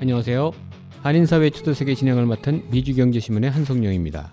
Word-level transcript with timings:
안녕하세요. 0.00 0.52
한인사회 1.02 1.50
초도세계 1.50 1.94
진행을 1.94 2.24
맡은 2.24 2.62
미주경제신문의 2.70 3.50
한성용입니다. 3.50 4.32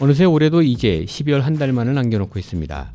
어느새 0.00 0.24
올해도 0.24 0.62
이제 0.62 1.04
12월 1.06 1.38
한 1.38 1.54
달만을 1.54 1.94
남겨놓고 1.94 2.36
있습니다. 2.36 2.92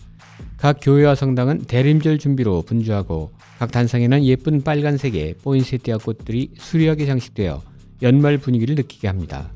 각 0.57 0.79
교회와 0.81 1.15
성당은 1.15 1.61
대림절 1.61 2.19
준비로 2.19 2.63
분주하고 2.63 3.31
각 3.57 3.71
단상에는 3.71 4.25
예쁜 4.25 4.63
빨간색의 4.63 5.35
포인세티아 5.35 5.99
꽃들이 5.99 6.51
수려하게 6.57 7.05
장식되어 7.05 7.61
연말 8.01 8.37
분위기를 8.37 8.75
느끼게 8.75 9.07
합니다. 9.07 9.49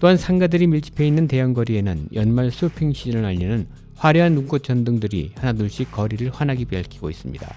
또한 0.00 0.16
상가들이 0.16 0.66
밀집해 0.66 1.06
있는 1.06 1.28
대형거리에는 1.28 2.08
연말 2.14 2.50
쇼핑 2.50 2.94
시즌을 2.94 3.22
알리는 3.22 3.66
화려한 3.96 4.32
눈꽃 4.32 4.62
전등들이 4.64 5.32
하나둘씩 5.36 5.92
거리를 5.92 6.30
환하게 6.30 6.64
밝히고 6.64 7.10
있습니다. 7.10 7.54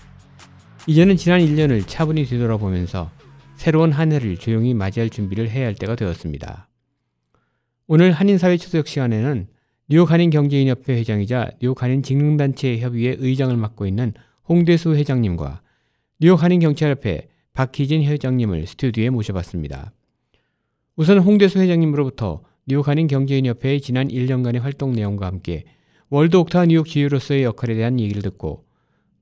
이제는 0.87 1.15
지난 1.15 1.39
1년을 1.39 1.87
차분히 1.87 2.25
뒤돌아보면서 2.25 3.11
새로운 3.57 3.91
한 3.91 4.11
해를 4.11 4.37
조용히 4.37 4.73
맞이할 4.73 5.09
준비를 5.09 5.49
해야 5.49 5.65
할 5.65 5.75
때가 5.75 5.95
되었습니다. 5.95 6.69
오늘 7.87 8.11
한인사회 8.11 8.55
초대역 8.57 8.87
시간에는 8.87 9.47
뉴욕 9.89 10.11
한인경제인협회 10.11 10.93
회장이자 10.93 11.51
뉴욕 11.61 11.81
한인 11.81 12.03
직능단체 12.03 12.77
협의회 12.79 13.15
의장을 13.17 13.55
맡고 13.57 13.87
있는 13.87 14.13
홍대수 14.47 14.95
회장님과 14.95 15.61
뉴욕 16.19 16.41
한인경찰협회 16.41 17.29
박희진 17.53 18.03
회장님을 18.03 18.67
스튜디오에 18.67 19.09
모셔봤습니다. 19.09 19.91
우선 20.95 21.19
홍대수 21.19 21.59
회장님으로부터 21.59 22.43
뉴욕 22.67 22.87
한인경제인협회의 22.87 23.81
지난 23.81 24.09
1년간의 24.09 24.59
활동 24.59 24.91
내용과 24.91 25.25
함께 25.25 25.63
월드 26.09 26.37
옥타 26.37 26.67
뉴욕 26.67 26.85
지유로서의 26.85 27.43
역할에 27.43 27.73
대한 27.73 27.99
얘기를 27.99 28.21
듣고 28.21 28.65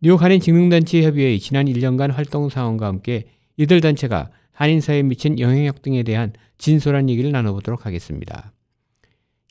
뉴욕 0.02 0.22
한인 0.22 0.42
직능단체 0.42 1.04
협의회의 1.04 1.40
지난 1.40 1.68
1년간 1.68 2.12
활동 2.12 2.50
상황과 2.50 2.88
함께 2.88 3.26
이들 3.58 3.82
단체가 3.82 4.30
한인사회에 4.52 5.04
미친 5.04 5.40
영향력 5.40 5.82
등에 5.82 6.04
대한 6.04 6.34
진솔한 6.58 7.10
얘기를 7.10 7.32
나눠보도록 7.32 7.86
하겠습니다. 7.86 8.54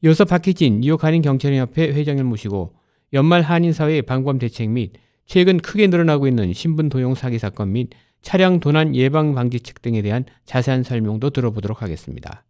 이어서 0.03 0.25
박희진 0.25 0.81
뉴욕 0.81 1.03
한인경찰협회 1.03 1.93
회장을 1.93 2.23
모시고 2.25 2.75
연말 3.13 3.43
한인사회의 3.43 4.03
방범 4.03 4.39
대책 4.39 4.71
및 4.71 4.93
최근 5.27 5.59
크게 5.59 5.87
늘어나고 5.87 6.27
있는 6.27 6.53
신분 6.53 6.89
도용 6.89 7.15
사기 7.15 7.39
사건 7.39 7.73
및 7.73 7.91
차량 8.21 8.61
도난 8.61 8.97
예방 8.97 9.35
방지책 9.35 9.83
등에 9.83 10.03
대한 10.03 10.25
자세한 10.45 10.83
설명도 10.83 11.31
들어보도록 11.31 11.83
하겠습니다. 11.83 12.45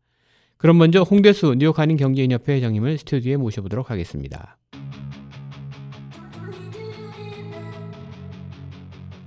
그럼 0.56 0.78
먼저 0.78 1.02
홍대수 1.02 1.56
뉴욕 1.58 1.78
한인경제인협회 1.78 2.54
회장님을 2.54 2.98
스튜디오에 2.98 3.36
모셔보도록 3.36 3.90
하겠습니다. 3.90 4.56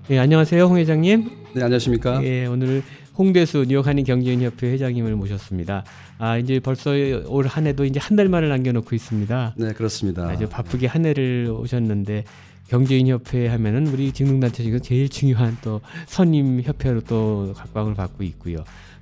네, 0.07 0.17
안녕하세요, 0.19 0.63
홍 0.63 0.77
회장님. 0.77 1.46
네, 1.57 1.63
안녕하십니까? 1.63 2.23
예, 2.23 2.45
오늘 2.45 2.83
홍대수 3.17 3.65
뉴욕 3.67 3.87
한인 3.87 4.05
경제인 4.05 4.41
협회 4.43 4.71
회장님을 4.71 5.15
모셨습니다. 5.15 5.83
아, 6.19 6.37
이제 6.37 6.59
벌써 6.59 6.91
올 7.25 7.47
한 7.47 7.65
해도 7.65 7.83
이제 7.83 7.99
한 7.99 8.15
달만을 8.15 8.49
남겨 8.49 8.71
놓고 8.71 8.95
있습니다. 8.95 9.55
네, 9.57 9.73
그렇습니다. 9.73 10.27
아주 10.29 10.47
바쁘게 10.47 10.85
한 10.85 11.05
해를 11.05 11.49
오셨는데 11.51 12.25
경제인 12.67 13.07
협회 13.07 13.47
하면은 13.47 13.87
우리 13.87 14.11
직능단체 14.11 14.61
중에서 14.61 14.79
제일 14.83 15.09
중요한 15.09 15.57
또 15.63 15.81
선임 16.05 16.61
협회로 16.61 17.01
또 17.01 17.53
각광을 17.57 17.95
받고 17.95 18.23
있고요. 18.23 18.57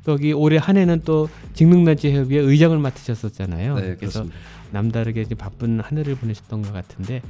또 0.05 0.17
올해 0.35 0.57
한 0.57 0.77
해는 0.77 1.01
또 1.03 1.27
직능단체 1.53 2.13
협의회 2.15 2.41
의장을 2.41 2.77
맡으셨었잖아요. 2.77 3.75
네, 3.75 3.81
그래서 3.99 4.23
그렇습니다. 4.23 4.35
남다르게 4.71 5.21
이제 5.23 5.35
바쁜 5.35 5.81
한 5.81 5.97
해를 5.97 6.15
보내셨던 6.15 6.61
것 6.61 6.71
같은데 6.71 7.21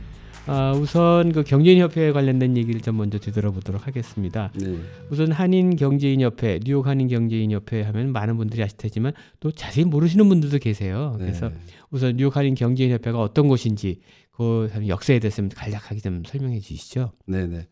아, 0.48 0.74
우선 0.74 1.32
그 1.32 1.44
경제인협회에 1.44 2.12
관련된 2.12 2.56
얘기를 2.58 2.82
좀 2.82 2.98
먼저 2.98 3.18
뒤돌아보도록 3.18 3.88
하겠습니다. 3.88 4.52
네, 4.56 4.78
우선 5.10 5.32
한인 5.32 5.76
경제인협회, 5.76 6.60
뉴욕 6.64 6.86
한인 6.86 7.08
경제인협회 7.08 7.82
하면 7.82 8.12
많은 8.12 8.38
분들이 8.38 8.62
아실 8.62 8.78
테지만 8.78 9.14
또 9.40 9.52
자세히 9.52 9.86
모르시는 9.86 10.28
분들도 10.30 10.60
계세요. 10.60 11.16
그래서 11.18 11.50
네. 11.50 11.56
우선 11.90 12.16
뉴욕 12.18 12.36
한인 12.36 12.54
경제인협회가 12.54 13.20
어떤 13.20 13.48
곳인지 13.48 14.02
그 14.32 14.70
역사에 14.88 15.20
대해서 15.20 15.38
좀 15.38 15.50
간략하게 15.50 16.02
좀 16.02 16.24
설명해 16.26 16.60
주시죠. 16.60 17.12
네, 17.26 17.48
네. 17.48 17.68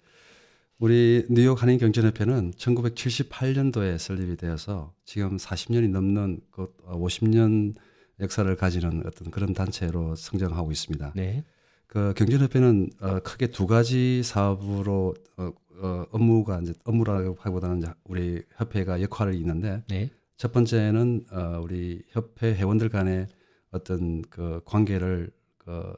우리 0.80 1.26
뉴욕 1.30 1.62
한인 1.62 1.78
경제협회는 1.78 2.52
1978년도에 2.52 3.98
설립이 3.98 4.36
되어서 4.36 4.94
지금 5.06 5.38
40년이 5.38 5.90
넘는 5.90 6.42
그 6.52 6.74
50년 6.88 7.76
역사를 8.20 8.54
가지는 8.56 9.04
어떤 9.06 9.32
그런 9.32 9.54
단체로 9.54 10.16
성장하고 10.16 10.72
있습니다. 10.72 11.14
네. 11.16 11.44
그 11.94 12.12
경제협회는 12.16 12.90
어, 13.02 13.20
크게 13.20 13.48
두 13.48 13.68
가지 13.68 14.24
사업으로 14.24 15.14
어, 15.38 15.52
어, 15.80 16.06
업무가 16.10 16.60
이제 16.60 16.74
업무라고 16.86 17.38
하기보다는 17.40 17.84
우리 18.06 18.42
협회가 18.58 19.00
역할이 19.00 19.38
있는데 19.38 19.84
네. 19.88 20.10
첫 20.36 20.52
번째는 20.52 21.26
어, 21.32 21.62
우리 21.62 22.02
협회 22.10 22.56
회원들 22.56 22.90
간의 22.90 23.28
어떤 23.70 24.24
그 24.24 24.62
관계를 24.66 25.30
그, 25.60 25.94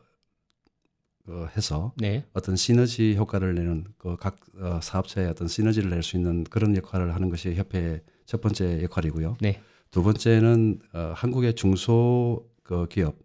그 1.25 1.47
해서 1.55 1.93
네. 1.95 2.25
어떤 2.33 2.57
시너지 2.57 3.15
효과를 3.15 3.55
내는 3.55 3.85
그각 3.97 4.35
어, 4.59 4.81
사업체의 4.83 5.29
어떤 5.29 5.47
시너지를 5.47 5.89
낼 5.89 6.03
수 6.03 6.17
있는 6.17 6.43
그런 6.43 6.75
역할을 6.75 7.15
하는 7.15 7.29
것이 7.29 7.55
협회의 7.55 8.01
첫 8.25 8.41
번째 8.41 8.83
역할이고요. 8.83 9.37
네. 9.39 9.61
두 9.91 10.03
번째는 10.03 10.79
어, 10.93 11.13
한국의 11.15 11.53
중소 11.53 12.49
그 12.63 12.85
기업 12.89 13.15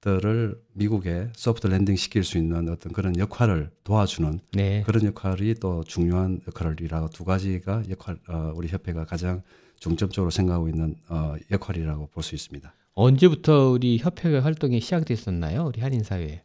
들을 0.00 0.60
미국에 0.74 1.28
soft 1.34 1.66
landing 1.66 1.96
시킬 1.96 2.22
수 2.22 2.38
있는 2.38 2.68
어떤 2.68 2.92
그런 2.92 3.16
역할을 3.18 3.70
도와주는 3.84 4.40
네. 4.52 4.82
그런 4.86 5.04
역할이 5.04 5.54
또 5.54 5.82
중요한 5.84 6.40
역할이라고 6.46 7.10
두 7.10 7.24
가지가 7.24 7.82
역할 7.90 8.16
어, 8.28 8.52
우리 8.54 8.68
협회가 8.68 9.04
가장 9.04 9.42
중점적으로 9.80 10.30
생각하고 10.30 10.68
있는 10.68 10.94
어, 11.08 11.34
역할이라고 11.50 12.08
볼 12.08 12.22
수 12.22 12.34
있습니다. 12.34 12.72
언제부터 12.94 13.70
우리 13.70 13.98
협회가 13.98 14.40
활동이 14.40 14.80
시작됐었나요? 14.80 15.66
우리 15.66 15.80
한인 15.80 16.02
사회에. 16.02 16.42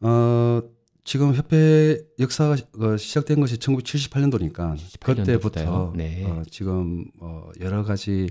어, 0.00 0.62
지금 1.04 1.34
협회 1.34 2.00
역사가 2.18 2.56
어, 2.80 2.96
시작된 2.96 3.38
것이 3.40 3.56
1978년도니까 3.58 4.76
78년도부터요? 4.76 5.00
그때부터 5.00 5.92
네. 5.96 6.24
어, 6.24 6.42
지금 6.50 7.04
어, 7.20 7.50
여러 7.60 7.82
가지 7.84 8.30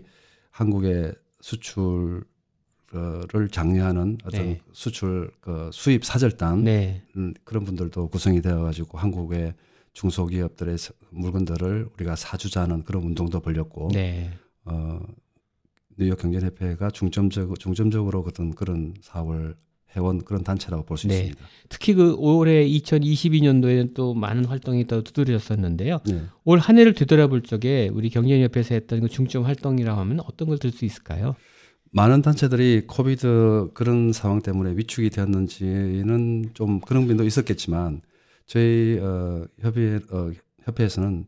한국의 0.51 1.13
수출 1.39 2.23
을 2.95 3.49
장려하는 3.49 4.17
어떤 4.25 4.41
네. 4.45 4.61
수출 4.71 5.31
그 5.41 5.69
수입 5.73 6.05
사절단 6.05 6.63
네. 6.63 7.03
음, 7.17 7.33
그런 7.43 7.63
분들도 7.65 8.07
구성이 8.09 8.41
되어 8.41 8.61
가지고 8.61 8.97
한국의 8.97 9.53
중소기업들의 9.93 10.77
서- 10.77 10.93
물건들을 11.11 11.89
우리가 11.95 12.15
사주자는 12.15 12.83
그런 12.83 13.03
운동도 13.03 13.39
벌렸고 13.39 13.89
네. 13.93 14.31
어, 14.65 14.99
뉴욕 15.97 16.17
경제협회가 16.17 16.89
중점적 16.91 17.59
중점적으로 17.59 18.23
어떤 18.27 18.51
그런 18.55 18.93
사업을 19.01 19.55
해온 19.95 20.23
그런 20.25 20.43
단체라고 20.43 20.85
볼수 20.85 21.07
네. 21.07 21.13
있습니다. 21.15 21.45
특히 21.69 21.93
그 21.93 22.15
올해 22.17 22.67
2022년도에는 22.67 23.93
또 23.93 24.13
많은 24.15 24.45
활동이 24.45 24.85
또 24.87 25.03
두드려졌었는데요. 25.03 25.99
네. 26.07 26.21
올한 26.45 26.79
해를 26.79 26.93
되돌아볼 26.95 27.43
적에 27.43 27.89
우리 27.93 28.09
경제인협회에서 28.09 28.73
했던 28.73 29.01
그 29.01 29.07
중점 29.09 29.45
활동이라고 29.45 29.99
하면 30.01 30.19
어떤 30.21 30.47
걸 30.47 30.57
들 30.57 30.71
수 30.71 30.85
있을까요? 30.85 31.35
많은 31.95 32.23
단체들이 32.23 32.85
코비드 32.87 33.69
그런 33.75 34.13
상황 34.13 34.41
때문에 34.41 34.75
위축이 34.75 35.11
되었는지는 35.11 36.49
좀 36.55 36.81
그런 36.81 37.07
면도 37.07 37.23
있었겠지만 37.23 38.01
저희 38.47 38.99
어, 38.99 39.45
협의 39.59 40.01
어, 40.11 40.31
협회에서는 40.63 41.27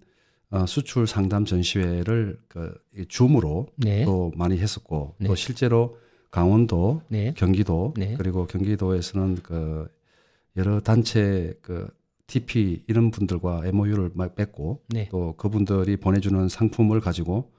어, 0.50 0.66
수출 0.66 1.06
상담 1.06 1.46
전시회를 1.46 2.40
그이 2.48 3.06
줌으로 3.08 3.68
네. 3.76 4.06
또 4.06 4.32
많이 4.36 4.58
했었고 4.58 5.16
네. 5.20 5.28
또 5.28 5.36
실제로 5.36 5.98
강원도, 6.32 7.02
네. 7.10 7.34
경기도 7.38 7.94
네. 7.96 8.16
그리고 8.18 8.48
경기도에서는 8.48 9.36
그 9.44 9.88
여러 10.58 10.80
단체 10.80 11.54
그 11.62 11.88
TP 12.26 12.84
이런 12.88 13.12
분들과 13.12 13.62
MOU를 13.66 14.12
막 14.16 14.34
맺고 14.36 14.82
네. 14.90 15.10
또 15.12 15.36
그분들이 15.38 15.98
보내주는 15.98 16.50
상품을 16.50 17.02
가지고 17.02 17.52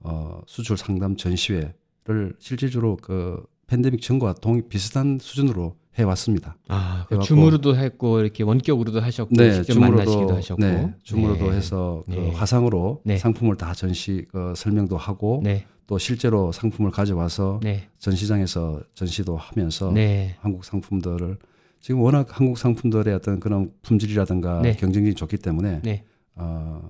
어, 0.00 0.40
수출 0.46 0.78
상담 0.78 1.16
전시회 1.16 1.74
를 2.06 2.34
실질적으로 2.38 2.96
그 2.96 3.42
팬데믹 3.66 4.02
전과 4.02 4.34
동 4.34 4.68
비슷한 4.68 5.18
수준으로 5.18 5.74
해왔습니다. 5.98 6.56
아, 6.68 7.06
그 7.08 7.18
줌으로도 7.20 7.76
했고 7.76 8.20
이렇게 8.20 8.42
원격으로도 8.42 9.00
하셨고 9.00 9.34
직접 9.34 9.78
만나시기도 9.78 10.36
하셨고. 10.36 10.62
네, 10.62 10.94
줌으로도 11.02 11.50
네. 11.50 11.56
해서 11.56 12.02
그 12.06 12.14
네. 12.14 12.30
화상으로 12.32 13.00
네. 13.04 13.16
상품을 13.16 13.56
다 13.56 13.72
전시 13.72 14.26
그 14.30 14.52
설명도 14.54 14.98
하고 14.98 15.40
네. 15.42 15.64
또 15.86 15.96
실제로 15.96 16.52
상품을 16.52 16.90
가져와서 16.90 17.60
네. 17.62 17.88
전시장에서 17.98 18.82
전시도 18.94 19.38
하면서 19.38 19.90
네. 19.90 20.36
한국 20.40 20.64
상품들을 20.64 21.38
지금 21.80 22.02
워낙 22.02 22.26
한국 22.38 22.58
상품들의 22.58 23.14
어떤 23.14 23.40
그런 23.40 23.72
품질이라든가 23.80 24.60
네. 24.60 24.76
경쟁력이 24.76 25.14
좋기 25.14 25.38
때문에 25.38 25.80
네. 25.82 26.04
어, 26.34 26.86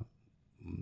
음, 0.63 0.77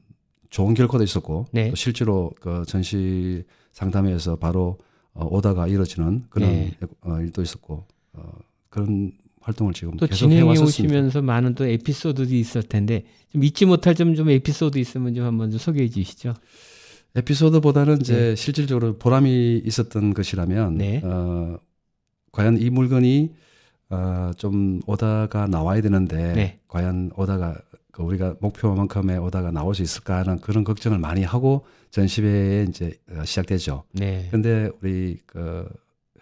좋은 0.49 0.73
결과도 0.73 1.05
있었고 1.05 1.47
네. 1.53 1.69
또 1.69 1.77
실제로 1.77 2.31
그 2.41 2.65
전시 2.67 3.45
상담회에서 3.73 4.37
바로 4.37 4.79
어, 5.15 5.27
오다가 5.27 5.67
이루어지는 5.67 6.25
그런 6.31 6.49
네. 6.49 6.77
어, 7.03 7.19
일도 7.21 7.43
있었고 7.43 7.85
어, 8.15 8.33
그런 8.71 9.13
활동을 9.41 9.73
지금 9.75 9.97
또 9.97 10.07
계속 10.07 10.29
진행해. 10.29 10.59
오시면서 10.59 11.21
많은 11.21 11.55
또 11.55 11.67
에피소드도 11.67 12.35
있을 12.35 12.63
텐데 12.63 13.05
좀 13.31 13.43
잊지 13.43 13.67
못할 13.67 13.95
좀, 13.95 14.15
좀 14.15 14.31
에피소드 14.31 14.79
있으면 14.79 15.15
좀 15.15 15.25
한번 15.25 15.51
좀 15.51 15.59
소개해 15.59 15.89
주시죠. 15.89 16.35
에피소드보다는 17.15 18.01
이제 18.01 18.35
실질적으로 18.37 18.97
보람이 18.97 19.63
있었던 19.65 20.15
것이라면 20.15 20.79
네. 20.79 21.03
어, 21.05 21.59
과연 22.31 22.59
이 22.59 22.71
물건이 22.71 23.35
어, 23.93 24.33
좀 24.37 24.81
오다가 24.87 25.47
나와야 25.47 25.83
되는데 25.83 26.33
네. 26.33 26.61
과연 26.67 27.13
오다가 27.17 27.57
그 27.93 28.03
우리가 28.03 28.37
목표만큼의 28.41 29.19
오다가 29.19 29.51
나올 29.51 29.75
수 29.75 29.83
있을까 29.83 30.19
하는 30.19 30.41
그런 30.41 30.65
걱정을 30.65 30.99
많이 30.99 31.23
하고 31.23 31.67
전시회에 31.91 32.65
이제 32.69 32.95
어, 33.11 33.25
시작되죠. 33.25 33.85
네. 33.93 34.29
근데 34.31 34.71
우리 34.81 35.21
그 35.27 35.69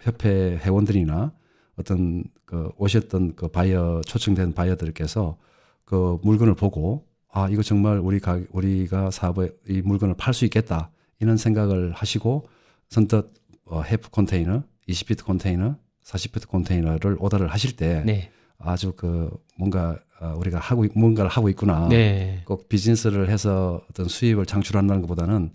협회 0.00 0.56
회원들이나 0.56 1.32
어떤 1.76 2.24
그 2.44 2.70
오셨던 2.76 3.36
그 3.36 3.48
바이어 3.48 4.00
초청된 4.04 4.52
바이어들께서 4.54 5.36
그 5.84 6.18
물건을 6.22 6.54
보고 6.54 7.06
아 7.28 7.48
이거 7.48 7.62
정말 7.62 7.98
우리 7.98 8.18
가 8.18 8.40
우리가 8.50 9.12
사업에 9.12 9.48
이 9.68 9.80
물건을 9.82 10.16
팔 10.18 10.34
수 10.34 10.44
있겠다 10.44 10.90
이런 11.20 11.36
생각을 11.36 11.92
하시고 11.92 12.48
선뜻 12.88 13.32
어, 13.66 13.82
해프 13.82 14.10
컨테이너, 14.10 14.64
20피트 14.88 15.24
컨테이너, 15.24 15.76
40피트 16.10 16.48
컨테이너를 16.48 17.16
오더를 17.20 17.48
하실 17.48 17.76
때 17.76 18.02
네. 18.04 18.30
아주 18.58 18.92
그 18.96 19.30
뭔가 19.56 19.96
어, 20.20 20.34
우리가 20.36 20.58
하고 20.58 20.84
있- 20.84 20.92
뭔가를 20.98 21.30
하고 21.30 21.48
있구나. 21.48 21.88
네. 21.88 22.42
꼭 22.44 22.68
비즈니스를 22.68 23.30
해서 23.30 23.80
어떤 23.90 24.06
수입을 24.08 24.44
창출한다는 24.44 25.00
것보다는 25.02 25.50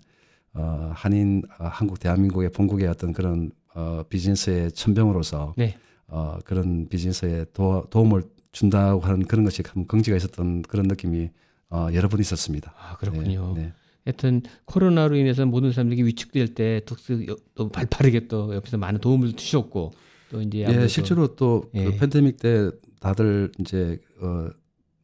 어, 0.54 0.90
한인 0.94 1.42
어, 1.60 1.66
한국 1.66 2.00
대한민국의 2.00 2.50
본국의 2.50 2.88
어떤 2.88 3.12
그런 3.12 3.52
어, 3.74 4.02
비즈니스의 4.08 4.72
천병으로서 4.72 5.54
네. 5.56 5.76
어, 6.08 6.38
그런 6.44 6.88
비즈니스에 6.88 7.46
도, 7.52 7.86
도움을 7.90 8.24
준다고 8.52 9.00
하는 9.02 9.24
그런 9.26 9.44
것이 9.44 9.62
참 9.62 9.84
긍지가 9.86 10.16
있었던 10.16 10.62
그런 10.62 10.86
느낌이 10.88 11.30
어, 11.70 11.88
여러 11.92 12.08
번 12.08 12.20
있었습니다. 12.20 12.72
아, 12.78 12.96
그렇군요. 12.96 13.52
네, 13.54 13.62
네. 13.62 13.72
하여튼 14.06 14.40
코로나로 14.64 15.16
인해서 15.16 15.44
모든 15.44 15.72
사람들이 15.72 16.02
위축될 16.04 16.54
때 16.54 16.80
뚝스 16.86 17.26
또 17.54 17.68
발빠르게 17.68 18.28
또 18.28 18.54
옆에서 18.54 18.78
많은 18.78 19.00
도움을 19.00 19.32
주셨고 19.34 19.92
또 20.30 20.40
이제 20.42 20.66
예, 20.68 20.88
실제로 20.88 21.34
또그 21.36 21.70
예. 21.74 21.96
팬데믹 21.96 22.38
때 22.38 22.70
다들 23.00 23.52
이제 23.60 23.98
어, 24.20 24.48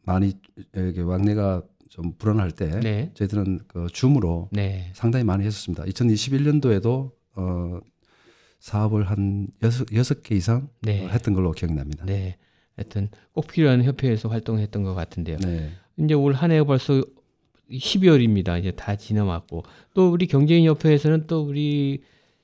많이 0.05 0.35
이렇게 0.75 1.01
왕래가 1.01 1.63
좀 1.89 2.13
불안할 2.17 2.51
때 2.53 2.81
네. 2.81 3.11
저희들은 3.15 3.61
그 3.69 3.87
줌으로 3.93 4.49
네. 4.51 4.91
상당히 4.95 5.25
많이 5.25 5.45
했었습니다. 5.45 5.85
2021년도에도 5.85 7.11
어, 7.37 7.81
사업을 8.61 9.05
한 9.05 9.49
여섯, 9.63 9.87
여섯 9.95 10.23
개 10.23 10.35
이상 10.35 10.69
네. 10.81 11.05
어, 11.05 11.09
했던 11.09 11.35
걸로 11.35 11.53
기억납니다. 11.53 12.05
네. 12.07 12.37
하여튼 12.77 13.09
꼭 13.33 13.47
필요한 13.49 13.85
협회에서 13.85 14.29
활동했던 14.29 14.83
것 14.83 14.95
같은데요. 14.95 15.37
네. 15.39 15.71
이제 15.99 16.15
올 16.15 16.33
한 16.33 16.51
해가 16.51 16.65
벌써 16.65 17.03
12월입니다. 17.71 18.59
이제 18.59 18.71
다 18.73 18.97
지나왔고 18.97 19.63
또 19.95 20.11
우리 20.11 20.27
경제인 20.27 20.65
협회에서는 20.67 21.27
또 21.27 21.43
우리 21.43 22.03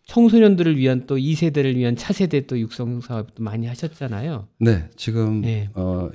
청소년들을 0.08 0.76
위한 0.78 1.06
또 1.06 1.16
2세대를 1.16 1.76
위한 1.76 1.94
차세대 1.94 2.46
또 2.46 2.58
육성 2.58 3.00
사업도 3.02 3.43
많이 3.43 3.66
하셨잖아요. 3.66 4.49
네, 4.58 4.88
지금 4.96 5.43
네. 5.43 5.69
어 5.75 6.08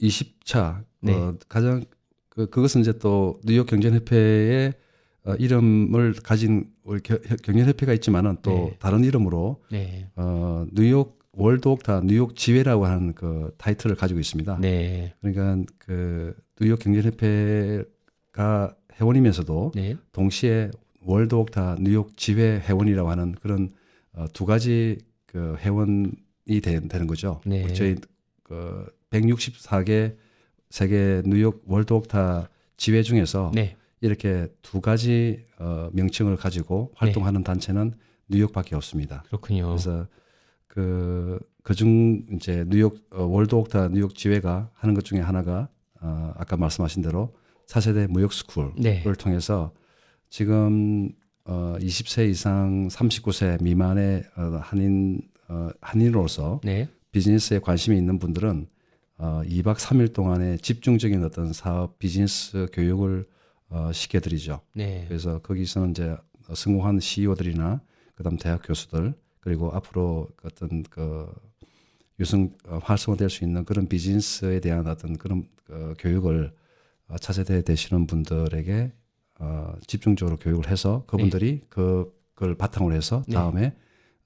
20차 0.00 0.84
네. 1.00 1.12
어, 1.12 1.36
가장 1.48 1.84
그, 2.28 2.48
그것은 2.48 2.80
이제 2.80 2.92
또 2.98 3.40
뉴욕 3.44 3.66
경제협회의 3.66 4.72
어, 5.24 5.34
이름을 5.34 6.14
가진 6.22 6.64
우리 6.84 7.00
겨- 7.02 7.18
경제협회가 7.42 7.92
있지만은 7.94 8.36
또 8.42 8.50
네. 8.52 8.76
다른 8.78 9.04
이름으로 9.04 9.60
네. 9.70 10.08
어, 10.16 10.64
뉴욕 10.72 11.18
월드 11.32 11.66
옥타 11.66 12.02
뉴욕 12.04 12.36
지회라고 12.36 12.86
하는 12.86 13.12
그 13.14 13.52
타이틀을 13.58 13.96
가지고 13.96 14.20
있습니다. 14.20 14.58
네. 14.60 15.14
그러니까 15.20 15.64
그 15.78 16.34
뉴욕 16.60 16.78
경제협회가 16.78 18.76
회원이면서도 19.00 19.72
네. 19.74 19.96
동시에 20.12 20.70
World 21.04 21.34
OKTA 21.34 21.76
뉴욕 21.80 22.16
지회 22.16 22.60
회원이라고 22.60 23.10
하는 23.10 23.34
그런 23.40 23.72
어, 24.12 24.26
두 24.32 24.46
가지 24.46 24.98
그 25.26 25.56
회원이 25.58 26.60
되, 26.62 26.80
는 26.80 27.06
거죠. 27.06 27.40
네. 27.44 27.72
저희 27.72 27.96
그 28.42 28.86
164개 29.10 30.16
세계 30.70 31.22
뉴욕 31.24 31.62
World 31.66 31.92
OKTA 31.92 32.48
지회 32.76 33.02
중에서 33.02 33.52
네. 33.54 33.76
이렇게 34.00 34.48
두 34.62 34.80
가지 34.80 35.44
어, 35.58 35.88
명칭을 35.92 36.36
가지고 36.36 36.92
활동하는 36.94 37.44
단체는 37.44 37.94
뉴욕밖에 38.28 38.74
없습니다. 38.74 39.22
그렇군요. 39.26 39.68
그래서 39.68 40.06
그 40.66 41.38
그중 41.62 42.26
이제 42.32 42.64
뉴욕 42.68 42.98
어, 43.12 43.24
World 43.24 43.54
OKTA 43.54 43.88
뉴욕 43.88 44.14
지회가 44.14 44.70
하는 44.74 44.94
것 44.94 45.04
중에 45.04 45.20
하나가 45.20 45.68
어, 46.00 46.32
아까 46.36 46.56
말씀하신 46.56 47.02
대로 47.02 47.34
차세대 47.66 48.08
무역 48.08 48.32
스쿨을 48.32 48.72
네. 48.76 49.02
통해서 49.18 49.72
지금 50.32 51.10
어, 51.44 51.76
20세 51.78 52.26
이상 52.30 52.88
39세 52.88 53.62
미만의 53.62 54.24
어, 54.34 54.60
한인 54.62 55.20
어, 55.46 55.68
한인으로서 55.82 56.62
네. 56.64 56.88
비즈니스에 57.10 57.58
관심이 57.58 57.98
있는 57.98 58.18
분들은 58.18 58.66
어, 59.18 59.42
2박 59.44 59.76
3일 59.76 60.14
동안의 60.14 60.60
집중적인 60.60 61.22
어떤 61.22 61.52
사업 61.52 61.98
비즈니스 61.98 62.66
교육을 62.72 63.26
어, 63.68 63.90
시켜 63.92 64.20
드리죠. 64.20 64.62
네. 64.72 65.04
그래서 65.06 65.38
거기서는 65.40 65.90
이제 65.90 66.16
성공한 66.54 66.98
CEO들이나 66.98 67.82
그다음 68.14 68.38
대학 68.38 68.62
교수들 68.66 69.12
그리고 69.38 69.70
앞으로 69.74 70.28
어떤 70.44 70.82
그 70.84 71.30
유승 72.18 72.54
어, 72.66 72.78
활성화될 72.82 73.28
수 73.28 73.44
있는 73.44 73.66
그런 73.66 73.86
비즈니스에 73.86 74.60
대한 74.60 74.86
어떤 74.86 75.18
그런 75.18 75.46
어, 75.68 75.92
교육을 75.98 76.54
어, 77.08 77.18
차세대 77.18 77.64
되시는 77.64 78.06
분들에게 78.06 78.92
어, 79.44 79.74
집중적으로 79.88 80.36
교육을 80.36 80.68
해서 80.70 81.04
그분들이 81.08 81.60
그 81.68 82.12
그걸 82.34 82.54
바탕으로 82.56 82.94
해서 82.94 83.22
네. 83.26 83.34
다음에 83.34 83.74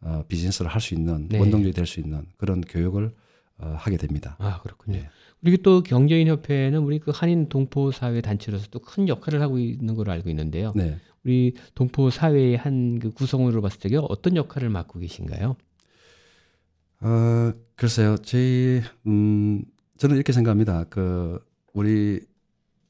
어, 0.03 0.25
비즈니스를 0.29 0.71
할 0.71 0.81
수 0.81 0.95
있는 0.95 1.29
네. 1.29 1.39
원동력이 1.39 1.73
될 1.73 1.87
수 1.87 2.01
있는 2.01 2.27
그런 2.37 2.61
교육을 2.61 3.15
어, 3.59 3.75
하게 3.79 3.97
됩니다. 3.97 4.37
아, 4.39 4.61
그렇군요. 4.63 4.99
네. 4.99 5.09
그리고 5.43 5.63
또 5.63 5.83
경제인 5.83 6.29
협회는 6.29 6.81
우리 6.81 6.99
그 6.99 7.13
한인 7.15 7.49
동포 7.49 7.93
사회 7.93 8.21
단체로서 8.21 8.67
또 8.71 8.81
큰 8.81 9.09
역할을 9.09 9.41
하고 9.41 9.59
있는 9.59 9.95
걸로 9.95 10.13
알고 10.13 10.29
있는데요. 10.31 10.73
네. 10.77 10.97
우리 11.25 11.55
동포 11.75 12.11
사회의 12.11 12.57
한 12.57 12.99
그 13.01 13.11
구성으로 13.11 13.63
봤을 13.63 13.81
때 13.81 13.89
어떤 13.97 14.37
역할을 14.37 14.69
맡고 14.69 14.99
계신가요? 15.01 15.57
어, 17.01 17.53
글쎄요. 17.75 18.17
저희 18.19 18.83
음 19.07 19.65
저는 19.99 20.17
이렇게 20.17 20.33
생각합니다. 20.33 20.85
그 20.85 21.39
우리 21.73 22.21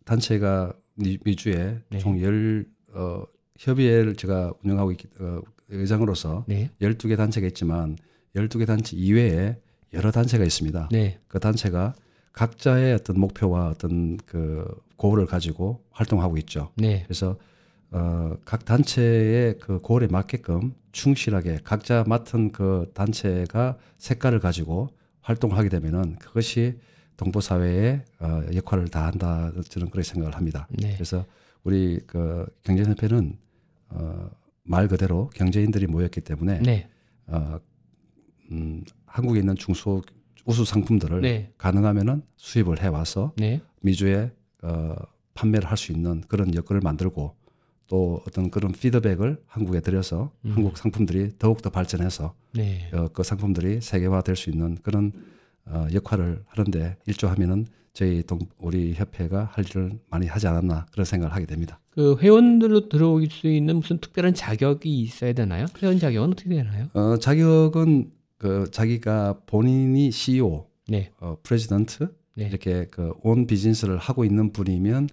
단체가 0.04 0.72
미- 0.96 1.18
미주에 1.24 1.78
네. 1.90 1.98
총열 1.98 2.66
어, 2.94 3.22
협의회를 3.58 4.16
제가 4.16 4.52
운영하고 4.64 4.90
있기 4.92 5.08
어, 5.20 5.40
의장으로서 5.68 6.44
네. 6.48 6.70
12개 6.80 7.16
단체가 7.16 7.46
있지만 7.48 7.96
12개 8.34 8.66
단체 8.66 8.96
이외에 8.96 9.56
여러 9.92 10.10
단체가 10.10 10.44
있습니다. 10.44 10.88
네. 10.92 11.18
그 11.28 11.38
단체가 11.40 11.94
각자의 12.32 12.94
어떤 12.94 13.18
목표와 13.18 13.68
어떤 13.70 14.16
그 14.18 14.66
고를 14.96 15.26
가지고 15.26 15.84
활동하고 15.90 16.36
있죠. 16.38 16.70
네. 16.76 17.02
그래서 17.04 17.36
어, 17.90 18.36
각 18.44 18.64
단체의 18.64 19.58
그 19.58 19.80
고을에 19.80 20.06
맞게끔 20.08 20.74
충실하게 20.92 21.60
각자 21.64 22.04
맡은 22.06 22.52
그 22.52 22.90
단체가 22.94 23.78
색깔을 23.98 24.40
가지고 24.40 24.88
활동을 25.20 25.56
하게 25.56 25.68
되면은 25.68 26.16
그것이 26.18 26.78
동포 27.16 27.40
사회의 27.40 28.02
어, 28.20 28.42
역할을 28.54 28.88
다 28.88 29.06
한다 29.06 29.50
저는 29.68 29.90
그렇게 29.90 30.06
생각을 30.08 30.36
합니다. 30.36 30.68
네. 30.70 30.94
그래서 30.94 31.24
우리 31.64 32.00
그 32.06 32.46
경제협회는 32.64 33.36
어, 33.90 34.30
말 34.64 34.88
그대로 34.88 35.30
경제인들이 35.34 35.86
모였기 35.86 36.20
때문에 36.20 36.60
네. 36.60 36.88
어, 37.26 37.58
음, 38.50 38.84
한국에 39.06 39.40
있는 39.40 39.54
중소 39.56 40.02
우수 40.44 40.64
상품들을 40.64 41.20
네. 41.22 41.52
가능하면은 41.58 42.22
수입을 42.36 42.82
해 42.82 42.86
와서 42.88 43.32
네. 43.36 43.60
미주에 43.80 44.30
어, 44.62 44.94
판매를 45.34 45.68
할 45.68 45.76
수 45.76 45.92
있는 45.92 46.22
그런 46.28 46.54
여건을 46.54 46.80
만들고 46.82 47.34
또 47.88 48.20
어떤 48.26 48.50
그런 48.50 48.72
피드백을 48.72 49.42
한국에 49.46 49.80
들여서 49.80 50.32
음. 50.44 50.52
한국 50.52 50.76
상품들이 50.78 51.32
더욱 51.38 51.62
더 51.62 51.70
발전해서 51.70 52.34
네. 52.54 52.90
어, 52.92 53.08
그 53.08 53.22
상품들이 53.22 53.80
세계화 53.80 54.22
될 54.22 54.36
수 54.36 54.50
있는 54.50 54.76
그런 54.82 55.12
어, 55.66 55.86
역할을 55.92 56.42
하는데 56.46 56.96
일조하면은 57.06 57.66
저희 57.92 58.22
동, 58.22 58.38
우리 58.58 58.92
협회가 58.94 59.48
할 59.52 59.64
일을 59.64 59.98
많이 60.10 60.26
하지 60.26 60.46
않았나 60.46 60.86
그런 60.92 61.04
생각을 61.04 61.34
하게 61.34 61.46
됩니다. 61.46 61.80
그 61.90 62.16
회원들로 62.20 62.88
들어올 62.90 63.26
수 63.30 63.48
있는 63.48 63.76
무슨 63.76 63.98
특별한 63.98 64.34
자격이 64.34 65.00
있어야 65.00 65.32
되나요? 65.32 65.66
회원 65.82 65.98
자격은 65.98 66.32
어떻게 66.32 66.50
되나요? 66.50 66.88
어, 66.92 67.16
자격은 67.16 68.10
그 68.36 68.70
자기가 68.70 69.40
본인이 69.46 70.10
CEO, 70.10 70.66
네. 70.88 71.10
어, 71.20 71.36
president 71.42 72.14
네. 72.34 72.46
이렇게 72.48 72.86
그 72.88 73.14
own 73.22 73.46
business를 73.46 73.96
하고 73.96 74.24
있는 74.26 74.52
분이면 74.52 75.08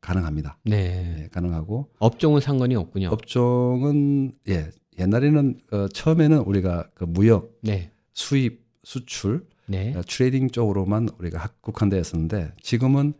가능합니다. 0.00 0.56
네. 0.64 1.16
예, 1.24 1.28
가능하고 1.28 1.90
업종은 1.98 2.40
상관이 2.40 2.74
없군요. 2.76 3.08
업종은 3.08 4.32
예 4.48 4.70
옛날에는 4.98 5.60
어, 5.70 5.88
처음에는 5.88 6.38
우리가 6.38 6.88
그 6.94 7.04
무역, 7.04 7.58
네. 7.60 7.90
수입, 8.14 8.64
수출, 8.84 9.46
네. 9.72 9.94
어, 9.96 10.02
trading 10.06 10.50
쪽으로만 10.50 11.08
우리가 11.18 11.38
학- 11.38 11.60
국한되었었는데 11.62 12.52
지금은 12.62 13.14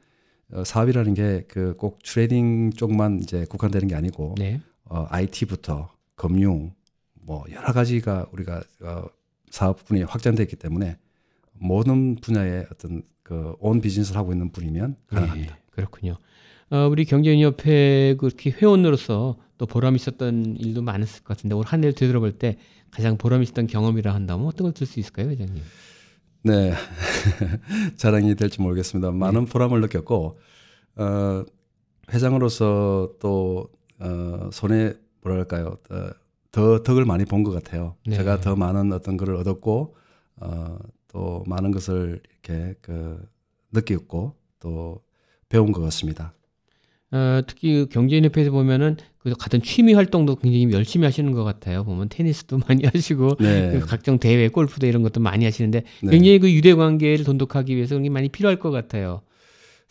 어, 0.53 0.63
사업이라는 0.65 1.15
게 1.15 1.45
그 1.49 1.75
꼭 1.77 1.99
trading 2.05 2.71
쪽만 2.73 3.21
이제 3.23 3.45
국한되는 3.49 3.89
게 3.89 3.95
아니고 3.95 4.35
네. 4.39 4.61
어, 4.85 5.07
IT부터 5.11 5.91
금융 6.15 6.73
뭐 7.15 7.45
여러 7.53 7.73
가지가 7.73 8.27
우리가 8.33 8.63
어, 8.83 9.05
사업군이 9.51 10.03
확장됐기 10.03 10.57
때문에 10.57 10.97
모든 11.55 12.17
분야의 12.17 12.67
어떤 12.73 13.03
그 13.23 13.55
own 13.61 13.81
business를 13.81 14.19
하고 14.19 14.33
있는 14.33 14.51
분이면 14.51 14.97
가능합니다. 15.07 15.55
네, 15.55 15.61
그렇군요. 15.71 16.17
어, 16.71 16.89
우리 16.91 17.05
경제인협회 17.05 18.17
그렇게 18.19 18.51
회원으로서 18.51 19.37
또 19.59 19.67
보람 19.67 19.95
있었던 19.97 20.57
일도 20.57 20.83
많았을 20.83 21.23
것 21.23 21.37
같은데 21.37 21.55
올 21.55 21.65
한 21.65 21.81
해를 21.81 21.95
되돌아볼 21.95 22.33
때 22.33 22.57
가장 22.91 23.17
보람 23.17 23.43
있었던 23.43 23.69
경험이라 23.69 24.13
한다면 24.13 24.47
어떤 24.47 24.65
걸 24.67 24.73
들 24.75 24.87
수 24.87 24.99
있을까요, 25.01 25.31
회장님? 25.31 25.63
네. 26.45 26.73
자랑이 27.97 28.35
될지 28.35 28.61
모르겠습니다. 28.61 29.13
많은 29.13 29.47
보람을 29.47 29.81
느꼈고, 29.83 30.39
어, 30.97 31.45
회장으로서 32.13 33.15
또, 33.21 33.69
어, 34.01 34.51
손에, 34.53 34.95
뭐랄까요, 35.23 35.77
어, 35.91 36.11
더 36.51 36.83
덕을 36.83 37.05
많이 37.05 37.25
본 37.25 37.45
것 37.45 37.53
같아요. 37.53 37.97
네. 38.07 38.17
제가 38.17 38.41
더 38.41 38.57
많은 38.57 38.93
어떤 38.93 39.17
것을 39.17 39.37
얻었고, 39.37 39.95
어, 40.37 40.79
또 41.09 41.45
많은 41.47 41.71
것을 41.71 42.21
이렇게 42.43 42.75
그, 42.81 43.25
느꼈고, 43.73 44.35
또 44.59 45.03
배운 45.49 45.71
것 45.73 45.81
같습니다. 45.83 46.35
어, 47.13 47.43
특히 47.47 47.75
그 47.85 47.89
경제인협회에서 47.89 48.51
보면은 48.51 48.97
그 49.23 49.35
같은 49.35 49.63
취미 49.63 49.95
활동도 49.95 50.37
굉장히 50.37 50.73
열심히 50.73 51.05
하시는 51.05 51.33
것 51.33 51.45
같아요. 51.45 51.85
보면 51.85 52.09
테니스도 52.09 52.59
많이 52.69 52.85
하시고 52.85 53.37
네. 53.41 53.73
그 53.73 53.87
각종 53.87 54.19
대회, 54.19 54.49
골프도 54.49 54.87
이런 54.87 55.03
것도 55.03 55.21
많이 55.21 55.45
하시는데 55.45 55.83
네. 56.03 56.11
굉장히 56.11 56.39
그 56.39 56.53
유대 56.53 56.75
관계를 56.75 57.25
돈독하기 57.25 57.75
위해서 57.75 57.95
굉장히 57.95 58.11
많이 58.11 58.29
필요할 58.29 58.59
것 58.59 58.71
같아요. 58.71 59.23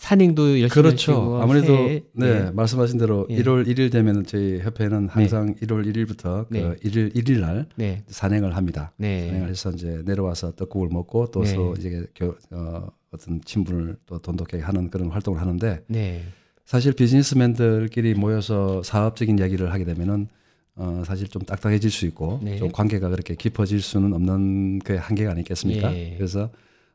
산행도 0.01 0.59
열심히 0.61 0.69
그렇죠. 0.69 1.11
하시고 1.11 1.41
아무래도 1.43 1.73
네, 2.13 2.25
예. 2.47 2.51
말씀하신 2.53 2.97
대로 2.97 3.27
예. 3.29 3.37
1월 3.37 3.67
1일 3.67 3.91
되면 3.91 4.25
저희 4.25 4.59
협회는 4.59 5.09
항상 5.09 5.53
1월 5.57 5.85
1일부터 5.85 6.47
네. 6.49 6.61
그 6.61 6.75
1일 6.79 7.15
1일 7.15 7.39
날 7.39 7.67
네, 7.75 8.03
산행을 8.07 8.55
합니다. 8.55 8.93
네, 8.97 9.27
산행을 9.27 9.49
해서 9.49 9.69
이제 9.69 10.01
내려와서 10.03 10.55
떡국을 10.55 10.89
먹고 10.91 11.29
또 11.29 11.43
네. 11.43 11.53
서 11.53 11.73
이제 11.77 12.07
교, 12.15 12.35
어, 12.49 12.87
어떤 13.11 13.41
친분을 13.45 13.97
또 14.07 14.17
돈독하게 14.17 14.63
하는 14.63 14.89
그런 14.89 15.11
활동을 15.11 15.39
하는데 15.39 15.83
네, 15.87 16.23
사실 16.65 16.93
비즈니스맨들끼리 16.93 18.13
모여서 18.15 18.81
사업적인 18.83 19.39
이야기를 19.39 19.71
하게 19.73 19.83
되면은 19.85 20.27
어, 20.75 21.03
사실 21.05 21.27
좀 21.27 21.41
딱딱해질 21.41 21.91
수 21.91 22.05
있고 22.05 22.39
네. 22.41 22.55
좀 22.57 22.71
관계가 22.71 23.09
그렇게 23.09 23.35
깊어질 23.35 23.81
수는 23.81 24.13
없는 24.13 24.79
그 24.79 24.95
한계가 24.95 25.31
아니겠습니까? 25.31 25.93
예. 25.95 26.15
그래서 26.17 26.49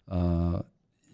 어, 0.07 0.59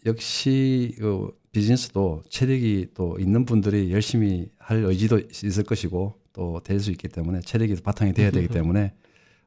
역시 0.07 0.95
그 0.99 1.31
비즈니스도 1.51 2.23
체력이 2.29 2.89
또 2.95 3.19
있는 3.19 3.45
분들이 3.45 3.91
열심히 3.93 4.49
할 4.59 4.79
의지도 4.85 5.19
있을 5.19 5.65
것이고 5.65 6.15
또 6.33 6.61
될 6.65 6.81
수 6.81 6.91
있기 6.93 7.09
때문에 7.09 7.41
체력이 7.41 7.77
바탕이 7.83 8.15
돼야 8.15 8.31
되기 8.31 8.49
때문에 8.49 8.93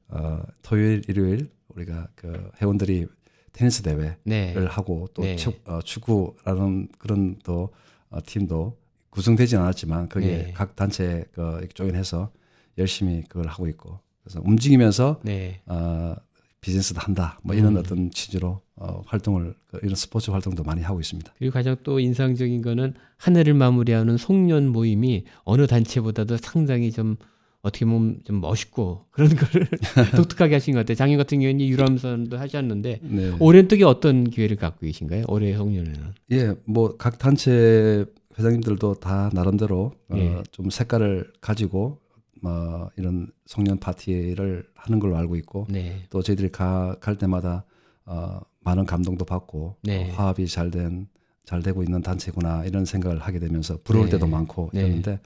어, 0.09 0.43
토요일 0.61 1.01
일요일 1.07 1.49
우리가 1.69 2.09
그 2.15 2.51
회원들이 2.61 3.07
테니스 3.53 3.81
대회를 3.81 4.17
네, 4.25 4.53
하고 4.67 5.07
또 5.13 5.23
네. 5.23 5.35
축- 5.35 5.61
어, 5.67 5.79
축구라는 5.81 6.89
그런 6.99 7.37
또 7.43 7.69
어, 8.09 8.19
팀도 8.23 8.77
구성되진 9.15 9.57
않았지만 9.59 10.09
거기에 10.09 10.37
네. 10.37 10.51
각 10.53 10.75
단체 10.75 11.25
그 11.31 11.67
조인해서 11.73 12.31
열심히 12.77 13.23
그걸 13.29 13.47
하고 13.47 13.67
있고 13.67 13.99
그래서 14.23 14.41
움직이면서 14.43 15.21
네, 15.23 15.61
어, 15.65 16.15
비즈니스도 16.61 16.99
한다 16.99 17.39
뭐 17.43 17.55
이런 17.55 17.75
음. 17.75 17.77
어떤 17.77 18.11
취지로 18.11 18.61
어, 18.75 19.01
활동을 19.05 19.53
그 19.67 19.79
이런 19.83 19.95
스포츠 19.95 20.31
활동도 20.31 20.63
많이 20.63 20.81
하고 20.81 20.99
있습니다. 20.99 21.33
그리고 21.37 21.53
가장 21.53 21.77
또 21.83 21.99
인상적인 21.99 22.61
거는 22.61 22.93
한 23.17 23.37
해를 23.37 23.53
마무리하는 23.53 24.17
송년 24.17 24.67
모임이 24.67 25.23
어느 25.43 25.65
단체보다도 25.67 26.37
상당히 26.37 26.91
좀 26.91 27.15
어떻게 27.61 27.85
보면 27.85 28.19
좀 28.25 28.41
멋있고 28.41 29.05
그런 29.11 29.29
거를 29.29 29.67
독특하게 30.17 30.55
하신 30.55 30.73
것 30.73 30.81
같아요. 30.81 30.95
작년 30.95 31.17
같은 31.17 31.39
경우는 31.39 31.65
유람선도 31.65 32.37
하셨는데 32.37 32.99
네. 33.01 33.35
올해는 33.39 33.69
또 33.69 33.87
어떤 33.87 34.29
기회를 34.29 34.57
갖고 34.57 34.85
계신가요? 34.85 35.23
올해 35.29 35.55
송년회는? 35.55 35.99
예, 36.33 36.53
뭐 36.65 36.97
각 36.97 37.17
단체 37.17 38.05
회장님들도 38.37 38.95
다 38.95 39.29
나름대로 39.33 39.93
어, 40.09 40.15
예. 40.15 40.43
좀 40.51 40.69
색깔을 40.69 41.31
가지고 41.41 41.99
뭐 42.41 42.89
이런 42.97 43.31
송년 43.45 43.79
파티를 43.79 44.67
하는 44.75 44.99
걸로 44.99 45.17
알고 45.17 45.35
있고 45.37 45.67
네, 45.69 46.03
또 46.09 46.21
저희들이 46.21 46.51
가, 46.51 46.95
갈 46.99 47.17
때마다 47.17 47.65
어, 48.05 48.39
많은 48.59 48.85
감동도 48.85 49.25
받고 49.25 49.77
네. 49.83 50.11
어, 50.11 50.13
화합이 50.13 50.47
잘된 50.47 51.07
잘 51.45 51.61
되고 51.61 51.83
있는 51.83 52.01
단체구나 52.01 52.65
이런 52.65 52.85
생각을 52.85 53.19
하게 53.19 53.39
되면서 53.39 53.77
부러울 53.83 54.05
네. 54.05 54.13
때도 54.13 54.27
많고 54.27 54.71
네. 54.73 54.81
이러는데 54.81 55.19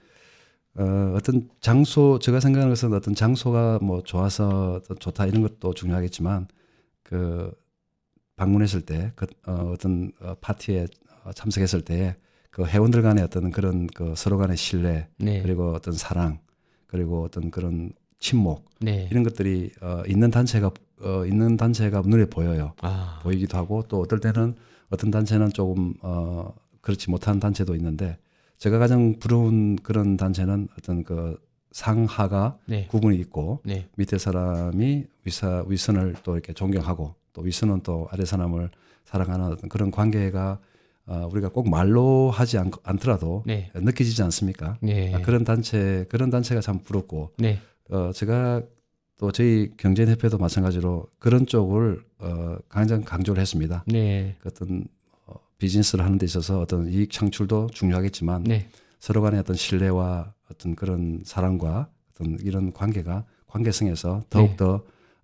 어, 0.75 1.13
어떤 1.15 1.49
장소 1.61 2.19
제가 2.19 2.39
생각하는 2.39 2.69
것은 2.71 2.93
어떤 2.93 3.15
장소가 3.15 3.79
뭐 3.81 4.01
좋아서 4.03 4.81
더 4.87 4.95
좋다 4.95 5.25
이런 5.25 5.41
것도 5.41 5.73
중요하겠지만 5.73 6.47
그 7.03 7.51
방문했을 8.35 8.81
때 8.81 9.11
그, 9.15 9.25
어, 9.47 9.71
어떤 9.73 10.11
어, 10.21 10.35
파티에 10.39 10.87
어, 11.23 11.31
참석했을 11.33 11.81
때 11.81 12.15
그 12.49 12.65
회원들 12.65 13.01
간의 13.01 13.23
어떤 13.23 13.51
그런 13.51 13.87
그 13.87 14.13
서로 14.15 14.37
간의 14.37 14.57
신뢰 14.57 15.07
네, 15.17 15.41
그리고 15.41 15.73
어떤 15.73 15.93
사랑 15.93 16.39
그리고 16.87 17.23
어떤 17.23 17.51
그런 17.51 17.91
친목 18.19 18.65
네. 18.79 19.07
이런 19.11 19.23
것들이 19.23 19.71
어, 19.81 20.03
있는 20.07 20.31
단체가 20.31 20.71
어, 21.01 21.25
있는 21.25 21.55
단체가 21.55 22.01
눈에 22.01 22.25
보여요. 22.25 22.73
아, 22.81 23.19
보이기도 23.23 23.57
하고 23.57 23.83
또 23.87 24.01
어떨 24.01 24.19
때는 24.19 24.55
어떤 24.89 25.11
단체는 25.11 25.49
조금 25.49 25.93
어, 26.01 26.53
그렇지 26.81 27.09
못한 27.09 27.39
단체도 27.39 27.75
있는데 27.75 28.17
제가 28.57 28.77
가장 28.79 29.15
부러운 29.19 29.77
그런 29.77 30.17
단체는 30.17 30.67
어떤 30.77 31.03
그 31.03 31.39
상하가 31.71 32.57
네, 32.65 32.87
구분이 32.87 33.15
있고 33.17 33.61
네, 33.63 33.87
밑에 33.95 34.17
사람이 34.17 35.05
위사 35.23 35.63
위선을 35.67 36.15
또 36.23 36.33
이렇게 36.33 36.51
존경하고 36.53 37.15
또 37.31 37.41
위선은 37.41 37.81
또 37.83 38.07
아래 38.11 38.25
사람을 38.25 38.69
사랑하는 39.05 39.45
어떤 39.45 39.69
그런 39.69 39.91
관계가 39.91 40.59
어, 41.09 41.27
우리가 41.31 41.49
꼭 41.49 41.67
말로 41.67 42.29
하지 42.29 42.59
않, 42.59 42.69
않더라도 42.83 43.41
네, 43.47 43.71
느껴지지 43.73 44.21
않습니까? 44.21 44.77
네, 44.79 45.11
아, 45.15 45.21
그런 45.21 45.43
단체 45.43 46.05
그런 46.07 46.29
단체가 46.29 46.61
참 46.61 46.79
부럽고 46.83 47.33
네, 47.39 47.59
어, 47.89 48.11
제가 48.13 48.61
또 49.17 49.31
저희 49.31 49.71
경제협회도 49.75 50.37
마찬가지로 50.37 51.07
그런 51.17 51.47
쪽을 51.47 52.03
어, 52.19 52.57
강장 52.69 53.01
강조를 53.01 53.41
했습니다. 53.41 53.83
네, 53.87 54.35
그 54.39 54.49
어떤 54.49 54.85
어, 55.25 55.33
비즈니스를 55.57 56.05
하는 56.05 56.19
데 56.19 56.27
있어서 56.27 56.59
어떤 56.59 56.87
이익 56.87 57.11
창출도 57.11 57.71
중요하겠지만 57.73 58.43
네, 58.43 58.67
서로 58.99 59.23
간의 59.23 59.39
어떤 59.39 59.55
신뢰와 59.55 60.35
어떤 60.51 60.75
그런 60.75 61.21
사랑과 61.25 61.89
어떤 62.13 62.37
이런 62.43 62.71
관계가 62.71 63.25
관계성에서 63.47 64.25
더욱 64.29 64.51
네. 64.51 64.55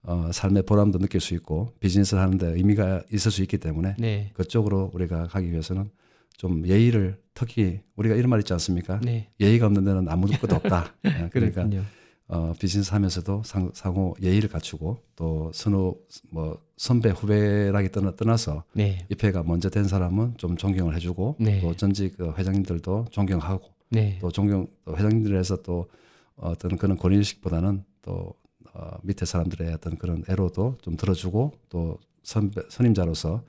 더 0.06 0.14
어, 0.28 0.32
삶의 0.32 0.64
보람도 0.64 1.00
느낄 1.00 1.20
수 1.20 1.34
있고 1.34 1.74
비즈니스를 1.80 2.22
하는데 2.22 2.48
의미가 2.48 3.04
있을 3.12 3.32
수 3.32 3.42
있기 3.42 3.58
때문에 3.58 3.96
네, 3.98 4.30
그쪽으로 4.34 4.92
우리가 4.94 5.28
가기 5.28 5.52
위해서는 5.52 5.90
좀 6.38 6.66
예의를 6.68 7.18
특히 7.34 7.82
우리가 7.96 8.16
이런 8.16 8.30
말 8.30 8.40
있지 8.40 8.54
않습니까? 8.54 9.00
네, 9.02 9.30
예의가 9.40 9.66
없는 9.66 9.84
데는 9.84 10.08
아무것도 10.08 10.56
없다. 10.56 10.94
예, 11.06 11.30
그러니까 11.32 11.64
그렇군요. 11.64 11.84
어, 12.28 12.54
비즈니스 12.60 12.92
하면서도 12.92 13.44
상, 13.46 13.72
상호 13.74 14.16
예의를 14.22 14.50
갖추고 14.50 15.00
또 15.16 15.52
선후 15.54 15.96
뭐 16.32 16.60
선배 16.78 17.10
후배라기 17.10 17.92
떠나, 17.92 18.16
떠나서 18.16 18.64
네, 18.74 19.06
입회가 19.10 19.44
먼저 19.44 19.70
된 19.70 19.86
사람은 19.86 20.36
좀 20.38 20.58
존경을 20.58 20.96
해주고 20.96 21.38
네. 21.40 21.62
또 21.62 21.76
전직 21.76 22.18
그 22.18 22.34
회장님들도 22.38 23.08
존경하고 23.12 23.70
네, 23.90 24.18
또 24.22 24.32
존경 24.32 24.68
또 24.84 24.96
회장님들에서 24.98 25.62
또 25.64 25.88
어떤 26.36 26.78
그런 26.78 26.98
권위의식보다는 26.98 27.84
또 28.02 28.34
어, 28.75 28.98
밑에 29.03 29.25
사람들의 29.25 29.74
어떤 29.74 29.98
그런 29.98 30.24
애로도 30.29 30.77
좀 30.82 30.98
들어주고 30.98 31.53
또 31.70 31.98
선배, 32.24 32.62
선임자로서 32.70 33.44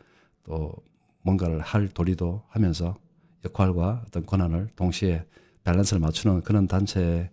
또 0.44 0.72
뭔가를 1.22 1.60
할 1.60 1.88
도리도 1.88 2.42
하면서 2.48 2.96
역할과 3.44 4.04
어떤 4.06 4.24
권한을 4.24 4.68
동시에 4.76 5.24
밸런스를 5.64 6.00
맞추는 6.00 6.42
그런 6.42 6.68
단체가 6.68 7.28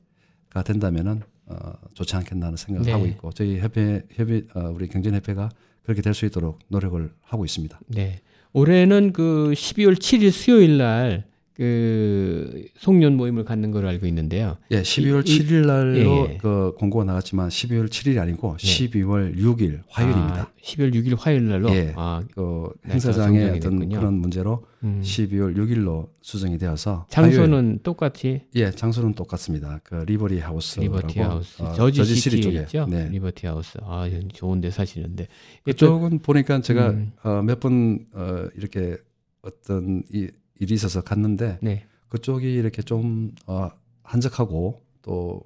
가 0.49 0.63
된다면은 0.63 1.21
어, 1.45 1.73
좋지 1.93 2.15
않겠나 2.15 2.47
하는 2.47 2.57
생각을 2.57 2.85
네. 2.85 2.91
하고 2.91 3.05
있고 3.05 3.31
저희 3.31 3.59
협회 3.59 4.01
협의 4.11 4.47
어, 4.55 4.71
우리 4.73 4.87
경제협회가 4.87 5.49
그렇게 5.83 6.01
될 6.01 6.13
수 6.13 6.25
있도록 6.25 6.59
노력을 6.69 7.13
하고 7.21 7.45
있습니다. 7.45 7.79
네. 7.87 8.21
올해는 8.53 9.13
그 9.13 9.51
12월 9.55 9.95
7일 9.95 10.31
수요일 10.31 10.77
날 10.77 11.25
그 11.55 12.65
송년 12.77 13.15
모임을 13.15 13.45
갖는 13.45 13.71
걸로 13.71 13.87
알고 13.87 14.07
있는데요. 14.07 14.57
예, 14.71 14.81
12월 14.81 15.27
이- 15.27 15.39
7일 15.39 15.65
날로 15.67 16.27
예. 16.29 16.37
그 16.41 16.73
공고가 16.77 17.03
나갔지만 17.05 17.49
12월 17.49 17.87
7일이 17.89 18.19
아니고 18.19 18.57
네. 18.57 18.87
12월 18.89 19.37
6일 19.37 19.81
화요일입니다. 19.87 20.41
아, 20.41 20.51
12월 20.63 20.93
6일 20.93 21.15
화요일 21.19 21.47
날로. 21.47 21.69
예. 21.69 21.93
아, 21.95 22.23
그 22.33 22.69
날짜가 22.83 22.93
행사장의 22.93 23.49
어떤 23.57 23.59
됐군요. 23.79 23.99
그런 23.99 24.13
문제로 24.15 24.65
음. 24.83 25.01
12월 25.03 25.55
6일로 25.55 26.07
수정이 26.21 26.57
되어서 26.57 27.05
장소는 27.09 27.63
화요일, 27.63 27.79
똑같이 27.83 28.41
예 28.55 28.71
장소는 28.71 29.13
똑같습니다. 29.13 29.79
그 29.83 29.95
Liberty 30.07 30.39
House라고 30.39 30.97
Liberty 30.97 31.19
House, 31.19 31.61
어, 31.61 31.71
Jersey, 31.73 32.03
City 32.03 32.19
City에 32.19 32.41
쪽에 32.41 32.59
있죠. 32.61 32.85
네. 32.89 33.09
Liberty 33.09 33.45
House. 33.47 33.77
아, 33.83 34.09
좋은데 34.33 34.71
사시는데. 34.71 35.27
그쪽은 35.63 36.19
보니까 36.19 36.61
제가 36.61 36.89
음. 36.89 37.11
어, 37.23 37.41
몇번 37.43 38.05
어, 38.13 38.47
이렇게 38.57 38.97
어떤 39.43 40.03
이, 40.11 40.27
일이 40.59 40.73
있어서 40.75 41.01
갔는데 41.01 41.59
네. 41.61 41.85
그쪽이 42.09 42.53
이렇게 42.53 42.81
좀 42.81 43.31
어, 43.47 43.69
한적하고 44.03 44.81
또 45.01 45.41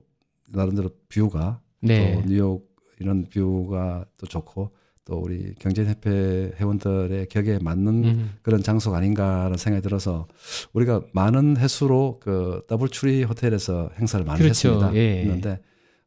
나름대로 0.49 0.89
view가 1.09 1.61
네. 1.81 2.15
또 2.21 2.27
뉴욕 2.27 2.75
이런 2.99 3.25
view가 3.25 4.05
또 4.17 4.25
좋고 4.27 4.71
또 5.05 5.15
우리 5.19 5.53
경제협회 5.55 6.53
회원들의 6.57 7.27
격에 7.29 7.59
맞는 7.59 8.03
음. 8.03 8.33
그런 8.41 8.61
장소가 8.61 8.97
아닌가라는 8.97 9.55
생각이 9.57 9.81
들어서 9.81 10.27
우리가 10.73 11.01
많은 11.13 11.55
횟수로 11.57 12.19
그 12.21 12.63
DoubleTree 12.67 13.23
호텔에서 13.23 13.89
행사를 13.97 14.25
많이 14.25 14.41
그렇죠. 14.41 14.69
했습니다. 14.69 14.93
예. 14.95 15.19
했는데 15.21 15.59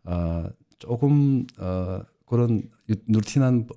어 0.04 0.45
조금 0.78 1.47
어 1.59 2.00
그런 2.26 2.62
유- 2.90 2.97
routine한 3.07 3.69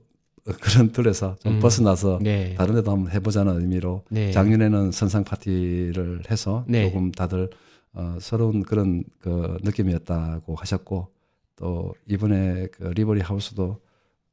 그런 0.61 0.91
틀에서 0.91 1.35
좀 1.39 1.53
음. 1.53 1.59
벗어나서 1.59 2.19
네. 2.21 2.53
다른 2.55 2.75
데도 2.75 2.91
한번 2.91 3.11
해보자는 3.11 3.61
의미로 3.61 4.03
네. 4.09 4.31
작년에는 4.31 4.91
선상 4.91 5.23
파티를 5.23 6.23
해서 6.29 6.65
네. 6.67 6.89
조금 6.89 7.11
다들 7.11 7.49
어, 7.93 8.17
새로운 8.19 8.63
그런 8.63 9.03
그 9.19 9.57
느낌이었다고 9.63 10.55
하셨고 10.55 11.07
또 11.55 11.93
이번에 12.07 12.67
그 12.67 12.85
Liberty 12.87 13.21
House도 13.21 13.79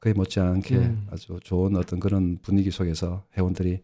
거의 0.00 0.14
못지않게 0.14 0.76
음. 0.76 1.07
아주 1.11 1.38
좋은 1.45 1.76
어떤 1.76 2.00
그런 2.00 2.38
분위기 2.43 2.71
속에서 2.71 3.23
회원들이 3.37 3.81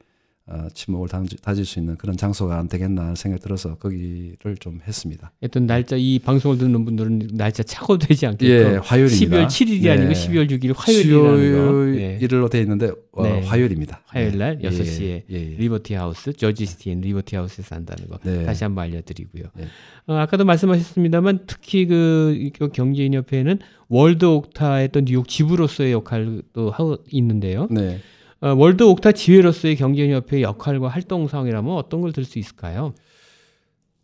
어, 0.48 0.68
친목을 0.72 1.08
다질 1.42 1.64
수 1.64 1.80
있는 1.80 1.96
그런 1.96 2.16
장소가 2.16 2.56
안 2.56 2.68
되겠나 2.68 3.16
생각이 3.16 3.42
들어서 3.42 3.74
거기를 3.78 4.56
정했습니다. 4.60 5.32
어떤 5.42 5.66
날짜 5.66 5.96
이 5.98 6.20
방송을 6.20 6.58
듣는 6.58 6.84
분들은 6.84 7.30
날짜 7.32 7.64
착오되지 7.64 8.26
않게끔 8.26 8.74
예, 8.74 8.76
화요일입니다. 8.76 9.46
12월 9.46 9.46
7일이 9.48 9.82
네. 9.82 9.90
아니고 9.90 10.12
12월 10.12 10.50
6일 10.50 10.72
화요일이라는 10.76 11.52
거. 11.52 12.00
예. 12.00 12.48
돼 12.48 12.60
있는데 12.60 12.92
어, 13.10 13.22
네. 13.24 13.40
화요일입니다. 13.40 14.02
화요일 14.06 14.38
날 14.38 14.58
예, 14.62 14.68
6시에 14.68 15.02
예, 15.02 15.24
예. 15.30 15.56
Liberty 15.58 15.94
House, 15.94 16.32
Jersey 16.32 16.69
City에 16.69 17.00
Liberty 17.00 17.34
House에서 17.34 17.74
한다는 17.74 18.06
거 18.08 18.18
네. 18.22 18.44
다시 18.44 18.62
한번 18.62 18.84
알려드리고요. 18.84 19.44
네. 19.54 19.64
어, 20.06 20.14
아까도 20.14 20.44
말씀하셨습니다만 20.44 21.40
특히 21.48 21.86
그, 21.86 22.36
이 22.38 22.50
경제인 22.72 23.14
협회는 23.14 23.58
World 23.88 24.24
OKTA의 24.24 24.90
또 24.92 25.00
뉴욕 25.00 25.26
지부로서의 25.26 25.90
역할도 25.90 26.70
하고 26.70 26.98
있는데요. 27.10 27.66
네. 27.68 27.98
어, 28.40 28.54
World 28.54 28.82
OKTA 28.82 29.12
지회로서의 29.12 29.76
경제인협회의 29.76 30.42
역할과 30.42 30.88
활동 30.88 31.26
사항이라면 31.28 31.72
어떤 31.74 32.00
걸 32.02 32.12
들 32.12 32.24
수 32.24 32.38
있을까요? 32.38 32.94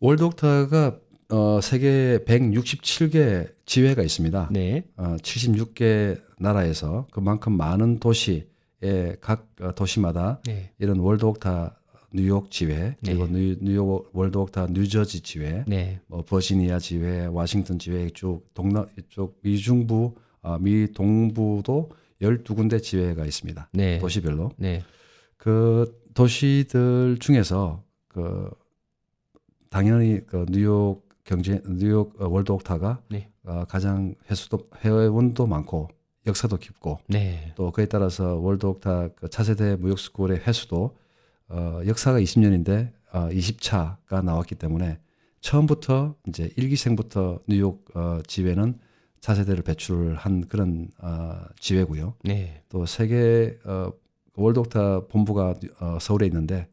World 0.00 0.22
OKTA가 0.24 0.98
어, 1.30 1.60
세계 1.62 2.18
167개 2.26 3.48
지회가 3.66 4.02
있습니다. 4.02 4.48
네, 4.52 4.84
어, 4.96 5.16
76개 5.22 6.18
나라에서 6.38 7.06
그만큼 7.10 7.56
많은 7.56 7.98
도시의 8.00 8.46
각 9.20 9.48
어, 9.60 9.74
도시마다 9.74 10.40
네, 10.46 10.70
이런 10.78 10.98
World 10.98 11.24
OKTA 11.24 11.76
뉴욕 12.14 12.50
지회 12.50 12.96
그리고 13.04 13.26
네. 13.26 13.32
뉴, 13.32 13.56
뉴욕 13.62 14.10
World 14.12 14.36
OKTA 14.36 14.66
뉴저지 14.70 15.20
지회, 15.20 15.64
네, 15.66 16.00
뭐 16.06 16.22
버지니아 16.22 16.78
지회, 16.78 17.26
워싱턴 17.26 17.78
지회 17.78 18.10
쭉 18.10 18.42
동남 18.52 18.86
이쪽 18.98 19.38
미중부, 19.42 20.14
아, 20.42 20.58
미 20.60 20.92
동부도 20.92 21.90
12군데 22.22 22.82
지회가 22.82 23.26
있습니다. 23.26 23.68
네, 23.72 23.98
도시별로 23.98 24.52
네, 24.56 24.82
그 25.36 26.00
도시들 26.14 27.18
중에서 27.20 27.82
그 28.08 28.50
당연히 29.70 30.20
그 30.26 30.46
뉴욕 30.48 31.08
경제 31.24 31.60
뉴욕 31.66 32.20
어, 32.20 32.28
World 32.28 32.52
OKTA가 32.52 33.02
네. 33.10 33.30
어, 33.44 33.64
가장 33.68 34.14
회수도 34.30 34.68
회원도 34.84 35.46
많고 35.46 35.88
역사도 36.26 36.58
깊고 36.58 37.00
네, 37.08 37.52
또 37.56 37.70
그에 37.72 37.86
따라서 37.86 38.36
World 38.36 38.66
OKTA 38.66 39.08
그 39.16 39.28
차세대 39.28 39.76
무역 39.76 39.98
school의 39.98 40.38
회수도 40.46 40.96
어, 41.48 41.80
역사가 41.86 42.20
20년인데 42.20 42.92
어, 43.12 43.28
20차가 43.28 44.24
나왔기 44.24 44.54
때문에 44.54 44.98
처음부터 45.40 46.14
이제 46.28 46.50
일기생부터 46.56 47.40
뉴욕 47.48 47.84
어, 47.94 48.20
지회는 48.26 48.78
차세대를 49.26 49.62
배출한 49.62 50.46
그런 50.48 50.88
어, 50.98 51.36
지회고요. 51.60 52.14
네, 52.24 52.62
또 52.68 52.84
세계 52.86 53.56
어, 53.64 53.92
월드 54.34 54.58
옥타 54.58 55.06
본부가 55.06 55.54
어, 55.80 55.98
서울에 56.00 56.26
있는데 56.26 56.68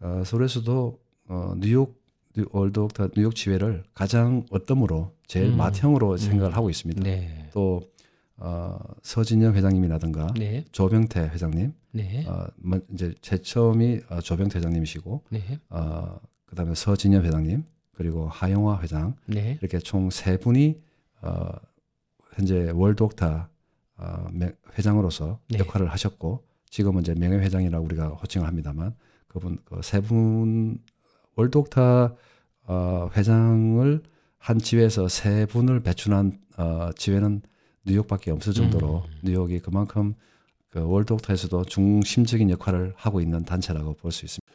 어, 0.00 0.22
서울에서도 0.26 0.98
어, 1.28 1.54
뉴욕 1.58 1.96
뉴- 2.36 2.46
월드 2.50 2.80
옥타 2.80 3.08
뉴욕 3.16 3.34
지회를 3.36 3.84
가장 3.94 4.44
으뜸으로 4.50 5.12
제일 5.28 5.50
음. 5.52 5.56
맏형으로 5.58 6.16
생각을 6.16 6.56
하고 6.56 6.70
있습니다. 6.70 7.02
네, 7.04 7.48
또 7.52 7.80
어, 8.36 8.78
서진영 9.02 9.54
회장님이라든가 9.54 10.34
네, 10.36 10.64
조병태 10.72 11.20
회장님, 11.20 11.72
네, 11.92 12.26
어, 12.26 12.46
뭐 12.56 12.80
이제 12.92 13.14
제 13.22 13.38
처음이 13.38 14.00
어, 14.10 14.20
조병태 14.20 14.58
회장님이시고 14.58 15.22
네, 15.30 15.60
어, 15.70 16.18
그다음에 16.46 16.74
서진영 16.74 17.24
회장님 17.24 17.62
그리고 17.94 18.26
하영화 18.28 18.80
회장 18.82 19.14
네, 19.26 19.56
이렇게 19.60 19.78
총 19.78 20.10
세 20.10 20.36
분이 20.36 20.80
어, 21.22 21.48
현재 22.36 22.70
월드 22.74 23.02
옥타 23.02 23.48
어, 23.98 24.28
매- 24.32 24.52
회장으로서 24.78 25.40
네. 25.48 25.58
역할을 25.58 25.90
하셨고 25.90 26.44
지금은 26.68 27.00
이제 27.02 27.14
명예 27.14 27.38
회장이라고 27.38 27.84
우리가 27.86 28.08
호칭을 28.08 28.46
합니다만 28.46 28.94
그분 29.26 29.58
그 29.64 29.80
세분 29.82 30.78
월드 31.34 31.56
옥타 31.58 32.14
어, 32.68 33.10
회장을 33.16 34.02
한 34.38 34.58
지회에서 34.58 35.08
세 35.08 35.46
분을 35.46 35.80
배출한 35.80 36.38
어, 36.58 36.90
지회는 36.96 37.42
뉴욕밖에 37.86 38.30
없을 38.32 38.52
정도로 38.52 39.04
음. 39.06 39.10
뉴욕이 39.22 39.60
그만큼 39.60 40.14
그 40.68 40.80
월드 40.86 41.12
옥타에서도 41.14 41.64
중심적인 41.64 42.50
역할을 42.50 42.92
하고 42.96 43.20
있는 43.20 43.44
단체라고 43.44 43.94
볼 43.94 44.12
수 44.12 44.24
있습니다. 44.26 44.46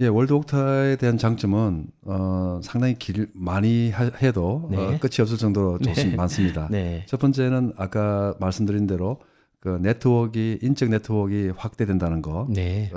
예, 0.00 0.06
월드 0.06 0.32
옥타에 0.32 0.94
대한 0.96 1.18
장점은 1.18 1.88
어, 2.02 2.60
상당히 2.62 2.94
길 2.94 3.28
많이 3.34 3.90
하- 3.90 4.04
해도 4.22 4.68
네. 4.70 4.76
어, 4.76 4.98
끝이 5.00 5.20
없을 5.20 5.36
정도로 5.36 5.78
네. 5.78 5.92
좋습 5.92 6.14
많습니다. 6.14 6.68
네, 6.70 7.04
첫 7.08 7.18
번째는 7.18 7.72
아까 7.76 8.34
말씀드린 8.38 8.86
대로 8.86 9.20
그 9.58 9.70
네트워크 9.82 10.58
인적 10.62 10.90
네트워크가 10.90 11.54
확대된다는 11.56 12.22
거가 12.22 12.46
네, 12.48 12.90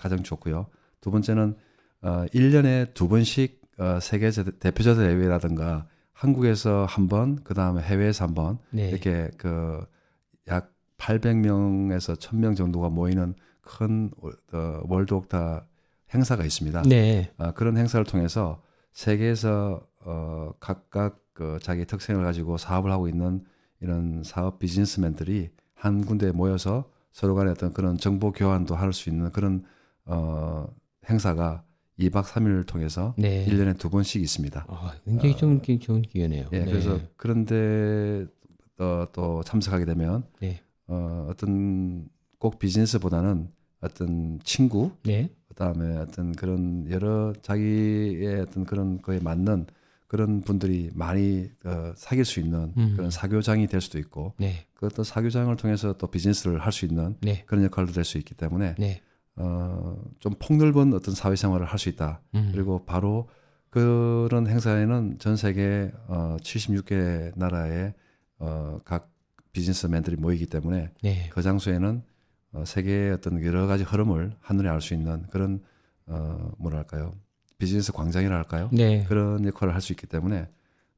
가장 0.00 0.22
좋고요. 0.22 0.66
두 1.02 1.10
번째는 1.10 1.56
어, 2.00 2.24
1년에 2.32 2.94
두 2.94 3.06
번씩 3.08 3.60
어, 3.78 3.98
세계 4.00 4.30
제- 4.30 4.44
대표자 4.58 4.94
대회라든가 4.94 5.86
한국에서 6.14 6.86
한 6.88 7.08
번, 7.08 7.36
그 7.44 7.52
다음에 7.52 7.82
해외에서 7.82 8.24
한 8.24 8.34
번, 8.34 8.58
네, 8.70 8.88
이렇게 8.88 9.28
그 9.36 9.84
약 10.48 10.72
800명에서 10.96 12.16
1000명 12.18 12.56
정도가 12.56 12.88
모이는 12.88 13.34
큰 13.60 14.10
어, 14.54 14.80
월드 14.84 15.12
옥타 15.12 15.66
행사가 16.16 16.44
있습니다. 16.44 16.82
네, 16.82 17.30
아, 17.36 17.52
그런 17.52 17.76
행사를 17.76 18.04
통해서 18.04 18.62
세계에서 18.92 19.86
어, 20.04 20.50
각각 20.60 21.20
그 21.32 21.58
자기 21.62 21.84
특성을 21.84 22.22
가지고 22.24 22.56
사업을 22.56 22.90
하고 22.90 23.08
있는 23.08 23.44
이런 23.80 24.22
사업 24.24 24.58
비즈니스맨들이 24.58 25.50
한 25.74 26.04
군데에 26.06 26.32
모여서 26.32 26.90
서로 27.12 27.34
간에 27.34 27.50
어떤 27.50 27.72
그런 27.72 27.96
정보 27.98 28.32
교환도 28.32 28.74
할 28.74 28.92
수 28.92 29.08
있는 29.10 29.30
그런 29.32 29.64
어, 30.06 30.66
행사가 31.08 31.62
2박 31.98 32.24
3일을 32.24 32.66
통해서 32.66 33.14
네. 33.18 33.44
1년에 33.46 33.78
두 33.78 33.88
번씩 33.90 34.22
있습니다. 34.22 34.66
아, 34.68 34.94
굉장히 35.04 35.36
좀 35.36 35.60
기- 35.60 35.78
좋은 35.78 36.02
기회네요. 36.02 36.48
예, 36.52 36.58
네. 36.60 36.64
그래서 36.64 36.98
그런데 37.16 38.26
어, 38.78 39.06
또 39.12 39.42
참석하게 39.44 39.84
되면 39.86 40.24
네. 40.40 40.60
어, 40.86 41.26
어떤 41.30 42.08
꼭 42.38 42.58
비즈니스보다는 42.58 43.50
어떤 43.80 44.38
친구 44.44 44.90
네, 45.04 45.30
그다음에 45.56 45.96
어떤 45.96 46.32
그런 46.32 46.86
여러 46.90 47.32
자기의 47.40 48.40
어떤 48.42 48.64
그런 48.66 49.00
거에 49.00 49.18
맞는 49.20 49.66
그런 50.06 50.42
분들이 50.42 50.90
많이 50.94 51.48
어, 51.64 51.92
사귈 51.96 52.24
수 52.24 52.38
있는 52.40 52.72
음. 52.76 52.92
그런 52.94 53.10
사교장이 53.10 53.66
될 53.66 53.80
수도 53.80 53.98
있고 53.98 54.34
네, 54.36 54.66
그것도 54.74 55.02
사교장을 55.02 55.54
통해서 55.56 55.94
또 55.94 56.06
비즈니스를 56.08 56.60
할 56.60 56.72
수 56.72 56.84
있는 56.84 57.16
네, 57.22 57.42
그런 57.46 57.64
역할도 57.64 57.92
될 57.92 58.04
수 58.04 58.18
있기 58.18 58.34
때문에 58.34 58.76
네, 58.78 59.00
어, 59.34 59.96
좀 60.20 60.34
폭넓은 60.38 60.92
어떤 60.92 61.14
사회생활을 61.14 61.66
할 61.66 61.78
수 61.78 61.88
있다. 61.88 62.20
음. 62.34 62.50
그리고 62.52 62.84
바로 62.84 63.28
그런 63.70 64.46
행사에는 64.46 65.18
전 65.18 65.36
세계 65.36 65.90
어, 66.06 66.36
76개 66.40 67.32
나라의 67.34 67.94
어, 68.38 68.78
각 68.84 69.10
비즈니스맨들이 69.52 70.16
모이기 70.16 70.46
때문에 70.46 70.90
네. 71.02 71.30
그 71.32 71.40
장소에는 71.42 72.02
어, 72.56 72.64
세계의 72.64 73.12
어떤 73.12 73.42
여러 73.44 73.66
가지 73.66 73.84
흐름을 73.84 74.32
한눈에 74.40 74.68
알 74.68 74.80
수 74.80 74.94
있는 74.94 75.26
그런 75.30 75.60
어, 76.06 76.50
뭐랄까요 76.58 77.12
비즈니스 77.58 77.92
광장이라 77.92 78.34
할까요? 78.36 78.68
네. 78.72 79.04
그런 79.04 79.44
역할을 79.44 79.74
할 79.74 79.80
수 79.82 79.92
있기 79.92 80.06
때문에 80.06 80.48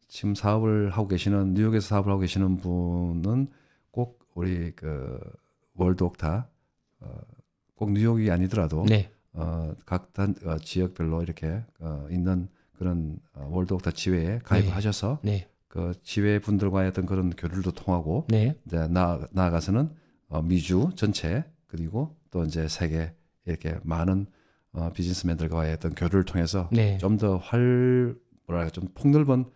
지금 0.09 0.35
사업을 0.35 0.91
하고 0.91 1.09
계시는 1.09 1.55
뉴욕에서 1.55 1.89
사업을 1.89 2.11
하고 2.11 2.21
계시는 2.21 2.59
분은 2.59 3.49
꼭 3.91 4.21
우리 4.35 4.73
그 4.73 5.19
월드 5.75 6.05
옥타 6.05 6.49
어, 7.01 7.19
꼭 7.75 7.93
뉴욕이 7.93 8.31
아니더라도 8.31 8.85
네. 8.89 9.11
어, 9.33 9.75
각 9.85 10.13
단, 10.13 10.35
어, 10.45 10.59
지역별로 10.59 11.23
이렇게 11.23 11.63
어, 11.81 12.07
있는 12.11 12.49
그런 12.79 13.19
어, 13.35 13.49
월드 13.51 13.75
옥타 13.75 13.91
지회에 13.93 14.41
가입을 14.45 14.69
네. 14.69 14.73
하셔서 14.73 15.19
네. 15.23 15.49
그 15.69 15.93
지회 16.03 16.39
분들과의 16.39 16.89
어떤 16.89 17.05
그런 17.07 17.31
교류도 17.31 17.73
통하고 17.73 18.27
네. 18.29 18.57
이제 18.67 18.89
나, 18.89 19.21
나아가서는 19.33 19.81
어, 19.81 19.91
미주 20.43 20.91
전체 20.97 21.45
그리고 21.67 22.17
또 22.31 22.45
이제 22.45 22.69
세계 22.69 23.15
이렇게 23.47 23.79
많은 23.83 24.27
어, 24.73 24.91
비즈니스맨들과의 24.93 25.73
어떤 25.75 25.95
교류를 25.95 26.25
통해서 26.25 26.69
네. 26.73 26.99
좀더 26.99 27.39
활 27.39 28.15
뭐랄까 28.47 28.71
좀 28.71 28.89
폭넓은 28.95 29.47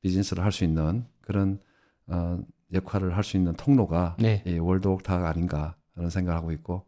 비즈니스를 0.00 0.42
할 0.42 0.50
수 0.52 0.64
있는 0.64 1.04
그런 1.20 1.60
어, 2.06 2.38
역할을 2.72 3.16
할 3.16 3.22
수 3.22 3.36
있는 3.36 3.52
통로가 3.54 4.16
네. 4.18 4.42
이 4.46 4.58
월드 4.58 4.88
옥타가 4.88 5.28
아닌가 5.28 5.76
하는 5.94 6.08
생각을 6.10 6.38
하고 6.38 6.52
있고 6.52 6.84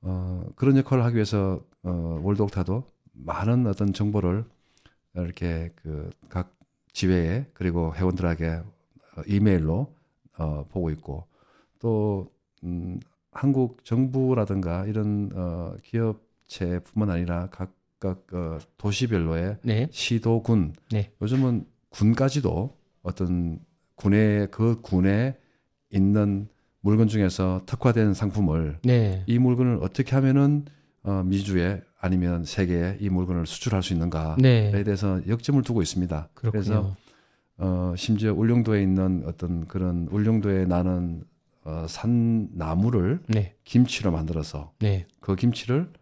어, 0.00 0.44
그런 0.56 0.76
역할을 0.76 1.04
하기 1.04 1.16
위해서 1.16 1.62
어, 1.82 2.20
월드 2.22 2.42
옥타도 2.42 2.84
많은 3.12 3.66
어떤 3.66 3.92
정보를 3.92 4.44
이렇게 5.14 5.70
그 5.76 6.10
각 6.28 6.56
지회에 6.94 7.46
그리고 7.54 7.94
회원들에게 7.94 8.46
어, 8.48 9.22
이메일로 9.26 9.94
어, 10.38 10.64
보고 10.70 10.90
있고 10.90 11.26
또 11.78 12.30
음, 12.64 13.00
한국 13.30 13.84
정부라든가 13.84 14.86
이런 14.86 15.30
어, 15.34 15.74
기업체뿐만 15.82 17.10
아니라 17.10 17.48
각각 17.50 18.26
어, 18.32 18.58
도시별로의 18.76 19.58
네. 19.62 19.88
시도군 19.90 20.74
네. 20.90 21.10
요즘은 21.20 21.66
군까지도 21.88 22.76
어떤 23.02 23.58
군에 23.96 24.46
그 24.50 24.80
군에 24.80 25.36
있는 25.90 26.48
물건 26.80 27.08
중에서 27.08 27.62
특화된 27.66 28.14
상품을 28.14 28.78
네. 28.84 29.24
이 29.26 29.38
물건을 29.38 29.78
어떻게 29.82 30.14
하면은 30.14 30.64
어, 31.04 31.22
미주에 31.24 31.82
아니면 32.00 32.44
세계에 32.44 32.98
이 33.00 33.08
물건을 33.08 33.46
수출할 33.46 33.82
수 33.82 33.92
있는가에 33.92 34.36
네. 34.38 34.84
대해서 34.84 35.20
역점을 35.26 35.62
두고 35.62 35.82
있습니다. 35.82 36.28
그렇군요. 36.34 36.50
그래서 36.50 36.96
어, 37.58 37.94
심지어 37.96 38.32
울릉도에 38.34 38.82
있는 38.82 39.22
어떤 39.26 39.66
그런 39.66 40.08
울릉도에 40.10 40.66
나는 40.66 41.22
어, 41.64 41.86
산 41.88 42.48
나무를 42.52 43.20
네. 43.28 43.54
김치로 43.64 44.10
만들어서 44.10 44.72
네. 44.80 45.06
그 45.20 45.36
김치를 45.36 45.92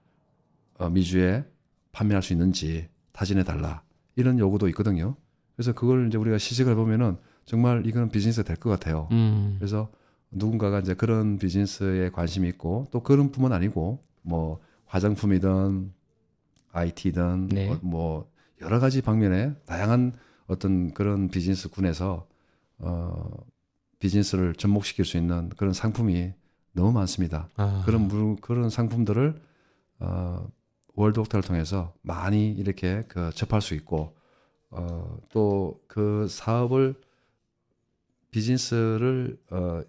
어, 0.79 0.89
미주에 0.89 1.45
판매할 1.93 2.23
수 2.23 2.33
있는지 2.33 2.89
타진해 3.13 3.45
달라 3.45 3.83
이런 4.17 4.39
요구도 4.39 4.69
있거든요. 4.69 5.17
그래서 5.57 5.73
그걸 5.73 6.07
이제 6.07 6.17
우리가 6.17 6.39
시식을 6.39 6.75
보면은 6.75 7.19
정말 7.45 7.85
이거는 7.85 8.09
비즈니스가 8.11 8.47
될것 8.47 8.71
같아요. 8.79 9.09
음. 9.11 9.57
그래서 9.59 9.91
누군가가 10.31 10.81
이제 10.81 10.95
그런 10.95 11.39
비즈니스에 11.39 12.11
관심이 12.11 12.49
있고 12.49 12.87
또 12.91 13.03
그런 13.03 13.31
뿐만 13.31 13.53
아니고 13.53 14.03
뭐 14.23 14.61
화장품이든 14.87 15.93
IT든 16.73 17.49
네. 17.49 17.69
어, 17.69 17.79
뭐 17.83 18.31
여러 18.63 18.79
가지 18.79 19.03
방면에 19.03 19.55
다양한 19.67 20.15
어떤 20.47 20.95
그런 20.95 21.29
비즈니스 21.29 21.69
군에서 21.69 22.27
어 22.79 23.29
비즈니스를 24.01 24.55
접목시킬 24.55 25.05
수 25.05 25.17
있는 25.17 25.49
그런 25.51 25.73
상품이 25.73 26.33
너무 26.73 26.91
많습니다. 26.93 27.49
아. 27.57 27.83
그런 27.87 28.09
물 28.09 28.37
그런 28.41 28.69
상품들을 28.71 29.41
어 30.01 30.49
월드 30.97 31.21
옥타를 31.21 31.43
통해서 31.45 31.95
많이 32.03 32.51
이렇게 32.53 33.05
그 33.09 33.31
접할 33.35 33.61
수 33.63 33.75
있고 33.75 34.17
어 34.71 35.19
또 35.33 35.75
그 35.87 36.27
사업을 36.29 36.95
비즈니스를 38.31 39.39
어 39.53 39.83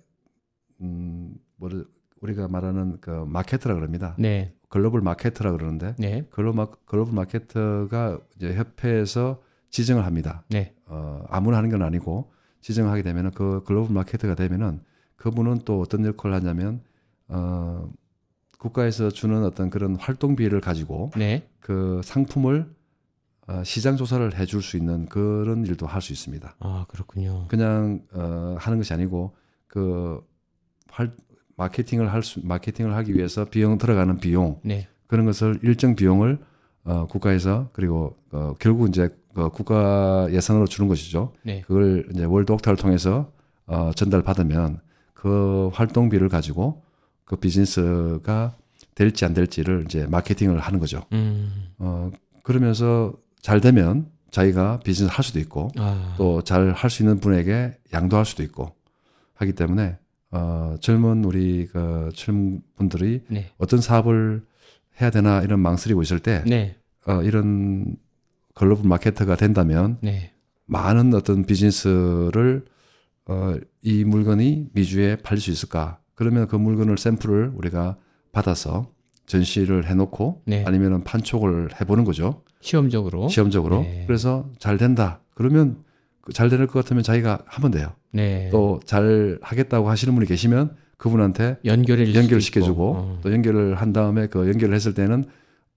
음 0.84 1.36
뭐를 1.58 1.86
우리가 2.22 2.48
말하는 2.48 2.98
그 3.02 3.12
마케터라 3.12 3.76
그럽니다. 3.76 4.16
네. 4.18 4.52
글로벌 4.68 5.02
마케터라 5.02 5.52
그러는데 5.52 5.94
네. 6.00 6.26
글로벌 6.32 6.68
글로벌 6.86 7.14
마케터가 7.14 8.20
이제 8.36 8.56
협회에서 8.56 9.44
지정을 9.70 10.06
합니다. 10.08 10.44
네. 10.50 10.74
어, 10.88 11.24
아무나 11.30 11.58
하는 11.58 11.70
건 11.70 11.84
아니고 11.84 12.32
지정하게 12.62 13.02
되면은 13.04 13.32
그 13.32 13.64
글로벌 13.66 13.94
마케터가 13.94 14.36
되면은 14.36 14.82
그분은 15.16 15.62
또 15.66 15.82
어떤 15.82 16.06
역할을 16.06 16.36
하냐면 16.36 16.82
어, 17.28 17.92
국가에서 18.58 19.10
주는 19.10 19.44
어떤 19.44 19.70
그런 19.70 19.96
활동비를 19.96 20.62
가지고 20.62 21.12
네. 21.16 21.48
그 21.60 22.02
상품을 22.04 22.74
어, 23.48 23.64
시장 23.64 23.98
조사를 23.98 24.38
해줄 24.38 24.62
수 24.62 24.78
있는 24.78 25.08
그런 25.08 25.66
일도 25.66 25.88
할 25.88 26.02
수 26.02 26.14
있습니다. 26.14 26.56
아, 26.60 26.86
그렇군요. 26.88 27.46
그냥 27.48 28.02
어, 28.14 28.56
하는 28.60 28.78
것이 28.78 28.94
아니고 28.94 29.36
그 29.68 30.22
활, 30.90 31.12
마케팅을 31.56 32.12
할 32.12 32.24
수, 32.24 32.40
마케팅을 32.44 32.96
하기 32.96 33.16
위해서 33.16 33.46
비용 33.46 33.78
들어가는 33.78 34.20
비용 34.20 34.60
네. 34.64 34.88
그런 35.08 35.26
것을 35.26 35.60
일정 35.64 35.96
비용을 35.96 36.40
어, 36.84 37.08
국가에서 37.08 37.70
그리고 37.74 38.16
어, 38.32 38.56
결국 38.60 38.90
이제 38.90 39.10
그 39.34 39.50
국가 39.50 40.28
예산으로 40.32 40.68
주는 40.68 40.88
것이죠. 40.88 41.34
네. 41.44 41.62
그걸 41.62 42.08
이제 42.14 42.26
월드 42.26 42.52
옥타를 42.52 42.78
통해서 42.78 43.32
어, 43.66 43.92
전달 43.96 44.22
받으면 44.24 44.80
그 45.14 45.70
활동비를 45.74 46.28
가지고 46.30 46.84
그 47.26 47.36
비즈니스가 47.38 48.56
될지 48.96 49.24
안 49.26 49.34
될지를 49.34 49.86
이제 49.86 50.06
마케팅을 50.08 50.60
하는 50.60 50.80
거죠. 50.80 51.04
음. 51.14 51.70
어, 51.78 52.12
그러면서 52.44 53.14
잘 53.42 53.62
되면 53.62 54.08
자기가 54.32 54.80
비즈니스 54.84 55.14
할 55.14 55.24
수도 55.24 55.40
있고 55.40 55.70
아. 55.78 56.16
또잘 56.18 56.72
할 56.74 56.90
수 56.90 57.04
있는 57.04 57.20
분에게 57.20 57.78
양도할 57.94 58.26
수도 58.26 58.44
있고 58.44 58.74
하기 59.36 59.54
때문에 59.54 59.98
어, 60.32 60.76
젊은 60.82 61.24
우리 61.26 61.68
그 61.68 62.10
젊은 62.16 62.62
분들이 62.76 63.22
네. 63.28 63.50
어떤 63.58 63.80
사업을 63.82 64.44
해야 65.00 65.10
되나 65.10 65.42
이런 65.42 65.60
망설이고 65.60 66.02
있을 66.02 66.20
때 66.20 66.44
네. 66.46 66.76
어, 67.08 67.22
이런 67.24 67.96
글로벌 68.54 68.88
마케터가 68.88 69.36
된다면 69.36 69.98
네. 70.02 70.32
많은 70.66 71.14
어떤 71.14 71.46
비즈니스를 71.46 72.66
어, 73.28 73.56
이 73.82 74.04
물건이 74.04 74.70
미주에 74.74 75.18
팔릴 75.18 75.42
수 75.42 75.52
있을까? 75.52 76.00
그러면 76.16 76.48
그 76.48 76.56
물건을 76.56 76.98
샘플을 76.98 77.54
우리가 77.56 77.98
받아서 78.32 78.92
전시를 79.26 79.86
해놓고 79.90 80.44
네. 80.46 80.64
아니면은 80.66 81.04
판촉을 81.04 81.70
해보는 81.80 82.04
거죠. 82.04 82.44
시험적으로. 82.62 83.28
시험적으로. 83.30 83.82
네. 83.82 84.04
그래서 84.08 84.50
잘 84.60 84.78
된다. 84.78 85.22
그러면 85.34 85.84
그잘 86.22 86.50
될 86.50 86.68
것 86.68 86.74
같으면 86.74 87.02
자기가 87.04 87.40
하면 87.46 87.72
돼요. 87.72 87.94
네. 88.12 88.50
또잘 88.52 89.40
하겠다고 89.42 89.90
하시는 89.90 90.14
분이 90.14 90.28
계시면 90.28 90.76
그분한테 91.02 91.58
연결을 91.66 92.14
연결을 92.14 92.42
시켜주고 92.42 92.94
어. 92.96 93.20
또 93.24 93.32
연결을 93.34 93.74
한 93.74 93.92
다음에 93.92 94.28
그 94.28 94.48
연결을 94.48 94.76
했을 94.76 94.94
때는 94.94 95.26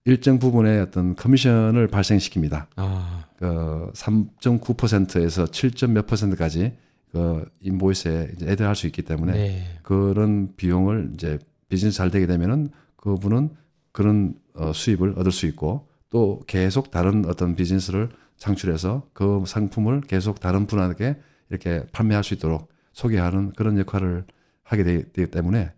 일정 0.04 0.38
부분의 0.38 0.82
어떤 0.82 1.16
커미션을 1.16 1.88
발생시킵니다. 1.88 2.66
아. 2.76 3.24
그 3.38 3.90
3.9%에서 3.94 5.46
7. 5.46 5.88
몇 5.88 6.06
퍼센트까지 6.06 6.76
그 7.10 7.42
인보이스에 7.62 8.32
이제 8.36 8.46
애들 8.46 8.66
할수 8.66 8.86
있기 8.86 9.00
때문에 9.00 9.32
네. 9.32 9.78
그런 9.82 10.54
비용을 10.56 11.12
이제 11.14 11.38
비즈니스 11.70 11.96
잘 11.96 12.10
되게 12.10 12.26
되면은 12.26 12.68
그분은 12.96 13.48
그런 13.92 14.34
어, 14.54 14.72
수입을 14.74 15.14
얻을 15.16 15.32
수 15.32 15.46
있고 15.46 15.88
또 16.10 16.42
계속 16.46 16.90
다른 16.90 17.24
어떤 17.26 17.56
비즈니스를 17.56 18.10
창출해서 18.36 19.08
그 19.14 19.42
상품을 19.46 20.02
계속 20.02 20.38
다른 20.38 20.66
분에게 20.66 21.16
이렇게 21.48 21.82
판매할 21.92 22.22
수 22.22 22.34
있도록 22.34 22.68
소개하는 22.92 23.52
그런 23.52 23.78
역할을 23.78 24.24
하게 24.64 24.82
되- 24.84 25.12
되기 25.12 25.30
때문에 25.30 25.72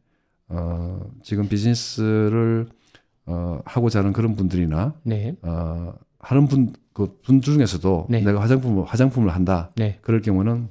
어, 0.48 1.00
지금 1.22 1.48
비즈니스를 1.48 2.68
어, 3.26 3.60
하고자 3.64 3.98
하는 3.98 4.12
그런 4.12 4.34
분들이나 4.36 4.94
네. 5.02 5.36
어, 5.42 5.92
하는 6.20 6.46
분, 6.46 6.72
그분 6.92 7.40
중에서도 7.42 8.06
네. 8.08 8.22
내가 8.22 8.40
화장품을, 8.40 8.84
화장품을 8.84 9.34
한다. 9.34 9.70
네. 9.76 9.98
그럴 10.02 10.22
경우는 10.22 10.68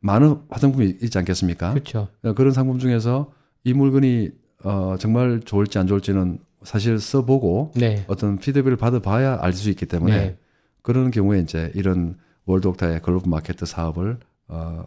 많은 0.00 0.40
화장품이 0.50 0.98
있지 1.02 1.16
않겠습니까? 1.18 1.72
그렇죠. 1.74 2.08
어, 2.24 2.32
그런 2.34 2.52
상품 2.52 2.78
중에서 2.78 3.32
이 3.64 3.72
물건이 3.72 4.30
어, 4.64 4.96
정말 4.98 5.40
좋을지 5.40 5.78
안 5.78 5.86
좋을지는 5.86 6.38
사실 6.62 6.98
써보고 6.98 7.72
네. 7.76 8.04
어떤 8.08 8.38
피드백을 8.38 8.76
받아봐야 8.76 9.38
알 9.40 9.52
수 9.52 9.70
있기 9.70 9.86
때문에 9.86 10.16
네. 10.16 10.38
그런 10.82 11.10
경우에 11.12 11.38
이제 11.40 11.70
이런 11.74 12.16
월드 12.44 12.66
옥타의 12.68 13.02
글로벌 13.02 13.30
마케터 13.30 13.64
사업을 13.66 14.18
어, 14.48 14.84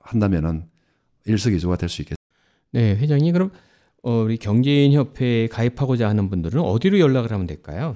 한다면은 0.00 0.68
일석이조가 1.26 1.76
될 1.76 1.88
수 1.88 2.02
있겠죠. 2.02 2.16
네, 2.72 2.96
회장님 2.96 3.32
그럼 3.32 3.50
어, 4.02 4.22
우리 4.22 4.36
경제인 4.36 4.92
협회에 4.92 5.46
가입하고자 5.48 6.08
하는 6.08 6.28
분들은 6.28 6.60
어디로 6.60 6.98
연락을 6.98 7.32
하면 7.32 7.46
될까요? 7.46 7.94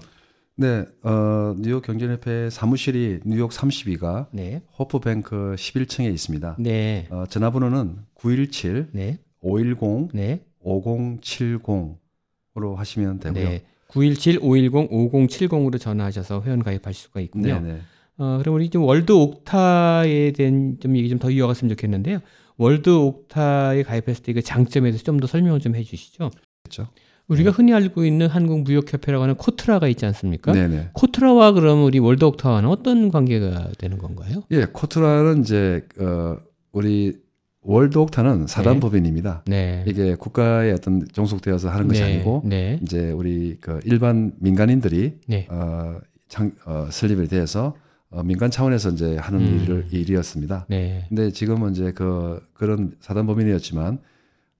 네, 0.56 0.84
어, 1.04 1.54
뉴욕 1.58 1.82
경제협회 1.82 2.50
사무실이 2.50 3.20
뉴욕 3.24 3.50
32가 3.50 4.26
네. 4.32 4.62
호프뱅크 4.78 5.54
11층에 5.56 6.12
있습니다. 6.12 6.56
네. 6.58 7.06
어, 7.10 7.24
전화번호는 7.28 7.96
917 8.14 8.88
네. 8.92 9.18
510 9.40 10.10
네. 10.14 10.44
5070으로 10.64 12.74
하시면 12.76 13.20
되고요. 13.20 13.48
네. 13.48 13.62
917-510-5070으로 13.88 15.80
전화하셔서 15.80 16.42
회원 16.42 16.62
가입하실 16.62 17.02
수가 17.02 17.20
있군요. 17.20 17.60
네, 17.60 17.72
네. 17.74 17.80
어, 18.18 18.38
그럼 18.38 18.56
우리 18.56 18.68
좀 18.70 18.82
월드 18.84 19.12
옥타에 19.12 20.32
대한 20.32 20.76
좀 20.80 20.96
얘기 20.96 21.08
좀 21.08 21.18
더 21.18 21.30
이어갔으면 21.30 21.68
좋겠는데요. 21.70 22.20
월드 22.58 22.90
옥타에 22.90 23.82
가입했을 23.84 24.22
때 24.22 24.32
그 24.32 24.42
장점에 24.42 24.90
대해서 24.90 25.04
좀 25.04 25.18
더 25.20 25.26
설명을 25.26 25.60
좀 25.60 25.74
해주시죠. 25.74 26.30
그렇죠. 26.64 26.86
우리가 27.28 27.50
흔히 27.50 27.72
알고 27.74 28.04
있는 28.04 28.26
한국 28.26 28.62
무역협회라고 28.62 29.22
하는 29.22 29.34
코트라가 29.34 29.86
있지 29.88 30.06
않습니까? 30.06 30.52
네, 30.52 30.66
네. 30.66 30.88
코트라와 30.94 31.52
그럼 31.52 31.84
우리 31.84 31.98
월드 31.98 32.24
옥타와는 32.24 32.68
어떤 32.68 33.10
관계가 33.10 33.72
되는 33.78 33.98
건가요? 33.98 34.42
예, 34.50 34.64
코트라는 34.64 35.40
이제 35.42 35.86
어, 36.00 36.36
우리 36.72 37.18
월드 37.60 37.98
옥타는 37.98 38.46
사단법인입니다. 38.46 39.42
네. 39.46 39.84
이게 39.86 40.14
국가에 40.14 40.72
어떤 40.72 41.06
종속되어서 41.12 41.68
하는 41.68 41.86
것이 41.88 42.00
네. 42.00 42.14
아니고 42.14 42.42
네. 42.46 42.78
이제 42.82 43.10
우리 43.10 43.58
그 43.60 43.80
일반 43.84 44.32
민간인들이 44.38 45.18
네. 45.26 45.46
어, 45.50 45.98
장, 46.28 46.52
어, 46.64 46.86
설립에 46.90 47.26
대해서 47.26 47.74
어, 48.10 48.22
민간 48.22 48.50
차원에서 48.50 48.90
이제 48.90 49.16
하는 49.16 49.40
음. 49.40 49.60
일을 49.62 49.86
일이었습니다. 49.90 50.66
네. 50.68 51.04
근데 51.08 51.30
지금은 51.30 51.72
이제 51.72 51.92
그 51.92 52.40
그런 52.54 52.92
사단법인이었지만 53.00 53.98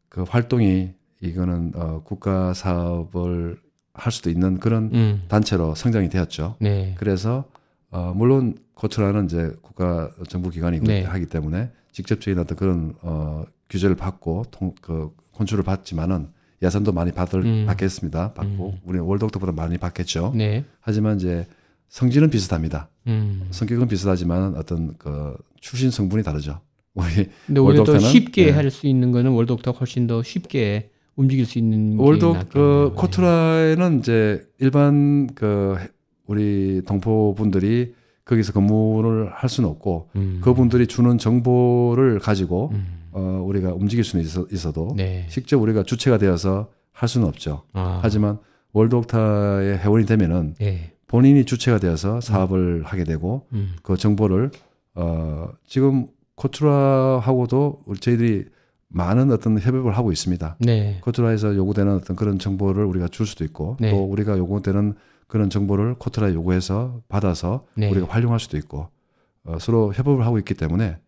그 0.09 0.23
활동이 0.23 0.91
이거는 1.21 1.73
어, 1.75 2.03
국가 2.05 2.53
사업을 2.53 3.59
할 3.95 4.13
수도 4.13 4.31
있는 4.31 4.59
그런 4.59 4.91
음. 4.93 5.23
단체로 5.29 5.75
성장이 5.75 6.09
되었죠. 6.09 6.57
네. 6.61 6.95
그래서 6.99 7.45
어, 7.91 8.13
물론 8.15 8.57
코트라는 8.75 9.25
이제 9.25 9.53
국가 9.63 10.11
정부 10.29 10.51
기관이기 10.51 10.87
네. 10.87 11.03
하기 11.03 11.27
때문에 11.27 11.71
직접적인 11.93 12.39
어떤 12.39 12.57
그런 12.57 12.95
어, 13.03 13.45
규제를 13.71 13.97
받고 13.97 14.45
통, 14.51 14.75
그 14.81 15.11
컨트롤을 15.33 15.65
받지만은 15.65 16.29
예산도 16.63 16.93
많이 16.93 17.13
받을 17.13 17.45
음. 17.45 17.67
받겠습니다. 17.67 18.35
받고 18.35 18.71
음. 18.71 18.79
우리 18.85 18.99
월드옥타보다 18.99 19.53
많이 19.53 19.79
받겠죠. 19.79 20.33
네. 20.37 20.65
하지만 20.81 21.17
이제 21.17 21.47
성질은 21.89 22.31
비슷합니다. 22.31 22.89
음. 23.07 23.47
성격은 23.51 23.89
비슷하지만 23.89 24.55
어떤 24.57 24.95
그 24.99 25.37
출신 25.61 25.91
성분이 25.91 26.23
다르죠. 26.23 26.61
우리 26.95 27.29
근데 27.47 27.61
오히려 27.61 27.85
더? 27.85 27.99
쉽게 27.99 28.47
네. 28.47 28.51
할수 28.53 28.87
있는 28.87 29.13
거는 29.13 29.31
월드옥타가 29.33 29.79
훨씬 29.79 30.07
더 30.07 30.23
쉽게 30.23 30.91
움직일 31.17 31.47
수 31.47 31.59
있는 31.59 31.97
게 31.97 32.03
월드 32.03 32.25
낫겠네요. 32.25 32.49
그 32.51 32.93
코트라에는 32.97 33.99
이제 34.01 34.47
일반 34.59 35.29
그 35.35 35.77
해- 35.79 35.89
우리 36.27 36.83
동포 36.87 37.35
분들이 37.37 37.95
거기서 38.25 38.53
근무를 38.53 39.31
할 39.33 39.49
수는 39.49 39.69
없고 39.71 40.11
음. 40.17 40.41
그분들이 40.43 40.87
주는 40.87 41.17
정보를 41.19 42.19
가지고 42.19 42.71
음. 42.75 42.87
어, 43.13 43.43
우리가 43.47 43.73
움직일 43.73 44.05
수는 44.05 44.23
있어, 44.25 44.47
있어도 44.53 44.93
네. 44.97 45.27
직접 45.31 45.57
우리가 45.61 45.83
주체가 45.85 46.19
되어서 46.19 46.69
할 46.93 47.09
수는 47.09 47.27
없죠. 47.27 47.63
아. 47.73 48.01
하지만 48.03 48.39
월드옥타의 48.73 49.79
회원이 49.79 50.05
되면은 50.07 50.55
네. 50.59 50.93
본인이 51.09 51.45
주체가 51.45 51.79
되어서 51.79 52.21
사업을 52.21 52.85
하게 52.85 53.03
되고 53.03 53.47
음. 53.53 53.75
그 53.83 53.97
정보를 53.97 54.51
어, 54.95 55.49
지금 55.67 56.07
코트라하고도 56.37 57.83
우리 57.87 57.99
저희들이 57.99 58.45
많은 58.89 59.31
어떤 59.33 59.59
협업을 59.59 59.97
하고 59.97 60.13
있습니다. 60.13 60.57
네. 60.61 60.99
코트라에서 61.03 61.57
요구되는 61.57 61.97
어떤 61.97 62.17
그런 62.17 62.39
정보를 62.39 62.85
우리가 62.85 63.09
줄 63.09 63.27
수도 63.27 63.45
있고 63.45 63.77
네. 63.81 63.91
또 63.91 64.05
우리가 64.05 64.39
요구되는 64.39 64.95
그런 65.27 65.51
정보를 65.51 65.95
코트라에 65.95 66.33
요구해서 66.33 67.01
받아서 67.09 67.67
네. 67.75 67.91
우리가 67.91 68.07
활용할 68.09 68.39
수도 68.39 68.57
있고 68.57 68.89
어, 69.45 69.59
서로 69.59 69.93
협업을 69.93 70.25
하고 70.25 70.39
있기 70.39 70.55
때문에 70.55 70.99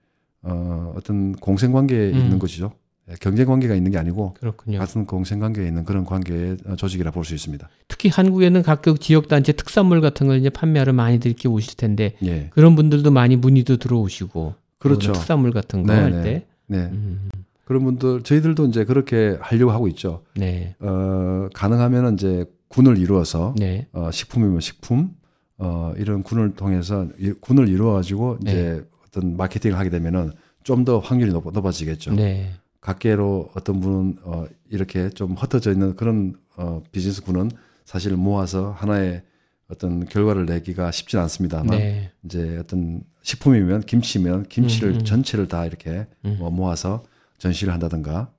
어, 0.42 0.94
어떤 0.96 1.32
공생 1.32 1.72
관계에 1.72 2.10
음. 2.10 2.16
있는 2.16 2.38
것이죠. 2.38 2.72
예, 3.10 3.14
경쟁 3.20 3.46
관계가 3.46 3.74
있는 3.74 3.90
게 3.90 3.98
아니고 3.98 4.34
그렇군요. 4.40 4.78
같은 4.78 5.04
공생 5.06 5.40
관계에 5.40 5.66
있는 5.66 5.84
그런 5.84 6.04
관계의 6.04 6.56
어, 6.66 6.76
조직이라 6.76 7.10
볼 7.10 7.24
수 7.24 7.34
있습니다. 7.34 7.68
특히 7.88 8.08
한국에는 8.08 8.62
각각 8.62 9.00
지역 9.00 9.28
단체 9.28 9.52
특산물 9.52 10.00
같은 10.00 10.26
걸 10.26 10.38
이제 10.38 10.50
판매하러 10.50 10.92
많이들 10.92 11.30
이렇게 11.30 11.48
오실 11.48 11.76
텐데 11.76 12.14
예, 12.22 12.48
그런 12.50 12.76
분들도 12.76 13.10
많이 13.10 13.36
문의도 13.36 13.76
들어오시고 13.78 14.54
그렇죠. 14.78 15.12
특산물 15.12 15.52
같은 15.52 15.82
거 15.82 15.92
네, 15.92 16.00
할 16.00 16.10
네. 16.12 16.22
때. 16.22 16.46
네, 16.66 16.78
음. 16.92 17.28
그런 17.64 17.84
분들 17.84 18.22
저희들도 18.22 18.66
이제 18.66 18.84
그렇게 18.84 19.36
하려고 19.40 19.72
하고 19.72 19.88
있죠. 19.88 20.22
네. 20.34 20.74
어, 20.80 21.48
가능하면 21.54 22.14
이제 22.14 22.44
군을 22.68 22.98
이루어서 22.98 23.54
네. 23.58 23.86
어, 23.92 24.10
식품이면 24.12 24.60
식품 24.60 25.10
어, 25.58 25.92
이런 25.98 26.22
군을 26.22 26.54
통해서 26.54 27.06
이- 27.18 27.32
군을 27.40 27.68
이루어 27.68 27.92
가지고 27.94 28.38
네. 28.40 28.50
이제 28.52 28.84
어떤 29.06 29.36
마케팅을 29.36 29.76
하게 29.78 29.90
되면은 29.90 30.32
좀 30.62 30.84
더 30.84 30.98
확률이 30.98 31.32
높, 31.32 31.44
높아지겠죠. 31.52 32.14
네. 32.14 32.50
각계로 32.80 33.50
어떤 33.54 33.80
분은 33.80 34.16
어, 34.24 34.46
이렇게 34.70 35.10
좀 35.10 35.34
흩어져 35.34 35.72
있는 35.72 35.96
그런 35.96 36.34
어, 36.56 36.82
비즈니스 36.92 37.22
군은 37.22 37.50
사실 37.84 38.16
모아서 38.16 38.70
하나의 38.72 39.22
어떤 39.68 40.04
결과를 40.04 40.46
내기가 40.46 40.90
쉽진 40.90 41.20
않습니다만 41.20 41.78
네. 41.78 42.10
이제 42.24 42.58
어떤 42.58 43.02
식품이면 43.22 43.82
김치면 43.82 44.44
김치를 44.48 44.90
음, 44.90 44.94
음. 44.96 45.04
전체를 45.04 45.48
다 45.48 45.66
이렇게 45.66 46.06
음. 46.24 46.36
뭐 46.38 46.50
모아서 46.50 47.04
전시를 47.38 47.72
한다든가 47.72 48.30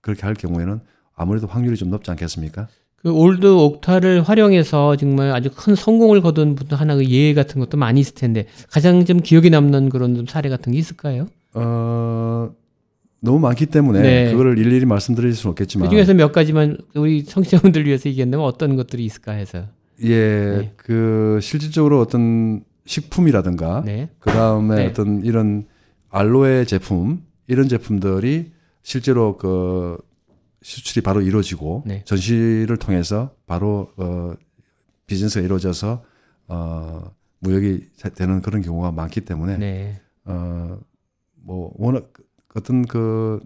그렇게 0.00 0.22
할 0.22 0.34
경우에는 0.34 0.80
아무래도 1.14 1.46
확률이 1.46 1.76
좀 1.76 1.90
높지 1.90 2.10
않겠습니까? 2.10 2.68
그 2.96 3.10
월드 3.10 3.46
옥타를 3.46 4.22
활용해서 4.22 4.96
정말 4.96 5.32
아주 5.32 5.50
큰 5.54 5.74
성공을 5.74 6.20
거둔 6.20 6.54
분도 6.54 6.76
하나 6.76 6.94
그 6.94 7.04
예외 7.06 7.34
같은 7.34 7.60
것도 7.60 7.76
많이 7.76 8.00
있을 8.00 8.14
텐데 8.14 8.46
가장 8.70 9.04
좀 9.04 9.20
기억에 9.20 9.48
남는 9.50 9.88
그런 9.88 10.14
좀 10.14 10.26
사례 10.26 10.48
같은 10.48 10.72
게 10.72 10.78
있을까요? 10.78 11.28
어, 11.54 12.50
너무 13.24 13.38
많기 13.38 13.66
때문에 13.66 14.02
네. 14.02 14.30
그거를 14.32 14.58
일일이 14.58 14.84
말씀드릴 14.84 15.32
수는 15.34 15.52
없겠지만 15.52 15.88
그 15.88 15.94
중에서 15.94 16.12
몇 16.12 16.32
가지만 16.32 16.76
우리 16.96 17.24
청취자분들 17.24 17.86
위해서 17.86 18.08
얘기한다면 18.08 18.44
어떤 18.44 18.74
것들이 18.74 19.04
있을까 19.04 19.32
해서. 19.32 19.68
예, 20.02 20.58
네. 20.58 20.72
그 20.76 21.38
실질적으로 21.40 22.00
어떤 22.00 22.64
식품이라든가 22.84 23.82
네. 23.86 24.10
그 24.18 24.30
다음에 24.30 24.74
네. 24.74 24.86
어떤 24.86 25.24
이런 25.24 25.66
알로에 26.10 26.64
제품 26.64 27.22
이런 27.46 27.68
제품들이 27.68 28.50
실제로 28.82 29.36
그 29.36 29.96
수출이 30.62 31.02
바로 31.04 31.20
이루어지고 31.20 31.84
네. 31.86 32.02
전시를 32.04 32.76
통해서 32.78 33.36
바로 33.46 33.92
어 33.96 34.34
비즈니스가 35.06 35.44
이루어져서 35.44 36.02
어 36.48 37.12
무역이 37.38 37.86
되는 38.16 38.42
그런 38.42 38.62
경우가 38.62 38.90
많기 38.90 39.20
때문에 39.20 39.58
네. 39.58 40.00
어뭐 40.24 41.72
워낙 41.76 42.12
어떤 42.54 42.84
그 42.86 43.40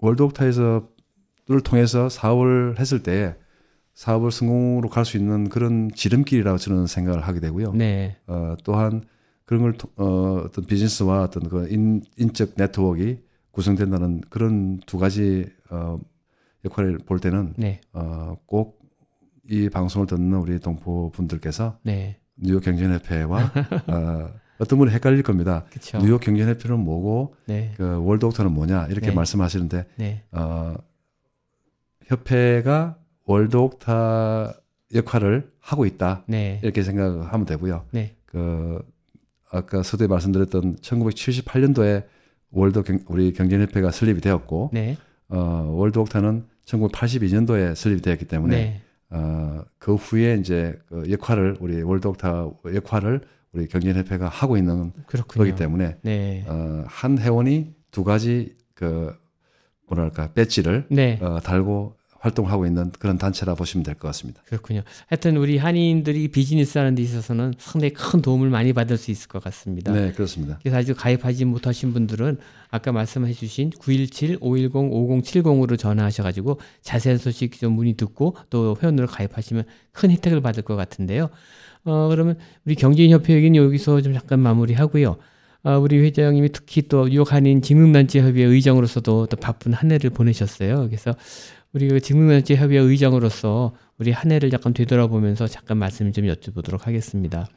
월드 0.00 0.22
옥타에서를 0.22 0.82
통해서 1.64 2.08
사업을 2.08 2.76
했을 2.78 3.02
때 3.02 3.36
사업을 3.94 4.30
성공으로 4.30 4.88
갈 4.88 5.04
수 5.04 5.16
있는 5.16 5.48
그런 5.48 5.90
지름길이라고 5.94 6.58
저는 6.58 6.86
생각을 6.86 7.20
하게 7.22 7.40
되고요. 7.40 7.72
네. 7.74 8.16
어, 8.26 8.54
또한 8.64 9.04
그런 9.44 9.62
걸 9.62 9.72
통- 9.74 9.90
어, 9.96 10.42
어떤 10.46 10.64
비즈니스와 10.64 11.24
어떤 11.24 11.48
그 11.48 11.68
인, 11.68 12.02
인적 12.16 12.52
네트워크가 12.56 13.20
구성된다는 13.50 14.22
그런 14.30 14.80
두 14.86 14.98
가지 14.98 15.46
어, 15.70 15.98
역할을 16.64 16.98
볼 16.98 17.18
때는 17.20 17.54
네. 17.56 17.80
어, 17.92 18.36
꼭 18.46 18.80
이 19.50 19.68
방송을 19.68 20.06
듣는 20.06 20.38
우리 20.38 20.60
동포 20.60 21.10
분들께서 21.10 21.76
네. 21.82 22.20
뉴욕 22.36 22.62
경제협회와 22.62 23.38
어, 23.88 24.30
어떤 24.62 24.78
분이 24.78 24.92
헷갈릴 24.92 25.24
겁니다. 25.24 25.64
그렇죠. 25.70 25.98
뉴욕 25.98 26.20
경제협회는 26.20 26.78
뭐고 26.78 27.34
네. 27.46 27.72
그 27.76 28.00
월드옥터는 28.04 28.52
뭐냐 28.52 28.86
이렇게 28.90 29.08
네. 29.08 29.12
말씀하시는데 29.12 29.86
네. 29.96 30.22
어, 30.30 30.74
협회가 32.06 32.96
월드옥타 33.24 34.54
역할을 34.94 35.50
하고 35.58 35.84
있다 35.84 36.22
네. 36.28 36.60
이렇게 36.62 36.84
생각하면 36.84 37.44
되고요. 37.44 37.86
네. 37.90 38.14
그 38.24 38.80
아까 39.50 39.82
서두에 39.82 40.06
말씀드렸던 40.06 40.76
1978년도에 40.76 42.04
월드 42.52 42.84
경, 42.84 43.00
우리 43.08 43.32
경제협회가 43.32 43.90
설립이 43.90 44.20
되었고 44.20 44.70
네. 44.72 44.96
어, 45.28 45.72
월드 45.74 45.98
옥타는 45.98 46.44
1982년도에 46.66 47.74
설립이 47.74 48.00
되었기 48.00 48.26
때문에 48.26 48.56
네. 48.56 48.82
어, 49.10 49.64
그 49.78 49.96
후에 49.96 50.36
이제 50.36 50.78
그 50.86 51.10
역할을 51.10 51.56
우리 51.58 51.82
월드 51.82 52.06
옥타 52.06 52.48
역할을 52.72 53.22
우리 53.52 53.66
경제협회가 53.68 54.28
하고 54.28 54.56
있는 54.56 54.92
그렇군요. 55.06 55.44
거기 55.44 55.54
때문에 55.56 55.96
네. 56.02 56.44
어, 56.48 56.84
한 56.86 57.18
회원이 57.18 57.72
두 57.90 58.04
가지 58.04 58.54
그 58.74 59.12
뭐랄까 59.88 60.32
배지를 60.32 60.86
네. 60.90 61.18
어, 61.20 61.40
달고 61.40 61.96
활동하고 62.20 62.66
있는 62.66 62.92
그런 63.00 63.18
단체라 63.18 63.56
보시면 63.56 63.82
될 63.82 63.96
것 63.96 64.06
같습니다. 64.08 64.40
그렇군요. 64.46 64.82
하여튼 65.08 65.36
우리 65.36 65.58
한인들이 65.58 66.28
비즈니스 66.28 66.78
하는 66.78 66.94
데 66.94 67.02
있어서는 67.02 67.52
상당히 67.58 67.92
큰 67.92 68.22
도움을 68.22 68.48
많이 68.48 68.72
받을 68.72 68.96
수 68.96 69.10
있을 69.10 69.26
것 69.28 69.42
같습니다. 69.42 69.92
네, 69.92 70.12
그렇습니다. 70.12 70.58
그래서 70.62 70.76
아직 70.78 70.94
가입하지 70.96 71.44
못하신 71.46 71.92
분들은 71.92 72.38
아까 72.70 72.92
말씀해 72.92 73.32
주신 73.32 73.70
917-510-5070으로 73.70 75.76
전화하셔 75.78 76.22
가지고 76.22 76.60
자세한 76.82 77.18
소식 77.18 77.58
좀 77.58 77.72
문의 77.72 77.94
듣고 77.94 78.36
또 78.50 78.76
회원으로 78.80 79.08
가입하시면 79.08 79.64
큰 79.92 80.10
혜택을 80.12 80.40
받을 80.40 80.62
것 80.62 80.76
같은데요. 80.76 81.28
어, 81.84 82.08
그러면 82.08 82.36
우리 82.64 82.74
경제인협회 82.74 83.34
얘기는 83.34 83.56
여기서 83.56 84.00
좀 84.00 84.12
잠깐 84.12 84.40
마무리하고요. 84.40 85.16
아, 85.64 85.76
우리 85.76 85.98
회장님이 85.98 86.50
특히 86.50 86.82
또 86.82 87.08
뉴욕 87.08 87.32
한인 87.32 87.62
직능단체 87.62 88.20
협의회 88.20 88.46
의장으로서도 88.46 89.26
또 89.26 89.36
바쁜 89.36 89.72
한 89.72 89.92
해를 89.92 90.10
보내셨어요. 90.10 90.86
그래서 90.86 91.14
우리 91.72 91.88
그 91.88 92.00
직능단체 92.00 92.56
협의회 92.56 92.80
의장으로서 92.82 93.74
우리 93.98 94.10
한 94.10 94.32
해를 94.32 94.52
약간 94.52 94.74
되돌아보면서 94.74 95.46
잠깐 95.46 95.78
말씀 95.78 96.10
좀 96.12 96.26
여쭤보도록 96.26 96.82
하겠습니다. 96.82 97.48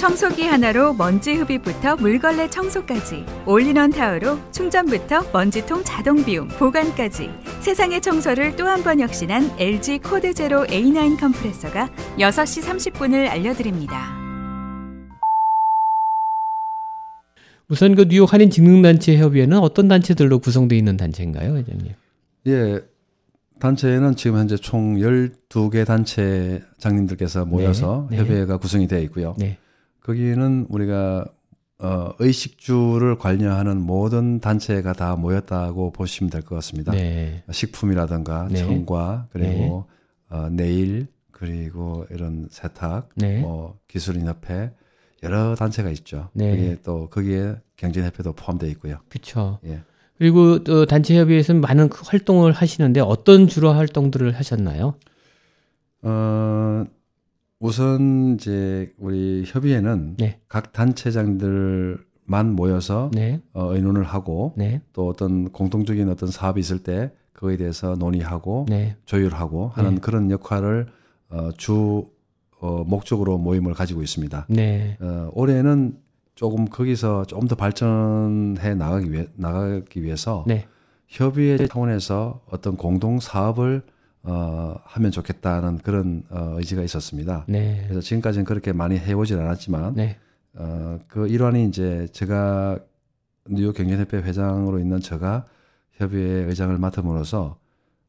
청소기 0.00 0.44
하나로 0.46 0.94
먼지 0.94 1.34
흡입부터 1.34 1.94
물걸레 1.96 2.48
청소까지 2.48 3.22
올인원 3.46 3.90
타워로 3.90 4.38
충전부터 4.50 5.30
먼지통 5.30 5.84
자동 5.84 6.24
비움 6.24 6.48
보관까지 6.48 7.28
세상의 7.60 8.00
청소를 8.00 8.56
또 8.56 8.64
한 8.66 8.82
번 8.82 8.98
혁신한 9.00 9.50
LG 9.58 9.98
코드 9.98 10.32
제로 10.32 10.64
A9 10.64 11.20
컴프레서가 11.20 11.90
6시 12.18 12.62
30분을 12.62 13.28
알려드립니다. 13.28 14.16
우선 17.68 17.94
그 17.94 18.06
뉴욕 18.08 18.32
한인 18.32 18.48
직능단체 18.48 19.18
협의회는 19.18 19.58
어떤 19.58 19.86
단체들로 19.86 20.38
구성되어 20.38 20.78
있는 20.78 20.96
단체인가요, 20.96 21.56
회장님? 21.58 21.92
예. 22.46 22.80
단체는 23.60 24.16
지금 24.16 24.38
현재 24.38 24.56
총 24.56 24.96
12개 24.96 25.84
단체 25.84 26.62
장님들께서 26.78 27.44
모여서 27.44 28.08
네, 28.10 28.16
네. 28.16 28.22
협의회가 28.22 28.56
구성이 28.56 28.88
되어 28.88 29.00
있고요. 29.00 29.36
네. 29.38 29.58
거기는 30.02 30.66
우리가 30.68 31.24
어, 31.78 32.10
의식주를 32.18 33.16
관여하는 33.16 33.80
모든 33.80 34.38
단체가 34.40 34.92
다 34.92 35.16
모였다고 35.16 35.92
보시면 35.92 36.30
될 36.30 36.42
것 36.42 36.54
같습니다. 36.56 36.92
네. 36.92 37.42
식품이라든가 37.50 38.48
네. 38.50 38.58
청과 38.58 39.28
그리고 39.32 39.86
어, 40.28 40.48
네일 40.50 41.06
그리고 41.30 42.04
이런 42.10 42.48
세탁, 42.50 43.08
네. 43.16 43.40
뭐 43.40 43.78
기술인협회 43.88 44.72
여러 45.22 45.54
단체가 45.54 45.88
있죠. 45.90 46.28
네. 46.34 46.50
거기에 46.50 46.76
또 46.84 47.08
거기에 47.08 47.54
경제협회도 47.76 48.34
포함되어 48.34 48.68
있고요. 48.70 48.98
그렇죠. 49.08 49.58
예. 49.64 49.80
그리고 50.18 50.62
또 50.64 50.84
단체 50.84 51.18
협의회에서는 51.18 51.62
많은 51.62 51.88
그 51.88 52.02
활동을 52.04 52.52
하시는데 52.52 53.00
어떤 53.00 53.48
주로 53.48 53.72
활동들을 53.72 54.36
하셨나요? 54.36 54.94
어, 56.02 56.84
우선 57.60 58.36
이제 58.36 58.92
우리 58.98 59.44
협의회는 59.46 60.16
네. 60.18 60.40
각 60.48 60.72
단체장들만 60.72 62.54
모여서 62.56 63.10
네. 63.12 63.40
어, 63.52 63.74
의논을 63.74 64.02
하고 64.02 64.54
네. 64.56 64.80
또 64.94 65.08
어떤 65.08 65.52
공통적인 65.52 66.08
어떤 66.08 66.30
사업이 66.30 66.58
있을 66.58 66.78
때 66.78 67.12
그거에 67.34 67.58
대해서 67.58 67.96
논의하고 67.96 68.64
네. 68.68 68.96
조율하고 69.04 69.68
하는 69.68 69.96
네. 69.96 70.00
그런 70.00 70.30
역할을 70.30 70.86
어, 71.28 71.50
주 71.58 72.08
어, 72.60 72.82
목적으로 72.84 73.36
모임을 73.36 73.74
가지고 73.74 74.02
있습니다. 74.02 74.46
네. 74.48 74.96
어, 75.00 75.30
올해는 75.34 75.98
조금 76.34 76.64
거기서 76.64 77.26
좀더 77.26 77.56
발전해 77.56 78.74
나가기 78.74 79.12
위해 79.12 79.26
나가기 79.36 80.02
위해서 80.02 80.44
네. 80.46 80.66
협의회 81.08 81.58
차원에서 81.66 82.40
어떤 82.50 82.78
공동 82.78 83.20
사업을 83.20 83.82
어, 84.22 84.74
하면 84.84 85.10
좋겠다는 85.10 85.78
그런 85.78 86.22
어, 86.30 86.54
의지가 86.58 86.82
있었습니다. 86.82 87.44
네. 87.48 87.82
그래서 87.84 88.00
지금까지는 88.00 88.44
그렇게 88.44 88.72
많이 88.72 88.98
해오진 88.98 89.38
않았지만 89.38 89.94
네. 89.94 90.18
어, 90.54 90.98
그 91.08 91.26
일환이 91.28 91.66
이제 91.66 92.06
제가 92.12 92.78
뉴욕 93.48 93.74
경제협회 93.74 94.18
회장으로 94.18 94.78
있는 94.78 95.00
제가 95.00 95.46
협의회 95.92 96.44
의장을 96.44 96.76
맡음으로써 96.76 97.58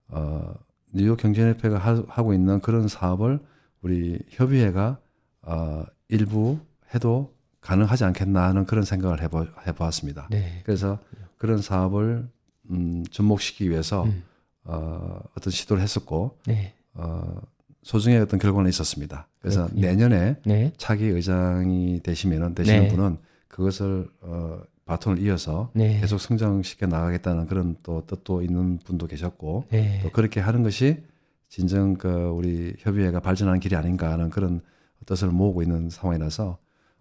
어, 0.09 0.53
뉴욕 0.93 1.17
경제협회가 1.17 1.77
하- 1.77 2.03
하고 2.09 2.33
있는 2.33 2.59
그런 2.59 2.87
사업을 2.87 3.39
우리 3.81 4.19
협의회가 4.29 4.99
어, 5.43 5.83
일부 6.09 6.59
해도 6.93 7.33
가능하지 7.61 8.03
않겠나 8.03 8.49
하는 8.49 8.65
그런 8.65 8.83
생각을 8.83 9.21
해보, 9.21 9.45
해보았습니다. 9.65 10.27
네. 10.29 10.61
그래서 10.65 10.99
그런 11.37 11.61
사업을 11.61 12.27
음, 12.69 13.03
접목시키기 13.11 13.69
위해서 13.69 14.03
음. 14.03 14.23
어, 14.63 15.19
어떤 15.37 15.51
시도를 15.51 15.81
했었고 15.81 16.37
네. 16.45 16.73
어, 16.93 17.41
소중의 17.83 18.19
어떤 18.19 18.39
결과는 18.39 18.69
있었습니다. 18.69 19.27
그래서 19.39 19.63
그렇군요. 19.65 19.87
내년에 19.87 20.35
네. 20.45 20.71
차기 20.77 21.05
의장이 21.05 22.01
되시면은 22.03 22.53
되시는 22.55 22.83
네. 22.83 22.87
분은 22.89 23.17
그것을 23.47 24.07
어, 24.21 24.61
바톤을 24.85 25.19
이어서 25.23 25.71
네. 25.73 25.99
계속 25.99 26.19
성장시켜 26.19 26.85
나가겠다는 26.87 27.47
그런 27.47 27.75
또 27.83 28.05
뜻도 28.05 28.41
있는 28.41 28.77
분도 28.79 29.07
계셨고 29.07 29.65
네. 29.69 29.99
또 30.03 30.09
그렇게 30.11 30.39
하는 30.39 30.63
것이 30.63 31.03
진정 31.49 31.95
그 31.95 32.07
우리 32.07 32.75
협의회가 32.79 33.19
발전하는 33.19 33.59
길이 33.59 33.75
아닌가 33.75 34.11
하는 34.11 34.29
그런 34.29 34.61
뜻을 35.05 35.29
모으고 35.29 35.63
있는 35.63 35.89
상황이라서 35.89 36.57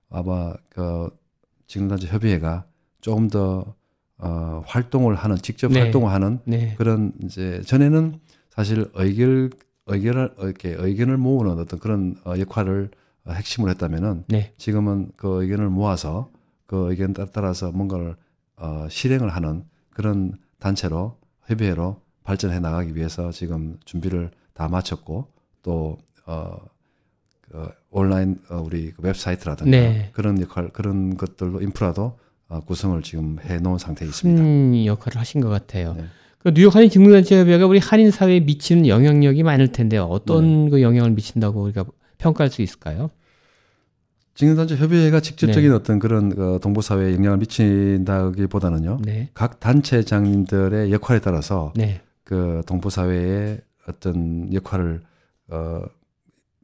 아마 0.09 0.55
그 0.69 1.11
직능단체 1.67 2.09
협의회가 2.09 2.67
조금 3.01 3.29
더 3.29 3.75
어, 4.23 4.63
활동을 4.67 5.15
하는 5.15 5.37
직접 5.37 5.73
네. 5.73 5.81
활동을 5.81 6.13
하는 6.13 6.41
네. 6.45 6.75
그런 6.77 7.13
이제 7.23 7.63
전에는 7.67 8.19
사실 8.51 8.91
의결 8.95 9.51
의결을 9.87 10.35
이렇게 10.41 10.75
의견을 10.79 11.17
모으는 11.17 11.59
어떤 11.59 11.81
그런 11.81 12.17
어, 12.25 12.35
역할을 12.39 12.91
어, 13.25 13.33
핵심으로 13.33 13.71
했다면은 13.71 14.25
네. 14.29 14.53
지금은 14.59 15.13
그 15.17 15.43
의견을 15.43 15.69
모아서 15.69 16.31
그 16.67 16.91
의견 16.91 17.13
따- 17.15 17.27
따라서 17.27 17.73
뭔가를 17.73 18.17
어, 18.57 18.87
실행을 18.91 19.31
하는 19.31 19.65
그런 19.91 20.35
단체로 20.59 21.17
협의회로 21.47 22.01
발전해 22.23 22.61
나가기 22.61 22.95
위해서 22.95 23.33
지금 23.33 23.79
준비를 23.85 24.31
다 24.53 24.69
마쳤고 24.69 25.29
또 25.63 25.99
어, 26.27 26.57
그 27.41 27.69
온라인 27.91 28.39
어, 28.51 28.57
우리 28.65 28.93
그 28.93 29.03
웹사이트라든가 29.03 29.71
네. 29.71 30.11
그런 30.13 30.41
역할 30.41 30.69
그런 30.69 31.17
것들로 31.17 31.61
인프라도 31.63 32.03
어, 32.05 32.19
구성을 32.59 33.01
지금 33.03 33.39
해 33.45 33.59
놓은 33.59 33.79
상태에 33.79 34.09
있습니다. 34.09 34.43
큰 34.43 34.85
역할을 34.87 35.21
하신 35.21 35.41
것 35.41 35.49
같아요. 35.49 35.95
네. 35.95 36.05
그 36.39 36.53
뉴욕 36.53 36.75
한인 36.75 36.91
직능단체 36.91 37.39
협의회가 37.39 37.67
우리 37.67 37.79
한인 37.79 38.11
사회에 38.11 38.41
미치는 38.41 38.89
영향력이 38.89 39.43
많을 39.43 39.69
텐데요. 39.69 40.05
어떤 40.05 40.65
네. 40.65 40.71
그 40.71 40.83
영향을 40.83 41.11
미친다고 41.11 41.63
우리가 41.63 41.85
평가할 42.19 42.51
수 42.51 42.63
있을까요? 42.63 43.11
직능단체 44.35 44.77
협의회가 44.77 45.21
직접적인 45.21 45.69
네. 45.69 45.77
어떤 45.77 45.99
그런 45.99 46.33
어, 46.39 46.59
동부 46.59 46.81
사회에 46.81 47.15
영향을 47.15 47.39
미친다기보다는요. 47.39 49.01
네. 49.05 49.29
각 49.35 49.61
단체장님들의 49.61 50.93
역할에 50.93 51.21
따라서 51.21 51.73
네. 51.77 52.01
그 52.25 52.63
동부 52.67 52.89
사회에 52.89 53.61
어떤 53.87 54.53
역할을 54.55 55.03
어, 55.49 55.83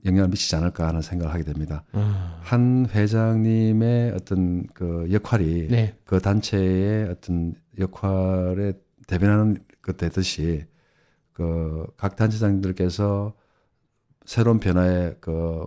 영향을 0.07 0.29
미치지 0.29 0.57
않을까 0.57 0.88
하는 0.88 1.03
생각을 1.03 1.35
하게 1.35 1.45
됩니다. 1.45 1.85
아. 1.92 2.40
한 2.42 2.87
회장님의 2.95 4.12
어떤 4.12 4.66
그 4.69 5.09
역할이 5.12 5.69
네. 5.69 5.95
그 6.05 6.21
단체의 6.21 7.11
어떤 7.11 7.55
역할에 7.79 8.73
대변하는 9.07 9.59
것 9.83 9.97
되듯이 9.97 10.64
그 11.33 11.87
각 11.97 12.16
단체장님들께서 12.16 13.35
새로운 14.25 14.59
변화에 14.59 15.14
그 15.21 15.66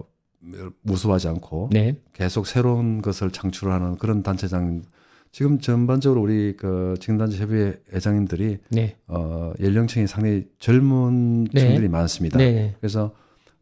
무수하지 0.82 1.28
않고 1.28 1.70
네. 1.72 1.96
계속 2.14 2.48
새로운 2.48 3.02
것을 3.02 3.32
창출하는 3.32 3.98
그런 3.98 4.24
단체장 4.24 4.84
지금 5.32 5.60
전반적으로 5.60 6.22
우리 6.22 6.56
그 6.58 6.96
직능단체 7.00 7.38
협의회 7.38 7.76
회장님들이 7.94 8.58
네. 8.70 8.96
어 9.08 9.54
연령층이 9.60 10.08
상당히 10.08 10.48
젊은 10.60 11.46
네. 11.54 11.62
층들이 11.62 11.88
많습니다. 11.90 12.38
네. 12.38 12.52
네. 12.52 12.76
그래서 12.80 13.14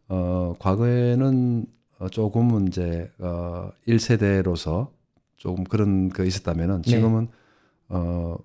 어 0.09 0.55
과거에는 0.59 1.65
어, 1.99 2.09
조금은 2.09 2.67
이제 2.67 3.09
어 3.19 3.71
1세대로서 3.87 4.89
조금 5.35 5.63
그런 5.63 6.09
그 6.09 6.25
있었다면은 6.25 6.81
네. 6.83 6.91
지금은 6.91 7.27
어 7.89 8.35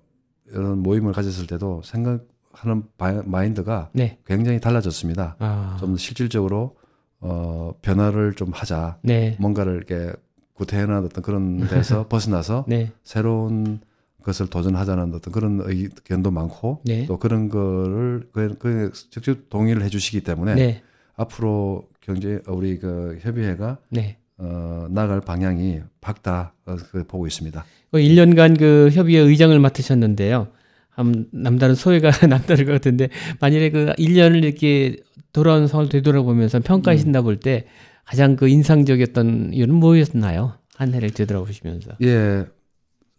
이런 0.47 0.79
모임을 0.79 1.13
가졌을 1.13 1.47
때도 1.47 1.81
생각하는 1.83 2.83
바, 2.97 3.21
마인드가 3.25 3.89
네. 3.93 4.19
굉장히 4.25 4.59
달라졌습니다. 4.59 5.37
아. 5.39 5.77
좀 5.79 5.97
실질적으로 5.97 6.75
어 7.19 7.73
변화를 7.81 8.33
좀 8.33 8.51
하자. 8.51 8.99
네. 9.01 9.37
뭔가를 9.39 9.75
이렇게 9.75 10.13
구태해나 10.53 10.99
어떤 10.99 11.23
그런 11.23 11.67
데서 11.67 12.07
벗어나서 12.09 12.65
네. 12.67 12.91
새로운 13.03 13.79
것을 14.23 14.47
도전하자는 14.49 15.13
어떤 15.13 15.33
그런 15.33 15.61
의견도 15.63 16.31
많고 16.31 16.81
네. 16.85 17.05
또 17.05 17.17
그런 17.17 17.49
거를 17.49 18.29
그, 18.31 18.55
그 18.57 18.91
직접 18.93 19.49
동의를 19.49 19.83
해주시기 19.83 20.21
때문에 20.21 20.55
네. 20.55 20.83
앞으로 21.15 21.87
경제 22.01 22.39
우리 22.47 22.79
그 22.79 23.17
협의회가 23.21 23.77
네. 23.89 24.17
어, 24.37 24.87
나갈 24.89 25.21
방향이 25.21 25.81
밝다 26.01 26.53
어, 26.65 26.75
그 26.91 27.05
보고 27.05 27.27
있습니다. 27.27 27.63
그 27.91 27.97
1년간 27.99 28.57
그 28.57 28.89
협의회 28.91 29.21
의장을 29.21 29.57
맡으셨는데요. 29.59 30.47
한 30.89 31.27
남다른 31.31 31.75
소회가 31.75 32.11
남다를 32.27 32.65
것 32.65 32.73
같은데 32.73 33.09
만일에 33.39 33.69
그 33.71 33.93
1년을 33.97 34.43
이렇게 34.43 34.97
돌아온 35.31 35.67
상황을 35.67 35.89
되돌아보면서 35.89 36.59
평가하신다 36.59 37.21
볼 37.21 37.39
때 37.39 37.65
가장 38.05 38.35
그 38.35 38.47
인상적이었던 38.47 39.53
이유는 39.53 39.75
뭐였나요? 39.75 40.53
한 40.75 40.93
해를 40.93 41.09
되돌아보시면서. 41.11 41.91
예, 42.01 42.43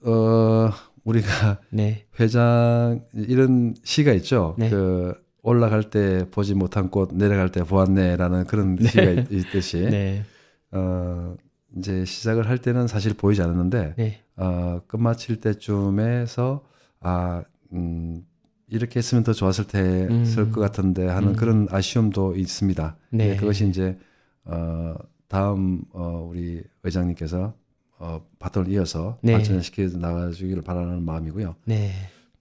어 0.04 0.70
우리가 1.04 1.60
네. 1.70 2.04
회장 2.20 3.02
이런 3.14 3.74
시가 3.82 4.12
있죠. 4.14 4.54
네. 4.58 4.68
그 4.70 5.14
올라갈 5.44 5.90
때 5.90 6.26
보지 6.30 6.54
못한 6.54 6.88
꽃 6.90 7.14
내려갈 7.14 7.52
때 7.52 7.62
보았네라는 7.62 8.46
그런 8.46 8.78
시가 8.80 9.02
있- 9.10 9.30
있듯이 9.30 9.76
네. 9.90 10.24
어 10.72 11.36
이제 11.76 12.04
시작을 12.04 12.48
할 12.48 12.58
때는 12.58 12.86
사실 12.88 13.12
보이지 13.14 13.42
않았는데 13.42 13.94
네. 13.96 14.20
어 14.36 14.80
끝마칠 14.86 15.40
때쯤에서 15.40 16.64
아 17.00 17.44
음, 17.74 18.24
이렇게 18.68 18.98
했으면 18.98 19.22
더 19.22 19.32
좋았을 19.34 19.66
때 19.66 19.80
음. 20.10 20.24
쓸것 20.24 20.54
같은데 20.54 21.06
하는 21.08 21.30
음. 21.30 21.36
그런 21.36 21.66
아쉬움도 21.70 22.36
있습니다. 22.36 22.96
네. 23.10 23.28
네, 23.30 23.36
그것이 23.36 23.68
이제 23.68 23.98
어 24.46 24.94
다음 25.28 25.82
어 25.92 26.26
우리 26.30 26.62
의장님께서 26.82 27.52
어 27.98 28.26
바톤을 28.38 28.72
이어서 28.72 29.18
네. 29.22 29.32
발전시켜 29.34 29.88
나가주기를 29.98 30.62
바라는 30.62 31.02
마음이고요. 31.02 31.54
네. 31.66 31.90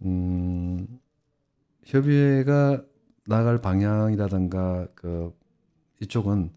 음, 0.05 0.87
협의회가 1.83 2.81
나갈 3.25 3.59
방향이라든가 3.61 4.87
그 4.95 5.33
이쪽은 6.01 6.49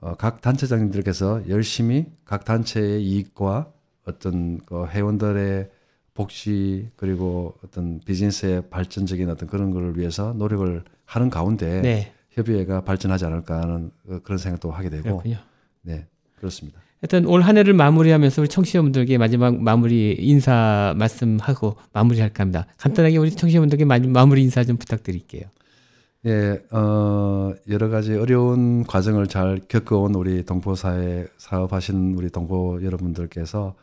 어, 0.00 0.14
각 0.16 0.40
단체장님들께서 0.40 1.48
열심히 1.48 2.06
각 2.24 2.44
단체의 2.44 3.04
이익과 3.04 3.70
어떤 4.06 4.58
그 4.66 4.86
회원들의 4.86 5.70
복지 6.14 6.90
그리고 6.96 7.54
어떤 7.64 8.00
비즈니스의 8.00 8.68
발전적인 8.68 9.28
어떤 9.30 9.48
그런 9.48 9.70
거를 9.70 9.96
위해서 9.96 10.32
노력을 10.34 10.82
하는 11.04 11.30
가운데 11.30 11.80
네. 11.82 12.12
협의회가 12.30 12.82
발전하지 12.84 13.24
않을까 13.26 13.62
하는 13.62 13.90
어, 14.08 14.18
그런 14.22 14.38
생각도 14.38 14.70
하게 14.70 14.90
되고 14.90 15.02
그렇군요. 15.04 15.36
네 15.82 16.06
그렇습니다. 16.36 16.80
하여튼 17.00 17.26
올한 17.26 17.56
해를 17.56 17.74
마무리하면서 17.74 18.42
우리 18.42 18.48
청취자분들께 18.48 19.18
마지막 19.18 19.60
마무리 19.60 20.16
인사 20.18 20.94
말씀하고 20.96 21.76
마무리할까 21.92 22.42
합니다. 22.42 22.66
간단하게 22.78 23.16
우리 23.18 23.30
청취자분들께 23.30 23.84
마- 23.84 23.98
마무리 23.98 24.42
인사 24.42 24.62
좀 24.64 24.76
부탁드릴게요. 24.76 25.42
예, 26.24 26.62
어, 26.70 27.52
여러 27.68 27.88
가지 27.88 28.14
어려운 28.14 28.84
과정을 28.84 29.26
잘 29.26 29.60
겪어온 29.66 30.14
우리 30.14 30.44
동포사회 30.44 31.26
사업하신 31.36 32.14
우리 32.16 32.30
동포 32.30 32.80
여러분들께서 32.84 33.74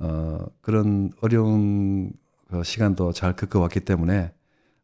어, 0.00 0.46
그런 0.60 1.10
어려운 1.22 2.12
그 2.46 2.62
시간도 2.62 3.12
잘 3.12 3.34
겪어왔기 3.34 3.80
때문에 3.80 4.32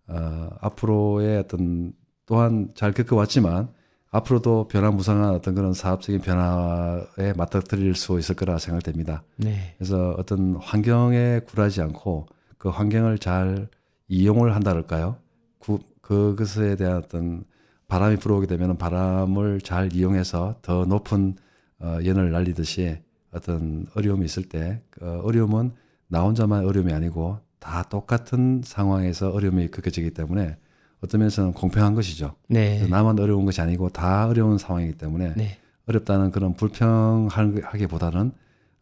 어, 0.08 0.48
앞으로의 0.60 1.40
어떤 1.40 1.92
또한 2.24 2.70
잘 2.74 2.92
겪어왔지만 2.92 3.68
앞으로도 4.10 4.68
변화무쌍한 4.68 5.34
어떤 5.34 5.54
그런 5.54 5.74
사업적인 5.74 6.22
변화에 6.22 7.34
맞닥뜨릴 7.36 7.96
수 7.96 8.18
있을 8.18 8.34
거라 8.34 8.56
생각됩니다. 8.58 9.24
네. 9.36 9.74
그래서 9.76 10.14
어떤 10.16 10.56
환경에 10.56 11.40
굴하지 11.40 11.82
않고 11.82 12.28
그 12.56 12.70
환경을 12.70 13.18
잘 13.18 13.68
이용을 14.08 14.54
한다 14.54 14.70
그럴까요? 14.70 15.16
구, 15.58 15.80
그것에 16.04 16.76
대한 16.76 16.98
어떤 16.98 17.44
바람이 17.88 18.16
불어오게 18.16 18.46
되면 18.46 18.76
바람을 18.76 19.60
잘 19.62 19.92
이용해서 19.92 20.56
더 20.62 20.84
높은 20.84 21.36
어, 21.80 21.98
연을 22.04 22.30
날리듯이 22.30 22.98
어떤 23.32 23.86
어려움이 23.94 24.24
있을 24.24 24.44
때그 24.44 25.22
어려움은 25.22 25.72
나 26.08 26.22
혼자만 26.22 26.64
어려움이 26.64 26.92
아니고 26.92 27.38
다 27.58 27.82
똑같은 27.84 28.62
상황에서 28.64 29.30
어려움이 29.30 29.70
겪어지기 29.70 30.10
때문에 30.10 30.56
어떤 31.00 31.20
면에서는 31.20 31.52
공평한 31.52 31.94
것이죠. 31.94 32.34
네. 32.48 32.86
나만 32.86 33.18
어려운 33.18 33.44
것이 33.44 33.60
아니고 33.60 33.88
다 33.88 34.28
어려운 34.28 34.58
상황이기 34.58 34.96
때문에 34.98 35.34
네. 35.36 35.58
어렵다는 35.86 36.30
그런 36.30 36.54
불평하기보다는 36.54 38.32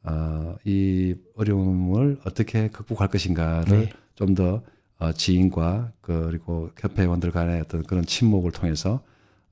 어, 0.05 0.57
이 0.65 1.15
어려움을 1.37 2.19
어떻게 2.25 2.69
극복할 2.69 3.09
것인가를 3.09 3.79
네. 3.79 3.91
좀더 4.17 4.63
어, 5.03 5.13
지인과 5.13 5.91
그리고 6.01 6.71
협회원들 6.81 7.33
간의 7.33 7.61
어떤 7.63 7.83
그런 7.83 8.07
친목을 8.07 8.53
통해서 8.53 9.03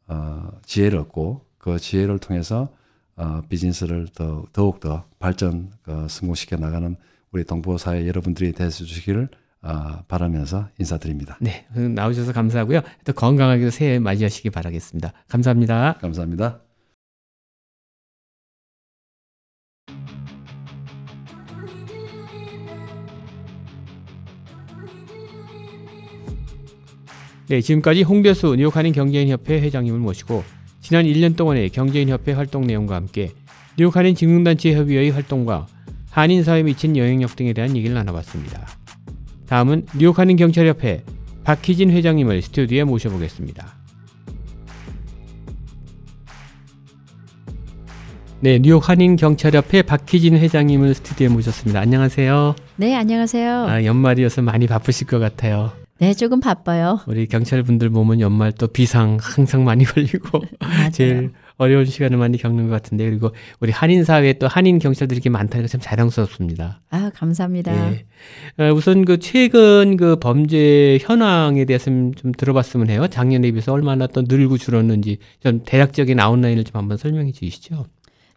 어, 0.07 0.49
지혜를 0.65 1.01
얻고 1.01 1.45
그 1.59 1.77
지혜를 1.77 2.21
통해서 2.21 2.69
어, 3.17 3.43
비즈니스를 3.49 4.07
더 4.15 4.45
더욱 4.53 4.79
더 4.79 5.05
발전 5.19 5.73
어, 5.89 6.07
성공시켜 6.09 6.57
나가는 6.57 6.95
우리 7.33 7.43
동포 7.43 7.79
사회 7.79 8.07
여러분들이 8.07 8.53
되어 8.53 8.69
주시기를 8.69 9.29
어, 9.63 10.05
바라면서 10.07 10.69
인사드립니다. 10.79 11.37
네. 11.41 11.67
나오셔서 11.75 12.33
감사하고요. 12.33 12.83
또 13.05 13.13
건강하게 13.13 13.71
새해 13.71 13.99
맞이하시기 13.99 14.51
바라겠습니다. 14.51 15.13
감사합니다. 15.29 15.99
감사합니다. 16.01 16.70
네, 27.51 27.61
지금까지 27.61 28.03
홍대수 28.03 28.55
뉴욕 28.57 28.77
한인 28.77 28.93
경제인협회 28.93 29.61
회장님을 29.61 29.99
모시고 29.99 30.45
지난 30.81 31.05
1년 31.05 31.35
동안의 31.35 31.71
경제인협회 31.71 32.31
활동 32.31 32.65
내용과 32.65 32.95
함께 32.95 33.33
뉴욕 33.77 33.97
한인 33.97 34.15
직능단체 34.15 34.73
협의회의 34.73 35.11
활동과 35.11 35.67
한인 36.11 36.45
사회에 36.45 36.63
미친 36.63 36.97
영향력 36.97 37.35
등에 37.35 37.53
대한 37.53 37.77
얘기를 37.77 37.93
나눠봤습니다. 37.97 38.69
다음은 39.49 39.87
뉴욕 39.99 40.17
한인 40.17 40.37
경찰협회 40.37 41.03
박희진 41.43 41.91
회장님을 41.91 42.41
스튜디오에 42.41 42.85
모셔보겠습니다. 42.85 43.67
네, 48.43 48.61
뉴욕 48.61 48.89
한인 48.89 49.17
경찰협회 49.17 49.83
박희진 49.83 50.37
회장님을 50.37 50.95
스튜디오에 50.95 51.29
모셨습니다. 51.31 51.81
안녕하세요. 51.81 52.55
네, 52.77 52.95
안녕하세요. 52.95 53.67
아, 53.67 53.85
연말이어서 53.85 54.41
많이 54.43 54.69
바쁘실 54.69 55.09
것 55.09 55.19
같아요. 55.19 55.80
네, 56.01 56.15
조금 56.15 56.41
바빠요. 56.41 57.01
우리 57.07 57.27
경찰 57.27 57.63
분들 57.63 57.91
보면 57.91 58.21
연말 58.21 58.53
또 58.53 58.67
비상 58.67 59.19
항상 59.21 59.65
많이 59.65 59.85
걸리고. 59.85 60.41
제일 60.93 61.33
어려운 61.59 61.85
시간을 61.85 62.17
많이 62.17 62.39
겪는 62.39 62.69
것 62.69 62.73
같은데 62.73 63.05
그리고 63.11 63.33
우리 63.61 63.71
한인 63.71 64.03
사회에 64.03 64.33
또 64.35 64.49
한인 64.49 64.79
경찰들이 64.79 65.17
이렇게 65.19 65.29
많다는 65.29 65.67
게 65.67 65.69
참 65.71 65.79
자랑스럽습니다. 65.83 66.81
아, 66.89 67.11
감사합니다. 67.15 67.93
예. 67.93 68.07
어, 68.59 68.73
우선 68.73 69.05
그 69.05 69.19
최근 69.19 69.99
그 69.99 70.17
범죄 70.17 70.99
현황에 71.03 71.67
대해서 71.67 71.85
좀, 71.91 72.15
좀 72.15 72.33
들어봤으면 72.33 72.89
해요. 72.89 73.07
작년에 73.07 73.51
비해서 73.51 73.75
얼마나 73.75 74.07
또 74.07 74.23
늘고 74.27 74.57
줄었는지 74.57 75.19
좀 75.43 75.63
대략적인 75.67 76.19
아웃라인을 76.19 76.65
좀 76.65 76.77
한번 76.79 76.97
설명해 76.97 77.33
주시죠. 77.33 77.85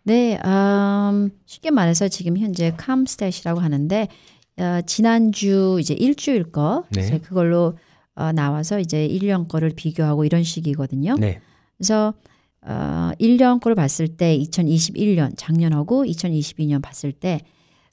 네, 0.05 0.37
음, 0.43 1.29
쉽게 1.45 1.71
말해서 1.71 2.09
지금 2.09 2.37
현재 2.37 2.73
캄스탯이라고 2.75 3.59
하는데 3.59 4.09
어, 4.57 4.81
지난주 4.85 5.77
이제 5.79 5.93
일주일 5.93 6.51
거 6.51 6.85
네. 6.91 7.19
그걸로 7.19 7.77
어, 8.15 8.31
나와서 8.31 8.79
이제 8.79 9.07
1년 9.07 9.47
거를 9.47 9.71
비교하고 9.75 10.25
이런 10.25 10.43
식이거든요. 10.43 11.15
네. 11.15 11.41
그래서 11.77 12.13
어, 12.61 13.11
1년 13.19 13.59
거를 13.59 13.75
봤을 13.75 14.07
때 14.07 14.37
2021년 14.37 15.33
작년하고 15.35 16.05
2022년 16.05 16.81
봤을 16.81 17.11
때 17.11 17.41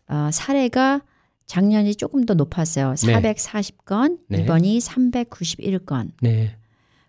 어, 0.08 0.28
사례가 0.32 1.02
작년이 1.46 1.96
조금 1.96 2.26
더 2.26 2.34
높았어요. 2.34 2.94
네. 2.94 3.20
440건, 3.20 4.18
네. 4.28 4.42
이번이 4.42 4.78
391건. 4.78 6.10
네. 6.20 6.56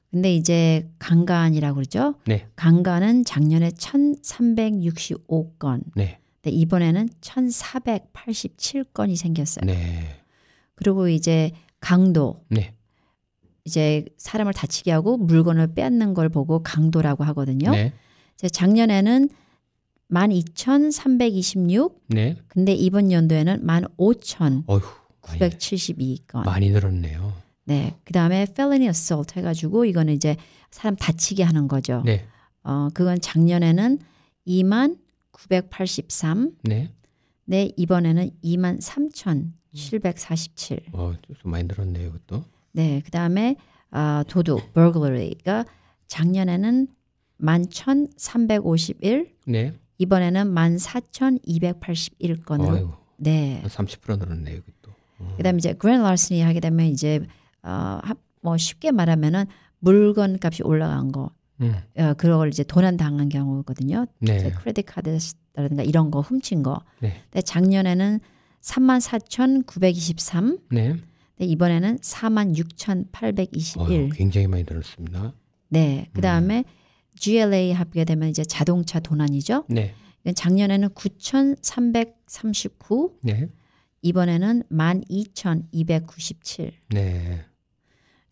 근데 0.10 0.34
이제 0.34 0.90
강간이라고 1.00 1.76
그러죠. 1.76 2.16
네. 2.26 2.48
강간은 2.56 3.24
작년에 3.24 3.70
1365건. 3.70 5.84
네. 5.96 6.21
근데 6.42 6.56
이번에는 6.56 7.08
1487건이 7.22 9.16
생겼어요. 9.16 9.66
네. 9.66 10.22
그리고 10.76 11.08
이제 11.08 11.52
강도. 11.80 12.44
네. 12.50 12.74
이제 13.64 14.06
사람을 14.18 14.54
다치게 14.54 14.92
하고 14.92 15.18
물건을 15.18 15.74
빼앗는 15.76 16.16
걸 16.16 16.30
보고 16.30 16.64
강도라고 16.64 17.24
하거든요. 17.26 17.70
네. 17.72 17.94
이제 18.36 18.50
작년에는 18.50 19.30
12,326. 20.10 22.02
네. 22.08 22.38
근데 22.48 22.74
이번 22.74 23.12
연도에는 23.12 23.64
15,972건. 23.66 24.64
어휴. 24.68 24.82
많이, 26.42 26.46
많이 26.46 26.70
늘었네요. 26.72 27.34
네. 27.66 27.96
그다음에 28.04 28.48
felony 28.50 28.88
assault 28.88 29.38
해 29.38 29.44
가지고 29.44 29.86
이거는 29.86 30.16
이제 30.16 30.36
사람 30.72 30.96
다치게 30.96 31.44
하는 31.44 31.68
거죠. 31.68 32.02
네. 32.04 32.26
어, 32.64 32.88
그건 32.96 33.22
작년에는 33.22 34.00
2만 34.48 34.98
983. 35.50 36.52
네. 36.64 36.92
네, 37.46 37.72
이번에는 37.76 38.30
2만 38.44 38.80
3,747. 38.82 40.80
어, 40.94 41.14
좀 41.40 41.52
많이 41.52 41.64
늘었네요, 41.66 42.08
이것도. 42.10 42.44
네, 42.74 43.02
그다음에 43.02 43.56
아, 43.90 44.24
도둑, 44.28 44.74
burglary가 44.74 45.66
작년에는 46.08 46.88
11,351. 47.40 49.34
네. 49.48 49.74
이번에는 49.98 50.54
14,281건으로. 50.54 52.74
어휴. 52.74 52.92
네. 53.18 53.62
30% 53.66 54.20
늘었네요, 54.20 54.58
이것도. 54.58 54.92
그다음에 55.38 55.58
이제 55.58 55.74
grand 55.80 56.02
larceny 56.02 56.44
하게 56.46 56.60
되면 56.60 56.86
이제 56.88 57.20
어, 57.64 58.00
하- 58.04 58.16
뭐 58.42 58.58
쉽게 58.58 58.92
말하면은 58.92 59.46
물건 59.80 60.38
값이 60.42 60.64
올라간 60.64 61.12
거. 61.12 61.32
음. 61.62 61.76
어, 61.98 62.14
그걸 62.16 62.50
이제 62.50 62.64
도난 62.64 62.98
당한 62.98 63.30
경우거든요. 63.30 64.08
네. 64.20 64.52
크레딧 64.52 64.86
카드라든가 64.86 65.84
이런 65.84 66.12
거 66.12 66.20
훔친 66.22 66.64
거. 66.64 66.82
네. 67.00 67.22
근데 67.30 67.42
작년에는 67.42 68.20
34,923. 68.62 70.58
네. 70.72 70.90
근데 70.90 71.46
이번에는 71.46 72.00
46,821. 72.02 73.82
어휴, 73.82 74.10
굉장히 74.10 74.48
많이 74.48 74.64
늘었습니다. 74.68 75.34
네. 75.70 76.08
그다음에 76.14 76.64
GLA 77.16 77.72
합의가 77.74 78.06
되면 78.06 78.30
이제 78.30 78.44
자동차 78.44 79.00
도난이죠. 79.00 79.66
네. 79.70 79.94
작년에는 80.36 80.90
9,339, 80.94 83.18
네. 83.22 83.50
이번에는 84.02 84.64
12,297. 84.70 86.72
네. 86.90 87.46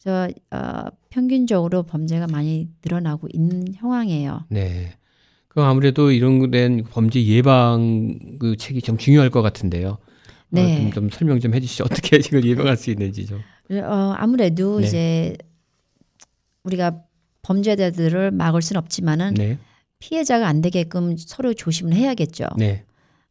그래서 0.01 0.29
어, 0.51 0.85
평균적으로 1.09 1.83
범죄가 1.83 2.27
많이 2.27 2.69
늘어나고 2.83 3.27
있는 3.33 3.65
형황이에요. 3.75 4.45
네. 4.49 4.93
그 5.47 5.61
아무래도 5.61 6.11
이런 6.11 6.51
된 6.51 6.83
범죄 6.83 7.23
예방 7.25 8.17
그 8.39 8.55
책이 8.55 8.81
좀 8.81 8.97
중요할 8.97 9.29
것 9.29 9.41
같은데요. 9.41 9.97
네. 10.49 10.77
어, 10.77 10.79
좀, 10.79 10.91
좀 10.91 11.09
설명 11.09 11.39
좀 11.39 11.53
해주시죠. 11.53 11.85
어떻게 11.89 12.17
이걸 12.17 12.45
예방할 12.45 12.77
수 12.77 12.91
있는지 12.91 13.25
좀. 13.25 13.41
어, 13.71 14.13
아무래도 14.17 14.79
네. 14.79 14.87
이제 14.87 15.37
우리가 16.63 17.03
범죄자들을 17.41 18.31
막을 18.31 18.61
수는 18.61 18.79
없지만은 18.79 19.33
네. 19.33 19.57
피해자가 19.99 20.47
안 20.47 20.61
되게끔 20.61 21.15
서로 21.17 21.53
조심을 21.53 21.93
해야겠죠. 21.93 22.45
네. 22.57 22.83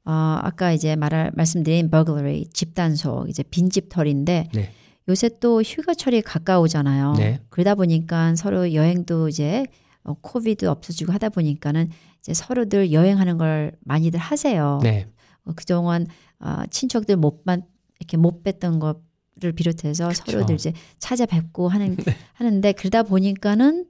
어, 0.05 0.39
아까 0.43 0.73
이제 0.73 0.97
말 0.97 1.31
말씀드린 1.35 1.91
burglary, 1.91 2.47
집단속, 2.53 3.29
이제 3.29 3.43
빈집 3.43 3.89
털인데 3.89 4.49
네. 4.53 4.73
요새 5.09 5.31
또 5.41 5.63
휴가철이 5.63 6.23
가까우잖아요. 6.23 7.15
네. 7.15 7.41
그러다 7.49 7.75
보니까 7.75 8.35
서로 8.37 8.75
여행도 8.75 9.29
이제 9.29 9.65
어, 10.05 10.15
코비드 10.21 10.67
없어지고 10.67 11.13
하다 11.13 11.31
보니까는 11.31 11.91
이제 12.21 12.35
서로들 12.35 12.93
여행하는 12.93 13.39
걸 13.39 13.73
많이들 13.81 14.21
하세요. 14.21 14.81
네. 14.83 15.07
어, 15.45 15.53
그동안 15.57 16.07
어, 16.41 16.63
친척들 16.71 17.17
못 17.17 17.41
만, 17.45 17.63
이렇게 17.99 18.17
못 18.17 18.45
뵀던 18.45 18.79
것을 18.81 19.53
비롯해서 19.53 20.09
그쵸. 20.09 20.23
서로들 20.27 20.55
이제 20.55 20.73
찾아뵙고 20.99 21.69
하는 21.69 21.97
하는데 22.35 22.73
그러다 22.73 23.03
보니까는 23.03 23.87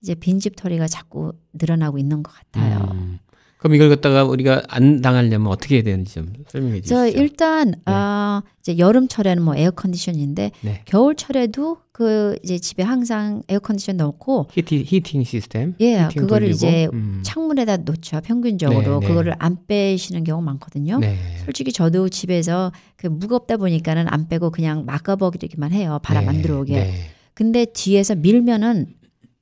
이제 0.00 0.14
빈집털이가 0.14 0.88
자꾸 0.88 1.32
늘어나고 1.52 1.98
있는 1.98 2.22
것 2.22 2.32
같아요. 2.32 2.88
음. 2.92 3.18
그럼 3.62 3.76
이걸 3.76 3.90
갖다가 3.90 4.24
우리가 4.24 4.62
안 4.66 5.00
당하려면 5.02 5.46
어떻게 5.46 5.76
해야 5.76 5.84
되는지 5.84 6.14
좀 6.14 6.32
설명해 6.48 6.80
주시죠. 6.80 6.94
저 6.96 7.06
일단 7.06 7.74
아 7.84 8.42
이제 8.58 8.76
여름철에는 8.76 9.40
뭐 9.40 9.54
에어컨디션인데 9.54 10.50
네. 10.62 10.82
겨울철에도 10.84 11.76
그 11.92 12.36
이제 12.42 12.58
집에 12.58 12.82
항상 12.82 13.44
에어컨디션 13.48 13.98
넣고 13.98 14.48
히팅, 14.50 14.82
히팅 14.84 15.22
시스템. 15.22 15.76
예 15.78 16.02
히팅 16.06 16.22
그거를 16.22 16.48
돌리고. 16.48 16.56
이제 16.56 16.88
음. 16.92 17.20
창문에다 17.24 17.76
놓죠 17.78 18.20
평균적으로 18.24 18.98
네, 18.98 18.98
네. 18.98 19.06
그거를 19.06 19.34
안 19.38 19.56
빼시는 19.68 20.24
경우 20.24 20.42
많거든요. 20.42 20.98
네. 20.98 21.16
솔직히 21.44 21.70
저도 21.72 22.08
집에서 22.08 22.72
그 22.96 23.06
무겁다 23.06 23.58
보니까는 23.58 24.06
안 24.08 24.26
빼고 24.26 24.50
그냥 24.50 24.84
막아버리기만 24.86 25.70
해요 25.70 26.00
바람 26.02 26.28
안 26.28 26.38
네. 26.38 26.42
들어오게. 26.42 26.74
네. 26.74 26.94
근데 27.34 27.64
뒤에서 27.64 28.16
밀면은 28.16 28.86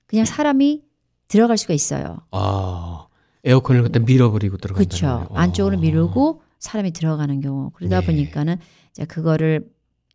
그냥 0.05 0.27
사람이 0.27 0.83
들어갈 1.29 1.57
수가 1.57 1.73
있어요. 1.73 2.18
아, 2.33 3.07
에어컨을 3.45 3.82
갖다 3.82 4.01
밀어버리고 4.01 4.57
들어간다는 4.59 4.88
그렇죠. 4.88 5.34
안쪽으로 5.34 5.76
아. 5.76 5.80
미루고 5.80 6.43
사람이 6.59 6.93
들어가는 6.93 7.41
경우 7.41 7.70
그러다 7.70 8.01
네. 8.01 8.07
보니까는 8.07 8.57
이제 8.91 9.05
그거를 9.05 9.66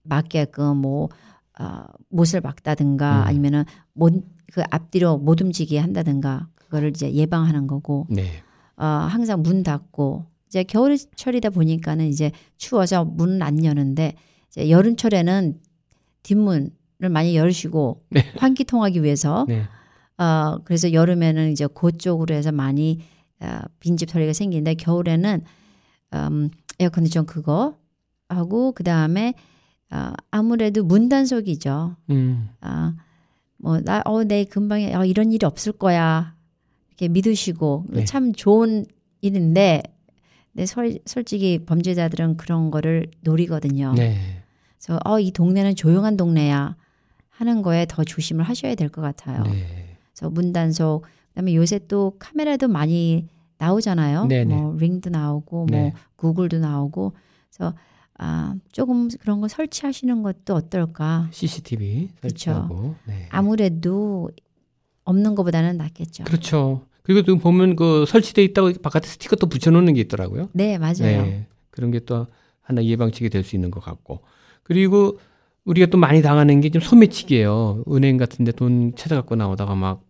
막게끔 0.04 0.78
뭐 0.78 1.10
아, 1.58 1.88
못을 2.10 2.42
막다든가 2.42 3.24
음. 3.24 3.28
아니면은 3.28 3.64
못, 3.94 4.14
그 4.54 4.62
앞뒤로 4.70 5.18
못 5.18 5.42
움직이게 5.42 5.80
한다든가 5.80 6.48
그거를 6.56 6.90
이제 6.90 7.12
예방하는 7.12 7.68
거고 7.68 8.08
네. 8.10 8.44
어, 8.78 8.86
항상 8.86 9.42
문 9.42 9.64
닫고 9.64 10.26
이제 10.48 10.64
겨울철이다 10.64 11.50
보니까는 11.50 12.08
이제 12.08 12.32
추워서 12.58 13.06
문은 13.06 13.42
안 13.42 13.64
여는데 13.64 14.16
이제 14.50 14.70
여름철에는 14.70 15.60
뒷문을 16.24 16.70
많이 17.10 17.36
열으시고 17.36 18.04
네. 18.10 18.22
환기 18.38 18.66
통하기 18.66 19.02
위해서 19.04 19.46
네. 19.48 19.64
어, 20.18 20.60
그래서 20.64 20.94
여름에는 20.94 21.52
이제 21.52 21.68
그쪽으로 21.68 22.36
해서 22.36 22.52
많이 22.52 23.00
어, 23.42 23.60
빈집 23.80 24.10
털이가 24.10 24.34
생기는데 24.34 24.76
겨울에는 24.76 25.44
음, 26.14 26.50
에어컨디션 26.80 27.26
그거 27.26 27.78
하고 28.30 28.72
그 28.72 28.84
다음에 28.84 29.34
어, 29.92 30.14
아무래도 30.32 30.84
문 30.84 31.10
단속이죠. 31.10 31.96
음. 32.10 32.50
아, 32.62 32.96
뭐, 33.58 33.80
나, 33.82 34.02
어, 34.06 34.24
내 34.24 34.44
금방에, 34.44 34.94
어, 34.96 35.06
이런 35.06 35.32
일이 35.32 35.46
없을 35.46 35.72
거야. 35.72 36.36
이렇게 36.90 37.08
믿으시고, 37.08 37.86
네. 37.90 38.04
참 38.06 38.34
좋은 38.34 38.86
일인데, 39.22 39.84
내 40.54 40.66
솔, 40.66 40.98
솔직히 41.06 41.60
범죄자들은 41.66 42.38
그런 42.38 42.72
거를 42.72 43.08
노리거든요. 43.22 43.94
네. 43.94 44.42
그래서, 44.80 45.00
어, 45.06 45.20
이 45.20 45.32
동네는 45.32 45.76
조용한 45.76 46.18
동네야. 46.18 46.76
하는 47.30 47.62
거에 47.62 47.86
더 47.88 48.04
조심을 48.04 48.44
하셔야 48.44 48.76
될 48.76 48.90
것 48.90 49.02
같아요. 49.02 49.44
네. 49.44 49.98
그래서 50.14 50.30
문단속, 50.32 51.06
그 51.36 51.42
다음에 51.42 51.54
요새 51.54 51.80
또 51.90 52.16
카메라도 52.18 52.70
많이 52.70 53.28
나오잖아요. 53.58 54.28
네네. 54.28 54.56
뭐, 54.56 54.76
링도 54.78 55.10
나오고, 55.10 55.66
뭐, 55.66 55.78
네. 55.78 55.94
구글도 56.16 56.60
나오고. 56.60 57.14
그래서, 57.54 57.74
아, 58.18 58.56
조금 58.72 59.10
그런 59.20 59.42
거 59.42 59.50
설치하시는 59.50 60.24
것도 60.24 60.56
어떨까. 60.56 61.28
CCTV 61.32 62.10
설치하고. 62.22 62.96
네. 63.06 63.28
아무래도 63.32 64.30
없는 65.04 65.36
것보다는 65.36 65.76
낫겠죠. 65.76 66.24
그렇죠. 66.24 66.86
그리고 67.04 67.22
또 67.24 67.38
보면 67.38 67.76
그 67.76 68.06
설치돼 68.08 68.42
있다고 68.46 68.72
바깥에 68.82 69.06
스티커 69.08 69.36
또 69.36 69.48
붙여놓는 69.48 69.94
게 69.94 70.02
있더라고요. 70.02 70.50
네, 70.54 70.78
맞아요. 70.78 70.94
네. 71.02 71.48
그런 71.70 71.92
게 71.92 72.00
또 72.00 72.28
하나 72.62 72.82
예방책이 72.84 73.30
될 73.30 73.44
수 73.44 73.56
있는 73.58 73.70
것 73.72 73.82
같고. 73.84 74.22
그리고 74.64 75.20
우리가 75.66 75.88
또 75.88 75.98
많이 75.98 76.22
당하는 76.22 76.62
게 76.62 76.70
좀 76.70 76.82
소매치기예요. 76.82 77.84
은행 77.92 78.16
같은데 78.18 78.54
돈 78.54 78.94
찾아갖고 78.96 79.36
나오다가 79.36 79.76
막 79.76 80.02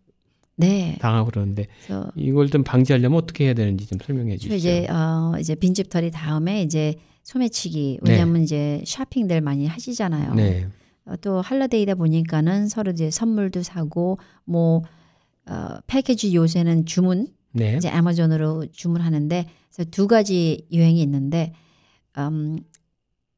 네. 0.58 0.98
당하고 1.02 1.30
그러는데 1.30 1.68
이걸 2.16 2.50
좀 2.50 2.64
방지하려면 2.64 3.18
어떻게 3.18 3.46
해야 3.46 3.54
되는지 3.54 3.88
좀 3.88 3.98
설명해 4.04 4.38
저 4.38 4.48
주시죠. 4.48 4.56
이제 4.56 4.88
어 4.90 5.34
이제 5.40 5.56
빈집털이 5.56 6.12
다음에 6.12 6.62
이제 6.62 6.96
소매치기 7.24 8.00
네. 8.04 8.12
왜냐하면 8.12 8.44
이제 8.44 8.82
쇼핑들 8.86 9.42
많이 9.42 9.68
하시잖아요. 9.68 10.34
네. 10.36 10.68
어, 11.06 11.16
또 11.18 11.42
할러데이다 11.42 11.96
보니까는 11.96 12.68
서로 12.68 12.92
이제 12.92 13.12
선물도 13.12 13.64
사고 13.64 14.18
뭐 14.44 14.84
어, 15.48 15.78
패키지 15.88 16.36
요새는 16.36 16.86
주문 16.86 17.28
네. 17.52 17.76
이제 17.78 17.90
아마존으로 17.90 18.68
주문하는데 18.72 19.46
그래서 19.74 19.90
두 19.92 20.08
가지 20.08 20.68
유행이 20.72 21.02
있는데 21.02 21.54
음, 22.18 22.58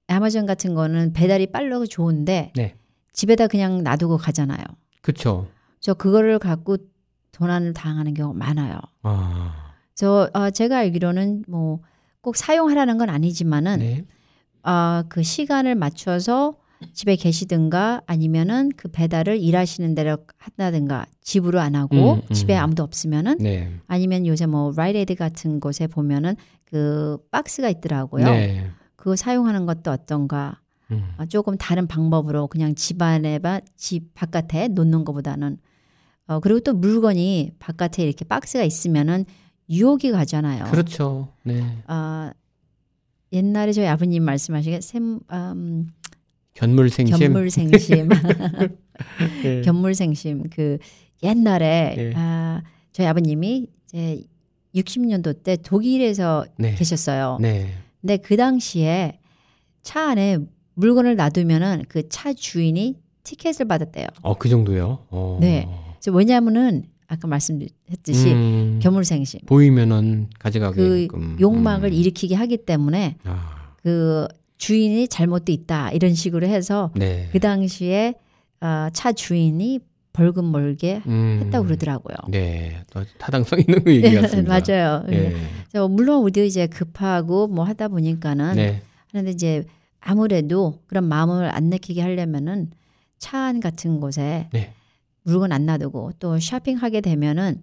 아마존 0.07 0.45
같은 0.45 0.73
거는 0.73 1.13
배달이 1.13 1.51
빨라고 1.51 1.85
좋은데 1.85 2.51
네. 2.55 2.75
집에다 3.13 3.47
그냥 3.47 3.83
놔두고 3.83 4.17
가잖아요. 4.17 4.63
그렇죠. 5.01 5.47
저 5.79 5.93
그거를 5.93 6.39
갖고 6.39 6.77
도난을 7.37 7.73
당하는 7.73 8.13
경우가 8.13 8.37
많아요. 8.37 8.79
아. 9.03 9.73
저 9.95 10.29
어, 10.33 10.49
제가 10.49 10.77
알기로는 10.77 11.45
뭐 11.47 11.79
꼭 12.27 12.35
사용하라는 12.35 12.97
건 12.97 13.09
아니지만은 13.09 13.79
네. 13.79 14.05
아, 14.61 15.05
그 15.07 15.23
시간을 15.23 15.75
맞춰서 15.75 16.57
집에 16.91 17.15
계시든가 17.15 18.01
아니면은 18.05 18.69
그 18.75 18.89
배달을 18.89 19.37
일하시는 19.39 19.95
대로 19.95 20.17
한다든가 20.37 21.05
집으로 21.21 21.61
안 21.61 21.75
하고 21.75 22.15
음, 22.15 22.21
음. 22.29 22.33
집에 22.33 22.53
아무도 22.53 22.83
없으면은 22.83 23.37
네. 23.37 23.71
아니면 23.87 24.27
요새 24.27 24.45
뭐 24.45 24.73
라이레드 24.75 25.15
같은 25.15 25.61
곳에 25.61 25.87
보면은 25.87 26.35
그 26.65 27.17
박스가 27.31 27.69
있더라고요. 27.69 28.25
네. 28.25 28.71
그거 28.97 29.15
사용하는 29.15 29.65
것도 29.65 29.89
어떤가 29.89 30.59
음. 30.91 31.13
아, 31.15 31.25
조금 31.25 31.57
다른 31.57 31.87
방법으로 31.87 32.47
그냥 32.47 32.75
집안에 32.75 33.39
바, 33.39 33.61
집 33.77 34.13
바깥에 34.15 34.67
놓는 34.67 35.05
것보다는 35.05 35.59
어, 36.27 36.39
그리고 36.39 36.59
또 36.59 36.73
물건이 36.73 37.51
바깥에 37.59 38.03
이렇게 38.03 38.25
박스가 38.25 38.63
있으면은 38.63 39.25
유혹이 39.69 40.11
가잖아요. 40.11 40.65
그렇죠. 40.65 41.29
네. 41.43 41.63
아, 41.87 42.31
옛날에 43.33 43.71
저희 43.73 43.87
아버님 43.87 44.23
말씀하시게 44.23 44.81
샘, 44.81 45.19
음, 45.31 45.87
견물생심. 46.53 47.17
견물생심, 47.17 48.09
네. 49.43 49.61
견물생심 49.61 50.43
그 50.49 50.77
옛날에 51.23 51.93
네. 51.97 52.13
아, 52.15 52.61
저희 52.91 53.07
아버님이 53.07 53.67
이제 53.85 54.23
60년도 54.75 55.43
때 55.43 55.57
독일에서 55.57 56.45
네. 56.57 56.75
계셨어요. 56.75 57.37
네. 57.41 57.73
근데 58.01 58.17
그 58.17 58.37
당시에 58.37 59.19
차 59.81 60.09
안에 60.09 60.37
물건을 60.75 61.15
놔두면은 61.15 61.83
그 61.89 62.07
차 62.09 62.33
주인이 62.33 62.95
티켓을 63.23 63.67
받았대요. 63.67 64.07
어, 64.21 64.37
그 64.37 64.47
정도요? 64.49 64.99
어. 65.09 65.37
네. 65.41 65.67
그래서 65.99 66.15
왜냐하면은 66.15 66.85
아까 67.07 67.27
말씀했듯이 67.27 68.31
음, 68.33 68.79
견물생심 68.81 69.41
보이면은 69.45 70.27
가져가게 70.39 71.07
그 71.07 71.37
욕망을 71.39 71.89
음. 71.89 71.93
일으키게 71.93 72.35
하기 72.35 72.57
때문에 72.65 73.15
아, 73.23 73.71
그 73.81 74.27
주인이 74.57 75.07
잘못돼 75.07 75.53
있다 75.53 75.91
이런 75.91 76.13
식으로 76.13 76.47
해서 76.47 76.91
네. 76.95 77.29
그 77.31 77.39
당시에 77.39 78.15
어, 78.59 78.87
차 78.91 79.11
주인이 79.13 79.79
벌금 80.11 80.45
몰게 80.45 81.01
음, 81.05 81.39
했다고 81.43 81.65
그러더라고요. 81.67 82.15
네. 82.29 82.81
또 82.91 83.03
타당성 83.19 83.59
있는 83.59 83.83
그 83.83 83.95
얘기 83.95 84.15
같습니다. 84.15 84.49
맞아요. 84.59 85.03
네. 85.07 85.31
물론 85.89 86.23
우리도 86.23 86.43
이제 86.43 86.65
급하고 86.65 87.47
뭐 87.47 87.63
하다 87.65 87.89
보니까는 87.89 88.55
네. 88.55 88.81
하는데 89.11 89.31
이제 89.31 89.63
아무래도 90.01 90.79
그런 90.87 91.03
마음을 91.05 91.53
안 91.53 91.65
느끼게 91.65 92.01
하려면은 92.01 92.71
차 93.19 93.37
안 93.45 93.59
같은 93.59 93.99
곳에 93.99 94.47
네. 94.51 94.73
물건 95.27 95.51
안 95.51 95.65
놔두고 95.65 96.13
또 96.19 96.39
쇼핑하게 96.39 97.01
되면은 97.01 97.61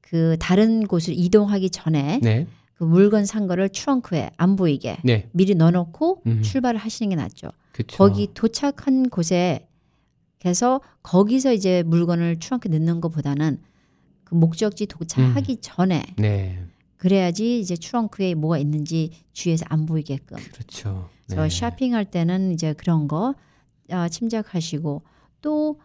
그 0.00 0.36
다른 0.40 0.86
곳을 0.86 1.14
이동하기 1.14 1.68
전에 1.68 2.20
네. 2.22 2.46
그 2.74 2.84
물건 2.84 3.26
산 3.26 3.46
거를 3.46 3.68
트렁크에 3.68 4.30
안 4.38 4.56
보이게 4.56 4.96
네. 5.04 5.28
미리 5.32 5.54
넣어놓고 5.54 6.22
음. 6.26 6.42
출발을 6.42 6.80
하시는 6.80 7.10
게 7.10 7.16
낫죠. 7.16 7.50
그렇죠. 7.72 7.98
거기 7.98 8.28
도착한 8.32 9.10
곳에 9.10 9.68
그래서 10.40 10.80
거기서 11.02 11.52
이제 11.52 11.82
물건을 11.82 12.38
트렁크에 12.38 12.70
넣는 12.78 13.02
것보다는 13.02 13.60
그 14.24 14.34
목적지 14.34 14.86
도착하기 14.86 15.58
전에 15.60 16.02
네. 16.16 16.64
그래야지 16.96 17.60
이제 17.60 17.74
트렁크에 17.74 18.34
뭐가 18.34 18.56
있는지 18.56 19.10
주위에서 19.34 19.66
안 19.68 19.84
보이게끔. 19.84 20.38
그렇죠. 20.52 21.10
그래서 21.26 21.48
쇼핑할 21.48 22.06
때는 22.06 22.52
이제 22.52 22.72
그런 22.72 23.06
거 23.06 23.34
아, 23.90 24.08
침착하시고 24.08 25.02
또 25.42 25.78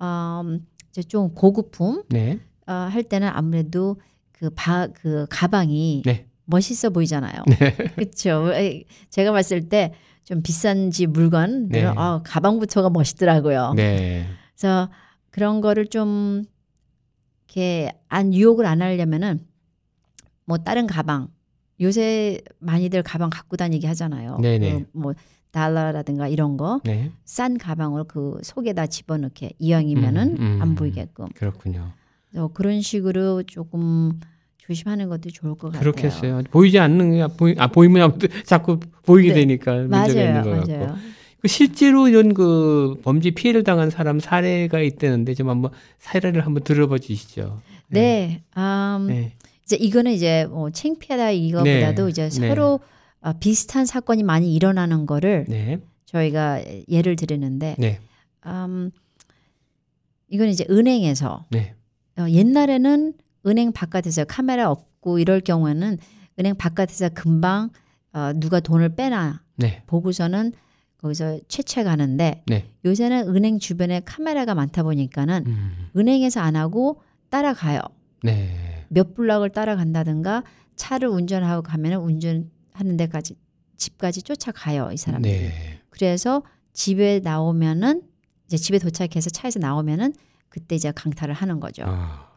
음, 0.00 0.66
이제 0.90 1.02
좀 1.02 1.34
고급품 1.34 2.04
네. 2.08 2.40
아, 2.66 2.72
할 2.92 3.02
때는 3.02 3.28
아무래도 3.28 4.00
그, 4.32 4.50
바, 4.54 4.86
그 4.88 5.26
가방이 5.30 6.02
네. 6.04 6.26
멋있어 6.44 6.90
보이잖아요. 6.90 7.42
그렇죠. 7.96 8.50
제가 9.10 9.32
봤을 9.32 9.68
때 9.68 9.92
좀 10.28 10.42
비싼 10.42 10.90
집 10.90 11.08
물건 11.08 11.70
네. 11.70 11.82
아, 11.86 12.20
가방부터가 12.22 12.90
멋있더라고요. 12.90 13.72
네. 13.74 14.26
그래서 14.54 14.90
그런 15.30 15.62
거를 15.62 15.86
좀 15.86 16.44
이렇게 17.46 17.92
안 18.08 18.34
유혹을 18.34 18.66
안 18.66 18.82
하려면은 18.82 19.40
뭐 20.44 20.58
다른 20.58 20.86
가방 20.86 21.28
요새 21.80 22.42
많이들 22.58 23.02
가방 23.02 23.30
갖고 23.30 23.56
다니게 23.56 23.86
하잖아요. 23.86 24.36
네네. 24.42 24.80
그 24.80 24.86
뭐 24.92 25.14
달러라든가 25.52 26.28
이런 26.28 26.56
거 26.56 26.80
네. 26.84 27.10
싼 27.24 27.58
가방을 27.58 28.04
그 28.04 28.38
속에다 28.42 28.86
집어넣게 28.86 29.50
이왕이면은 29.58 30.36
음, 30.38 30.40
음. 30.40 30.58
안 30.62 30.74
보이게끔 30.74 31.26
그렇군요. 31.34 31.92
그래서 32.30 32.48
그런 32.48 32.80
식으로 32.80 33.42
조금 33.44 34.20
조심하는 34.58 35.08
것도 35.08 35.30
좋을 35.30 35.54
것 35.54 35.72
같아요. 35.72 35.80
그렇겠어요. 35.80 36.42
보이지 36.50 36.78
않는 36.78 37.12
게 37.12 37.26
보이, 37.36 37.54
아 37.58 37.68
보이면 37.68 38.02
아무튼 38.02 38.28
자꾸 38.44 38.78
보이게 39.04 39.30
네. 39.30 39.40
되니까 39.40 39.74
문제가 39.74 39.98
맞아요, 39.98 40.28
있는 40.28 40.42
것 40.42 40.50
맞아요. 40.50 40.86
같고. 40.86 40.98
그 41.40 41.48
실제로 41.48 42.08
이런 42.08 42.34
그 42.34 43.00
범죄 43.02 43.30
피해를 43.30 43.62
당한 43.62 43.90
사람 43.90 44.18
사례가 44.18 44.80
있다는데 44.80 45.34
좀 45.34 45.48
한번 45.48 45.70
사례를 45.98 46.44
한번 46.44 46.64
들어봐 46.64 46.98
주시죠. 46.98 47.60
네, 47.88 48.42
음, 48.56 49.06
네. 49.08 49.32
이제 49.64 49.76
이거는 49.76 50.12
이제 50.12 50.46
뭐 50.50 50.70
창피하다 50.70 51.30
이거보다도 51.30 52.04
네. 52.04 52.10
이제 52.10 52.28
네. 52.28 52.48
서로 52.48 52.74
어, 52.74 52.80
비슷한 53.40 53.86
사건이 53.86 54.22
많이 54.22 54.54
일어나는 54.54 55.06
거를 55.06 55.44
네. 55.48 55.80
저희가 56.06 56.62
예를 56.88 57.16
드리는데 57.16 57.76
네. 57.78 58.00
음, 58.46 58.90
이건 60.28 60.48
이제 60.48 60.64
은행에서 60.70 61.46
네. 61.50 61.74
어, 62.18 62.28
옛날에는 62.28 63.14
은행 63.46 63.72
바깥에서 63.72 64.24
카메라 64.24 64.70
없고 64.70 65.18
이럴 65.18 65.40
경우에는 65.40 65.98
은행 66.38 66.54
바깥에서 66.56 67.10
금방 67.10 67.70
어, 68.12 68.32
누가 68.34 68.60
돈을 68.60 68.96
빼나 68.96 69.42
네. 69.56 69.82
보고서는 69.86 70.52
거기서 70.98 71.40
채채가는데 71.48 72.42
네. 72.46 72.64
요새는 72.84 73.28
은행 73.34 73.58
주변에 73.58 74.00
카메라가 74.04 74.54
많다 74.54 74.82
보니까는 74.82 75.44
음. 75.46 75.88
은행에서 75.96 76.40
안 76.40 76.56
하고 76.56 77.00
따라가요. 77.30 77.80
네. 78.22 78.84
몇 78.88 79.14
블락을 79.14 79.50
따라간다든가 79.50 80.42
차를 80.76 81.08
운전하고 81.08 81.62
가면은 81.62 81.98
운전 81.98 82.50
하는 82.78 82.96
데까지 82.96 83.36
집까지 83.76 84.22
쫓아가요 84.22 84.90
이 84.92 84.96
사람들이. 84.96 85.32
네. 85.32 85.80
그래서 85.90 86.42
집에 86.72 87.20
나오면은 87.20 88.02
이제 88.46 88.56
집에 88.56 88.78
도착해서 88.78 89.30
차에서 89.30 89.58
나오면은 89.58 90.14
그때 90.48 90.74
이제 90.76 90.90
강탈을 90.92 91.34
하는 91.34 91.60
거죠. 91.60 91.84
아. 91.86 92.28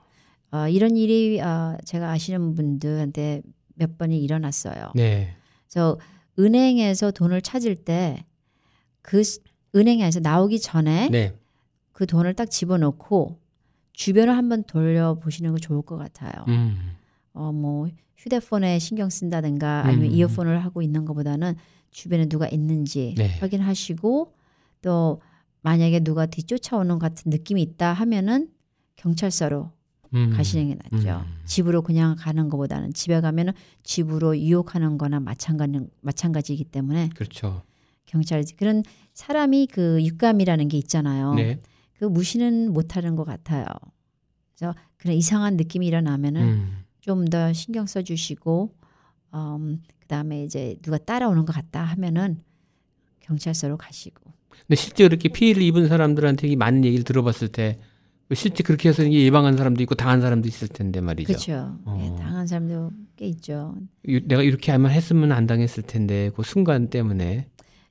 어, 0.51 0.67
이런 0.67 0.97
일이 0.97 1.39
어, 1.39 1.77
제가 1.85 2.11
아시는 2.11 2.55
분들한테 2.55 3.41
몇 3.75 3.97
번이 3.97 4.21
일어났어요. 4.21 4.91
네. 4.95 5.35
그래서 5.67 5.97
은행에서 6.37 7.11
돈을 7.11 7.41
찾을 7.41 7.75
때 7.75 8.25
그 9.01 9.21
은행에서 9.75 10.19
나오기 10.19 10.59
전에 10.59 11.09
네. 11.09 11.37
그 11.91 12.05
돈을 12.05 12.33
딱 12.33 12.49
집어넣고 12.49 13.39
주변을 13.93 14.35
한번 14.35 14.63
돌려보시는 14.63 15.51
거 15.51 15.57
좋을 15.57 15.81
것 15.81 15.97
같아요. 15.97 16.45
음. 16.47 16.95
어, 17.34 17.51
뭐 17.51 17.88
휴대폰에 18.17 18.79
신경 18.79 19.09
쓴다든가 19.09 19.86
아니면 19.86 20.09
음. 20.09 20.11
이어폰을 20.11 20.63
하고 20.63 20.82
있는 20.82 21.05
것보다는 21.05 21.55
주변에 21.91 22.27
누가 22.27 22.47
있는지 22.47 23.15
네. 23.17 23.38
확인하시고 23.39 24.34
또 24.82 25.21
만약에 25.61 26.01
누가 26.01 26.25
뒤쫓아오는 26.25 26.99
것 26.99 26.99
같은 26.99 27.29
느낌이 27.29 27.61
있다 27.61 27.93
하면은 27.93 28.49
경찰서로 28.95 29.71
음. 30.13 30.34
가시는 30.36 30.69
게 30.69 30.77
낫죠. 30.91 31.25
음. 31.25 31.41
집으로 31.45 31.82
그냥 31.82 32.15
가는 32.17 32.49
것보다는 32.49 32.93
집에 32.93 33.19
가면은 33.21 33.53
집으로 33.84 34.38
유혹하는 34.38 34.97
거나 34.97 35.19
마찬가지, 35.19 35.79
마찬가지이기 36.01 36.65
때문에 36.65 37.09
그렇죠. 37.15 37.63
경찰 38.05 38.43
그런 38.57 38.84
사람이 39.13 39.67
그 39.67 40.03
육감이라는 40.03 40.67
게 40.67 40.77
있잖아요. 40.77 41.34
네. 41.36 41.59
그 41.97 42.05
무시는 42.05 42.73
못 42.73 42.97
하는 42.97 43.15
것 43.15 43.23
같아요. 43.23 43.65
그래서 44.55 44.75
그런 44.97 45.15
이상한 45.15 45.55
느낌이 45.55 45.88
일어나면은 45.88 46.41
음. 46.41 46.84
좀 47.01 47.25
더 47.25 47.51
신경 47.53 47.85
써주시고, 47.85 48.73
음, 49.33 49.81
그 49.99 50.07
다음에 50.07 50.43
이제 50.43 50.75
누가 50.81 50.97
따라오는 50.97 51.45
것 51.45 51.53
같다 51.53 51.83
하면은 51.83 52.41
경찰서로 53.21 53.77
가시고. 53.77 54.31
근데 54.67 54.75
실제 54.75 55.03
그렇게 55.05 55.29
피해를 55.29 55.61
입은 55.63 55.87
사람들한테 55.87 56.47
이 56.47 56.55
많은 56.55 56.85
얘기를 56.85 57.03
들어봤을 57.03 57.47
때 57.49 57.79
실제 58.33 58.63
그렇게 58.63 58.89
해서 58.89 59.03
이게 59.03 59.23
예방한 59.25 59.57
사람도 59.57 59.81
있고 59.83 59.95
당한 59.95 60.21
사람도 60.21 60.47
있을 60.47 60.67
텐데 60.69 61.01
말이죠. 61.01 61.27
그렇죠. 61.27 61.77
어. 61.85 61.99
예, 62.01 62.21
당한 62.23 62.47
사람도 62.47 62.91
꽤 63.17 63.25
있죠. 63.27 63.75
이- 64.07 64.21
내가 64.25 64.41
이렇게 64.41 64.71
하면 64.71 64.91
했으면 64.91 65.31
안 65.33 65.47
당했을 65.47 65.83
텐데 65.83 66.31
그 66.35 66.43
순간 66.43 66.89
때문에 66.89 67.47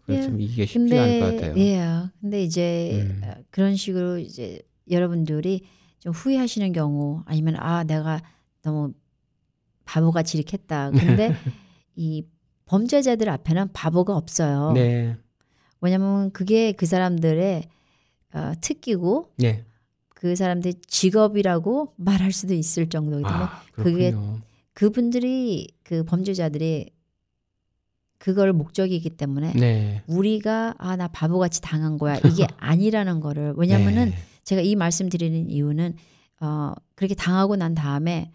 예, 0.08 0.28
이게 0.38 0.66
쉽지가 0.66 1.02
않을 1.02 1.20
것 1.20 1.26
같아요. 1.36 1.54
예, 1.58 2.08
근데 2.20 2.42
이제 2.42 3.02
음. 3.02 3.20
어, 3.24 3.34
그런 3.50 3.76
식으로 3.76 4.18
이제 4.18 4.62
여러분들이 4.90 5.62
좀 5.98 6.12
후회하시는 6.12 6.72
경우 6.72 7.22
아니면 7.26 7.56
아 7.58 7.84
내가 7.84 8.20
너무 8.62 8.92
바보같이 9.90 10.38
이렇게 10.38 10.56
했다. 10.56 10.90
근데 10.92 11.34
이 11.96 12.24
범죄자들 12.66 13.28
앞에는 13.28 13.72
바보가 13.72 14.16
없어요. 14.16 14.70
네, 14.72 15.16
왜냐면 15.80 16.30
그게 16.30 16.70
그 16.72 16.86
사람들의 16.86 17.64
어, 18.34 18.52
특기고 18.60 19.32
네. 19.36 19.64
그 20.10 20.36
사람들 20.36 20.74
직업이라고 20.86 21.94
말할 21.96 22.30
수도 22.30 22.54
있을 22.54 22.88
정도이기 22.88 23.24
때문에 23.28 23.44
아, 23.44 23.62
그렇군요. 23.72 24.38
그분들이 24.74 25.66
그 25.82 26.04
범죄자들이 26.04 26.90
그걸 28.18 28.52
목적이기 28.52 29.10
때문에 29.10 29.54
네. 29.54 30.02
우리가 30.06 30.74
아 30.78 30.94
나 30.96 31.08
바보같이 31.08 31.60
당한 31.62 31.98
거야 31.98 32.18
이게 32.18 32.46
아니라는 32.58 33.18
거를 33.20 33.54
왜냐면은 33.56 34.10
네. 34.10 34.16
제가 34.44 34.60
이 34.60 34.76
말씀 34.76 35.08
드리는 35.08 35.50
이유는 35.50 35.96
어 36.40 36.72
그렇게 36.94 37.14
당하고 37.14 37.56
난 37.56 37.74
다음에 37.74 38.30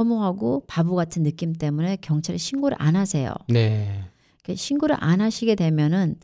허무하고 0.00 0.64
바보 0.66 0.94
같은 0.94 1.22
느낌 1.22 1.52
때문에 1.52 1.96
경찰에 1.96 2.38
신고를 2.38 2.76
안 2.80 2.96
하세요. 2.96 3.32
네. 3.48 4.04
그 4.42 4.56
신고를 4.56 4.96
안 4.98 5.20
하시게 5.20 5.54
되면은 5.54 6.16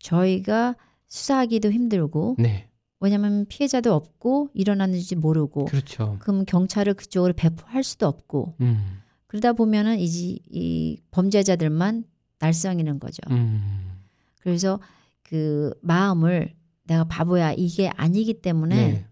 저희가 0.00 0.76
수사하기도 1.06 1.70
힘들고 1.70 2.36
네. 2.38 2.68
왜냐면 2.98 3.46
피해자도 3.46 3.94
없고 3.94 4.50
일어났는지 4.54 5.14
모르고 5.14 5.66
그렇죠. 5.66 6.16
그럼 6.20 6.44
경찰을 6.44 6.94
그쪽으로 6.94 7.34
배포할 7.34 7.84
수도 7.84 8.06
없고 8.08 8.54
음. 8.60 9.00
그러다 9.26 9.52
보면은 9.52 9.98
이, 10.00 10.06
이 10.50 10.98
범죄자들만 11.10 12.04
날성이는 12.40 12.98
거죠. 12.98 13.20
음. 13.30 14.00
그래서 14.40 14.80
그 15.22 15.72
마음을 15.82 16.52
내가 16.84 17.04
바보야 17.04 17.52
이게 17.52 17.90
아니기 17.90 18.34
때문에 18.34 18.74
네. 18.74 19.06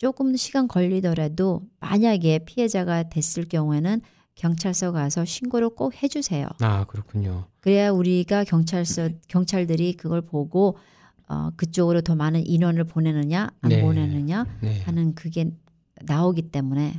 조금 0.00 0.34
시간 0.34 0.66
걸리더라도 0.66 1.60
만약에 1.78 2.40
피해자가 2.46 3.10
됐을 3.10 3.44
경우에는 3.44 4.00
경찰서 4.34 4.92
가서 4.92 5.26
신고를 5.26 5.68
꼭 5.68 6.02
해주세요. 6.02 6.48
아, 6.60 6.84
그렇군요. 6.84 7.44
그래야 7.60 7.90
우리가 7.90 8.44
경찰서 8.44 9.10
경찰들이 9.28 9.98
그걸 9.98 10.22
보고 10.22 10.78
어, 11.28 11.50
그쪽으로 11.54 12.00
더 12.00 12.16
많은 12.16 12.46
인원을 12.46 12.84
보내느냐 12.84 13.50
안 13.60 13.68
네. 13.68 13.82
보내느냐 13.82 14.46
네. 14.62 14.80
하는 14.80 15.14
그게 15.14 15.50
나오기 16.06 16.50
때문에 16.50 16.94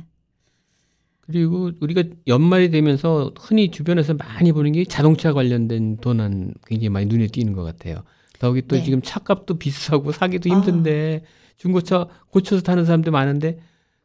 그리고 1.22 1.72
우리가 1.80 2.04
연말이 2.28 2.70
되면서 2.70 3.32
흔히 3.36 3.72
주변에서 3.72 4.14
많이 4.14 4.52
보는 4.52 4.70
게 4.72 4.84
자동차 4.84 5.32
관련된 5.32 5.96
돈은 5.96 6.54
굉장히 6.66 6.88
많이 6.88 7.06
눈에 7.06 7.26
띄는 7.26 7.52
것 7.52 7.64
같아요. 7.64 8.04
더욱이 8.38 8.62
또 8.68 8.76
네. 8.76 8.84
지금 8.84 9.02
차값도 9.02 9.58
비싸고 9.58 10.12
사기도 10.12 10.52
아. 10.52 10.56
힘든데 10.56 11.24
중고차 11.62 12.08
고쳐서 12.30 12.62
타는 12.62 12.84
사람도 12.84 13.12
많은데 13.12 13.60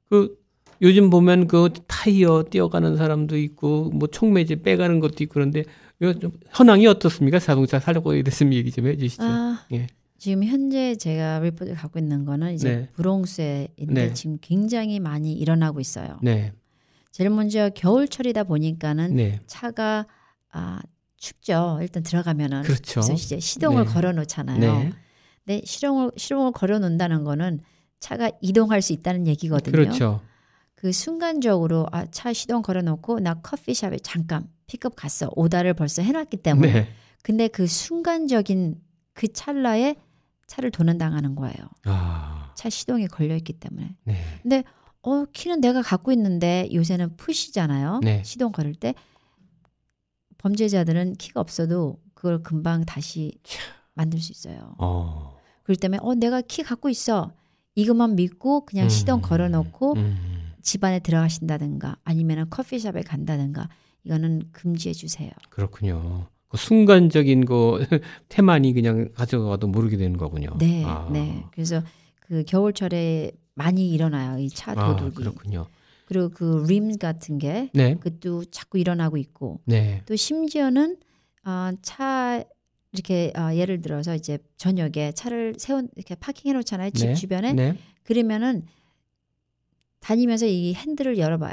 그 0.09 0.37
요즘 0.83 1.09
보면 1.09 1.47
그 1.47 1.69
타이어 1.87 2.43
띄어가는 2.47 2.97
사람도 2.97 3.35
있고 3.35 3.89
뭐 3.89 4.07
총매제 4.07 4.61
빼가는 4.61 4.99
것도 4.99 5.23
있고 5.23 5.33
그런데 5.33 5.63
좀 6.21 6.31
현황이 6.51 6.85
어떻습니까? 6.85 7.39
자동차 7.39 7.79
사려고 7.79 8.13
됐으면 8.21 8.53
얘기 8.53 8.69
좀 8.69 8.85
해주시죠. 8.85 9.23
아, 9.23 9.65
예. 9.73 9.87
지금 10.19 10.43
현재 10.43 10.95
제가 10.95 11.39
리포트 11.39 11.73
갖고 11.73 11.97
있는 11.97 12.25
거는 12.25 12.53
이제 12.53 12.69
네. 12.69 12.89
브롱스에인데 12.93 13.93
네. 13.93 14.13
지금 14.13 14.37
굉장히 14.39 14.99
많이 14.99 15.33
일어나고 15.33 15.79
있어요. 15.79 16.19
네. 16.21 16.53
제일 17.11 17.31
먼저 17.31 17.71
겨울철이다 17.73 18.43
보니까는 18.43 19.15
네. 19.15 19.39
차가 19.47 20.05
아 20.51 20.79
춥죠. 21.17 21.79
일단 21.81 22.03
들어가면은 22.03 22.61
그렇죠. 22.61 23.01
이제 23.13 23.39
시동을 23.39 23.85
네. 23.85 23.91
걸어 23.91 24.11
놓잖아요. 24.11 24.91
네. 25.47 25.55
근데 25.55 25.65
시동을 25.65 26.11
시동을 26.17 26.51
걸어 26.51 26.77
놓는다는 26.79 27.23
거는 27.23 27.61
차가 27.99 28.29
이동할 28.41 28.81
수 28.81 28.93
있다는 28.93 29.27
얘기거든요. 29.27 29.71
그렇죠. 29.71 30.21
그 30.75 30.91
순간적으로 30.91 31.87
아 31.91 32.05
차 32.11 32.31
시동 32.33 32.61
걸어 32.61 32.81
놓고 32.81 33.19
나 33.21 33.35
커피숍에 33.35 33.97
잠깐 33.99 34.47
pick 34.67 34.86
up 34.86 34.95
갔어. 34.95 35.29
오더를 35.35 35.73
벌써 35.73 36.01
해 36.03 36.11
놨기 36.11 36.37
때문에. 36.37 36.73
네. 36.73 36.87
근데 37.23 37.47
그 37.47 37.65
순간적인 37.65 38.79
그 39.13 39.31
찰나에 39.33 39.95
차를 40.45 40.69
도난당하는 40.71 41.35
거예요. 41.35 41.55
아. 41.85 42.53
차 42.55 42.69
시동이 42.69 43.07
걸려 43.07 43.35
있기 43.37 43.53
때문에. 43.53 43.95
네. 44.43 44.63
어, 45.01 45.25
키는 45.31 45.61
내가 45.61 45.81
갖고 45.81 46.11
있는데 46.11 46.69
요새는 46.73 47.15
푸시잖아요. 47.17 48.01
네. 48.03 48.21
시동 48.23 48.51
걸을 48.51 48.75
때 48.75 48.93
범죄자들은 50.37 51.13
키가 51.13 51.39
없어도 51.39 51.99
그걸 52.13 52.43
금방 52.43 52.85
다시 52.85 53.31
만들 53.93 54.19
수 54.19 54.31
있어요. 54.31 54.75
어. 54.77 55.36
그렇기 55.67 55.79
때문에 55.81 55.99
어 56.01 56.15
내가 56.15 56.41
키 56.41 56.63
갖고 56.63 56.87
있어. 56.89 57.31
이것만 57.75 58.15
믿고 58.15 58.65
그냥 58.65 58.85
음. 58.85 58.89
시동 58.89 59.21
걸어 59.21 59.49
놓고 59.49 59.93
음. 59.97 60.53
집 60.61 60.83
안에 60.83 60.99
들어가신다든가 60.99 61.97
아니면 62.03 62.49
커피숍에 62.49 63.01
간다든가 63.01 63.69
이거는 64.05 64.43
금지해 64.53 64.93
주세요. 64.93 65.29
그렇군요. 65.49 66.27
그 66.47 66.57
순간적인 66.57 67.43
거 67.45 67.79
태만이 68.29 68.73
그냥 68.73 69.09
가져가도 69.13 69.67
모르게 69.67 69.97
되는 69.97 70.17
거군요. 70.17 70.51
네, 70.57 70.83
아. 70.85 71.09
네. 71.11 71.43
그래서 71.51 71.83
그 72.21 72.43
겨울철에 72.47 73.31
많이 73.55 73.89
일어나요. 73.91 74.39
이차 74.39 74.71
아, 74.71 74.95
도둑이. 74.95 75.13
그렇군요. 75.15 75.67
그리고 76.05 76.29
그 76.29 76.63
림 76.69 76.97
같은 76.97 77.37
게 77.37 77.69
네. 77.73 77.95
그것도 77.95 78.45
자꾸 78.45 78.77
일어나고 78.79 79.17
있고 79.17 79.59
네. 79.65 80.01
또 80.05 80.15
심지어는 80.15 80.95
아, 81.43 81.73
차 81.81 82.43
이렇게 82.97 83.31
아, 83.35 83.55
예를 83.55 83.81
들어서 83.81 84.15
이제 84.15 84.39
저녁에 84.57 85.11
차를 85.13 85.53
세운 85.57 85.87
이렇게 85.95 86.15
파킹해 86.15 86.53
놓잖아요. 86.53 86.89
집 86.91 87.07
네. 87.07 87.13
주변에. 87.13 87.53
네. 87.53 87.77
그러면은 88.03 88.63
다니면서 89.99 90.47
이 90.47 90.73
핸들을 90.73 91.17
열어봐요. 91.17 91.51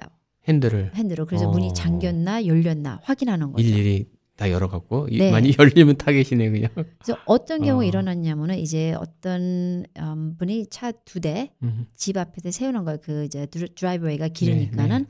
핸들을 0.49 0.92
핸들을. 0.95 1.26
그래서 1.26 1.49
어. 1.49 1.51
문이 1.51 1.74
잠겼나 1.74 2.47
열렸나 2.47 3.01
확인하는 3.03 3.53
거죠. 3.53 3.66
일일이 3.66 4.07
다 4.36 4.51
열어갖고 4.51 5.09
이- 5.11 5.18
네. 5.18 5.30
많이 5.30 5.53
열리면 5.59 5.97
타겟이네 5.97 6.51
그냥. 6.51 6.70
그래서 6.74 7.20
어떤 7.26 7.62
경우 7.62 7.82
어. 7.82 7.84
일어났냐면은 7.84 8.59
이제 8.59 8.92
어떤 8.95 9.84
음, 9.99 10.36
분이 10.38 10.66
차 10.70 10.92
두 11.05 11.20
대집 11.20 11.53
음. 11.62 12.20
앞에 12.20 12.51
세우는 12.51 12.84
거예요. 12.84 12.99
그 13.03 13.24
이제 13.24 13.47
드라- 13.47 13.68
드라이브웨이가 13.74 14.28
네, 14.28 14.32
길으니까는 14.32 15.07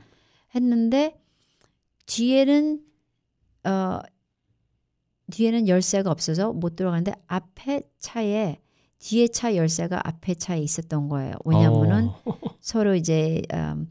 했는데 0.53 1.15
뒤에는 2.07 2.81
어 3.65 3.99
뒤에는 5.31 5.67
열쇠가 5.67 6.11
없어서 6.11 6.53
못 6.53 6.75
들어가는데 6.75 7.13
앞에 7.27 7.81
차에 7.99 8.57
뒤에 8.99 9.27
차 9.27 9.55
열쇠가 9.55 10.01
앞에 10.07 10.35
차에 10.35 10.59
있었던 10.61 11.09
거예요. 11.09 11.33
왜냐하면은 11.45 12.07
어. 12.07 12.15
서로 12.61 12.95
이제 12.95 13.41
음, 13.53 13.87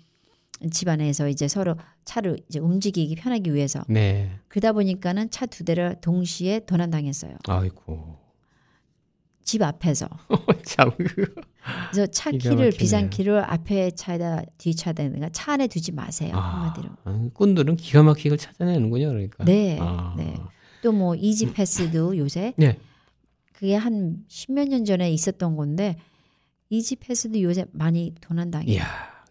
집안에서 0.70 1.28
이제 1.28 1.46
서로 1.48 1.76
차를 2.04 2.38
이제 2.48 2.58
움직이기 2.58 3.16
편하기 3.16 3.52
위해서 3.54 3.82
네. 3.88 4.30
그러다 4.48 4.72
보니까는 4.72 5.30
차 5.30 5.46
두 5.46 5.64
대를 5.64 5.96
동시에 6.00 6.60
도난당했어요. 6.60 7.36
아이고. 7.48 8.16
집 9.42 9.60
앞에서. 9.62 10.08
참. 10.64 10.90
그- 10.96 11.34
그래서 11.90 12.06
차 12.10 12.30
키를. 12.30 12.70
비상 12.72 13.10
키를 13.10 13.38
앞에 13.44 13.90
차에다 13.90 14.42
뒤 14.58 14.74
차에다 14.74 15.02
그러니까 15.04 15.28
차 15.32 15.52
안에 15.52 15.66
두지 15.66 15.92
마세요. 15.92 16.32
아, 16.34 16.40
한마디로. 16.40 16.88
아, 17.04 17.28
꾼들은 17.34 17.76
기가 17.76 18.02
막히게 18.02 18.36
찾아내는군요, 18.36 19.08
그러니까. 19.08 19.44
네, 19.44 19.78
아. 19.80 20.14
네. 20.16 20.34
또 20.84 20.92
뭐 20.92 21.14
이지 21.14 21.52
패스도 21.54 22.16
요새 22.18 22.52
네. 22.56 22.78
그게 23.54 23.74
한 23.74 24.18
십몇 24.28 24.68
년 24.68 24.84
전에 24.84 25.10
있었던 25.12 25.56
건데 25.56 25.96
이지 26.68 26.96
패스도 26.96 27.40
요새 27.40 27.64
많이 27.72 28.12
도난당해요. 28.20 28.70
이야, 28.74 28.86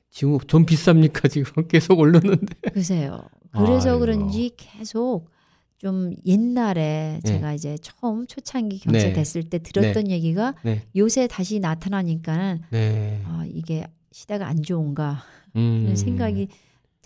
지금 0.09 0.39
좀 0.47 0.65
비쌉니까 0.65 1.29
지금 1.29 1.65
계속 1.69 1.99
오르는데. 1.99 2.55
그러세요. 2.71 3.23
그래서 3.51 3.89
아이고. 3.89 3.99
그런지 3.99 4.51
계속 4.57 5.29
좀 5.77 6.13
옛날에 6.25 7.19
네. 7.23 7.29
제가 7.29 7.53
이제 7.53 7.77
처음 7.81 8.25
초창기 8.25 8.79
경제 8.79 9.07
네. 9.09 9.13
됐을 9.13 9.43
때 9.43 9.59
들었던 9.59 10.09
얘기가 10.09 10.55
네. 10.63 10.81
요새 10.95 11.27
다시 11.27 11.59
나타나니까는 11.59 12.61
네. 12.71 13.21
아, 13.25 13.45
이게 13.47 13.85
시대가 14.11 14.47
안 14.47 14.63
좋은가 14.63 15.21
음. 15.55 15.81
이런 15.83 15.95
생각이 15.95 16.47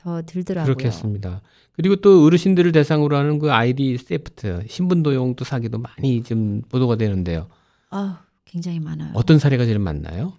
더 0.07 0.21
들더라고요. 0.21 0.73
그렇겠습니다. 0.73 1.41
그리고 1.73 1.97
또 1.97 2.23
어르신들을 2.23 2.71
대상으로 2.71 3.17
하는 3.17 3.39
그 3.39 3.51
아이디 3.51 3.97
세프트, 3.97 4.63
신분 4.69 5.03
도용 5.03 5.35
또 5.35 5.43
사기도 5.43 5.79
많이 5.79 6.23
지금 6.23 6.61
보도가 6.69 6.95
되는데요. 6.95 7.49
아, 7.89 8.23
굉장히 8.45 8.79
많아요. 8.79 9.11
어떤 9.15 9.37
사례가 9.37 9.65
제일 9.65 9.79
많나요? 9.79 10.37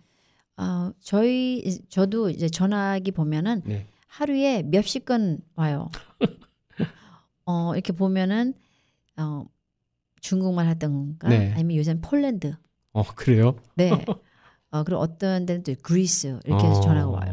아, 0.57 0.91
저희 1.01 1.63
저도 1.91 2.31
이제 2.31 2.49
전화기 2.49 3.11
보면은 3.11 3.61
네. 3.67 3.87
하루에 4.07 4.63
몇십 4.63 5.05
건 5.05 5.41
와요. 5.55 5.91
어, 7.45 7.75
이렇게 7.75 7.93
보면은 7.93 8.55
어, 9.19 9.45
중국말 10.23 10.67
하던가 10.67 11.29
네. 11.29 11.53
아니면 11.53 11.77
요새는 11.77 12.01
폴란드. 12.01 12.57
어, 12.95 13.03
그래요? 13.15 13.55
네. 13.75 13.91
어, 14.71 14.83
그리고 14.83 15.03
어떤 15.03 15.45
데는 15.45 15.63
또 15.63 15.75
그리스 15.83 16.41
이렇게 16.47 16.67
해서 16.67 16.79
어. 16.79 16.81
전화가 16.81 17.11
와요. 17.11 17.28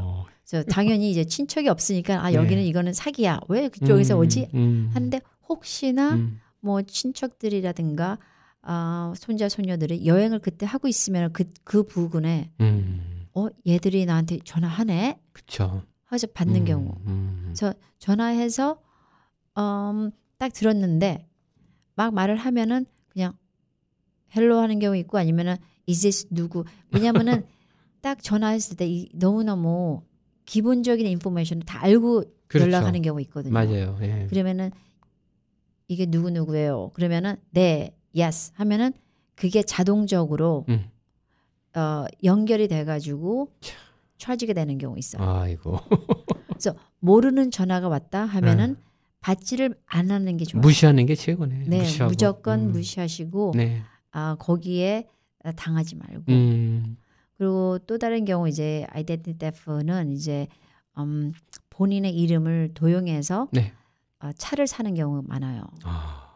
그래서 0.47 0.63
당연히 0.69 1.11
이제 1.11 1.25
친척이 1.25 1.67
없으니까 1.67 2.23
아, 2.23 2.29
네. 2.29 2.35
여기는 2.35 2.63
이거는 2.63 2.93
사기야. 2.93 3.39
왜 3.49 3.67
그쪽에서 3.67 4.15
음, 4.15 4.19
오지? 4.19 4.49
음, 4.53 4.89
하는데 4.93 5.19
혹시나 5.47 6.15
음. 6.15 6.39
뭐 6.59 6.81
친척들이라든가 6.81 8.19
아, 8.61 9.13
손자 9.17 9.47
손녀들이 9.49 10.05
여행을 10.05 10.39
그때 10.39 10.65
하고 10.65 10.87
있으면 10.87 11.31
그그 11.33 11.83
부근에 11.83 12.51
음, 12.61 13.27
어 13.33 13.47
얘들이 13.67 14.05
나한테 14.05 14.39
전화하네 14.43 15.19
그쵸. 15.33 15.83
하서 16.05 16.27
받는 16.27 16.61
음, 16.61 16.65
경우 16.65 16.95
음. 17.05 17.41
그래서 17.45 17.73
전화해서 17.99 18.81
음, 19.57 20.11
딱 20.37 20.51
들었는데 20.51 21.27
막 21.95 22.13
말을 22.13 22.37
하면은 22.37 22.85
그냥 23.09 23.33
hello 24.35 24.57
하는 24.57 24.79
경우 24.79 24.95
있고 24.97 25.17
아니면은 25.17 25.57
이제 25.85 26.09
누구 26.31 26.65
왜냐면은 26.91 27.45
딱 28.01 28.21
전화했을 28.21 28.77
때 28.77 28.87
이, 28.87 29.09
너무너무 29.13 30.03
기본적인 30.45 31.05
information을 31.05 31.63
다 31.65 31.83
알고 31.83 32.23
그렇죠. 32.47 32.67
연락하는 32.67 33.01
경우 33.01 33.19
있거든요. 33.21 33.53
맞아요. 33.53 33.97
예. 34.01 34.27
그러면은 34.29 34.71
이게 35.87 36.05
누구 36.05 36.29
누구예요? 36.29 36.91
그러면은 36.93 37.35
네, 37.51 37.95
yes 38.15 38.51
하면은 38.55 38.93
그게 39.35 39.61
자동적으로 39.63 40.65
음. 40.69 40.85
어, 41.75 42.05
연결이 42.23 42.67
돼가지고 42.67 43.49
쳐지게 44.17 44.53
되는 44.53 44.77
경우 44.77 44.97
있어요. 44.97 45.21
아이고. 45.23 45.79
모르는 46.99 47.51
전화가 47.51 47.89
왔다 47.89 48.25
하면은 48.25 48.77
받지를 49.19 49.75
안 49.85 50.09
하는 50.09 50.37
게 50.37 50.45
좋아요. 50.45 50.61
네. 50.61 50.67
무시하는 50.67 51.05
게 51.05 51.15
최고네. 51.15 51.65
네, 51.67 51.79
무시하고. 51.79 52.09
무조건 52.09 52.59
음. 52.59 52.71
무시하시고 52.71 53.53
네. 53.55 53.81
아 54.11 54.35
거기에 54.39 55.07
당하지 55.55 55.95
말고 55.95 56.23
음. 56.29 56.97
그리고 57.37 57.77
또 57.85 57.97
다른 57.97 58.25
경우 58.25 58.47
이제 58.47 58.85
아이덴티 58.89 59.37
데프는 59.37 60.11
이제 60.11 60.47
음, 60.97 61.33
본인의 61.69 62.15
이름을 62.15 62.71
도용해서 62.73 63.49
네. 63.51 63.73
어, 64.21 64.31
차를 64.37 64.67
사는 64.67 64.93
경우 64.93 65.21
많아요. 65.25 65.63
아. 65.83 66.31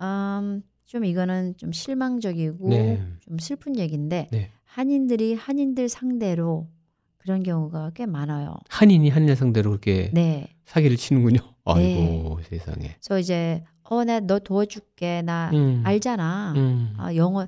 음, 0.00 0.62
좀 0.84 1.04
이거는 1.04 1.56
좀 1.56 1.72
실망적이고 1.72 2.68
네. 2.68 3.02
좀 3.20 3.38
슬픈 3.38 3.78
얘기인데 3.78 4.28
네. 4.30 4.50
한인들이 4.64 5.34
한인들 5.34 5.88
상대로 5.88 6.68
그런 7.18 7.42
경우가 7.42 7.92
꽤 7.94 8.06
많아요. 8.06 8.54
한인이 8.68 9.08
한인 9.10 9.34
상대로 9.34 9.70
그렇게 9.70 10.10
네. 10.12 10.48
사기를 10.66 10.96
치는군요. 10.96 11.38
네. 11.40 11.52
아이고 11.64 12.40
세상에. 12.42 12.96
그래서 13.02 13.18
이제 13.18 13.64
어 13.90 14.04
나 14.04 14.20
너 14.20 14.38
도와줄게 14.38 15.22
나 15.22 15.50
음. 15.54 15.82
알잖아. 15.84 16.52
음. 16.56 16.94
아 16.98 17.14
영어 17.14 17.46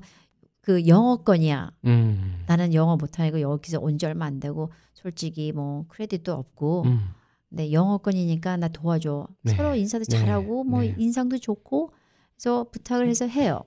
그 0.71 0.87
영어권이야. 0.87 1.71
음. 1.83 2.43
나는 2.47 2.73
영어 2.73 2.95
못하고 2.95 3.41
여기서 3.41 3.79
온 3.81 3.97
지 3.97 4.05
얼마 4.05 4.25
안 4.25 4.39
되고 4.39 4.71
솔직히 4.93 5.51
뭐 5.51 5.83
크레딧도 5.89 6.31
없고 6.33 6.83
음. 6.85 7.09
근데 7.49 7.73
영어권이니까 7.73 8.55
나 8.57 8.69
도와줘. 8.69 9.27
네. 9.41 9.53
서로 9.55 9.75
인사도 9.75 10.05
네. 10.05 10.17
잘하고 10.17 10.63
뭐 10.63 10.81
네. 10.81 10.95
인상도 10.97 11.37
좋고 11.37 11.91
그래서 12.35 12.63
부탁을 12.71 13.09
해서 13.09 13.27
해요. 13.27 13.61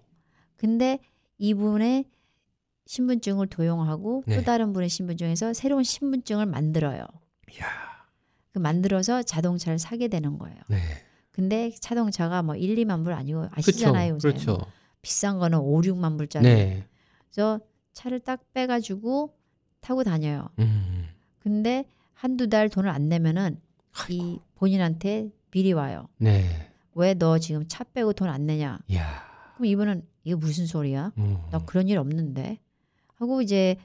근데 0.57 0.99
이분의 1.37 2.07
신분증을 2.87 3.49
도용하고 3.49 4.25
네. 4.27 4.37
또 4.37 4.43
다른 4.43 4.73
분의 4.73 4.89
신분증에서 4.89 5.53
새로운 5.53 5.83
신분증을 5.85 6.47
만들어요. 6.47 7.07
이야. 7.55 7.67
그 8.53 8.59
만들어서 8.61 9.23
자동차를 9.23 9.79
사게 9.79 10.09
되는 10.09 10.39
거예요. 10.39 10.57
네. 10.69 10.79
근데 11.33 11.71
자동차가 11.81 12.43
뭐 12.43 12.55
1, 12.57 12.77
2만 12.77 13.05
불 13.05 13.13
아니고 13.13 13.49
아시잖아요. 13.51 14.17
그렇죠. 14.19 14.29
요새. 14.29 14.45
그렇죠. 14.47 14.67
비싼 15.03 15.39
거는 15.39 15.59
5, 15.59 15.81
6만 15.83 16.17
불짜리. 16.17 16.47
네. 17.35 17.43
그래서 17.43 17.61
차를 17.93 18.21
딱 18.21 18.41
빼가지고 18.53 19.35
타고 19.81 20.05
다녀요. 20.05 20.49
음. 20.61 21.09
근데 21.41 21.85
한두 22.15 22.49
달 22.49 22.69
돈을 22.69 22.89
안 22.89 23.09
내면은 23.09 23.61
이 24.09 24.39
본인한테 24.55 25.31
비리 25.51 25.73
와요. 25.73 26.09
네. 26.19 26.45
왜 26.95 27.15
너 27.15 27.39
지금 27.39 27.65
차 27.67 27.83
빼고 27.85 28.13
돈 28.13 28.29
안 28.29 28.47
내냐? 28.47 28.79
이야. 28.89 29.05
그럼 29.57 29.67
이분은 29.67 30.03
이게 30.23 30.35
무슨 30.37 30.67
소리야? 30.67 31.13
음. 31.19 31.39
나 31.51 31.59
그런 31.59 31.89
일 31.89 31.99
없는데 31.99 32.59
하고 33.17 33.43
이제 33.43 33.77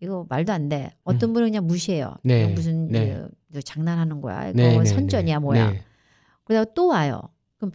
이거 0.00 0.26
말도 0.28 0.52
안 0.52 0.68
돼. 0.68 0.90
어떤 1.04 1.32
분은 1.34 1.48
그냥 1.48 1.66
무시해요. 1.66 2.08
음. 2.24 2.28
네, 2.28 2.44
이거 2.44 2.52
무슨 2.54 2.88
네. 2.88 3.08
이거, 3.10 3.28
이거 3.50 3.60
장난하는 3.60 4.20
거야. 4.20 4.48
이거 4.48 4.56
네, 4.56 4.78
네, 4.78 4.84
선전이야 4.84 5.36
네. 5.36 5.40
뭐야. 5.40 5.70
네. 5.72 5.82
그러다가 6.44 6.72
또 6.74 6.88
와요. 6.88 7.20
그럼 7.58 7.72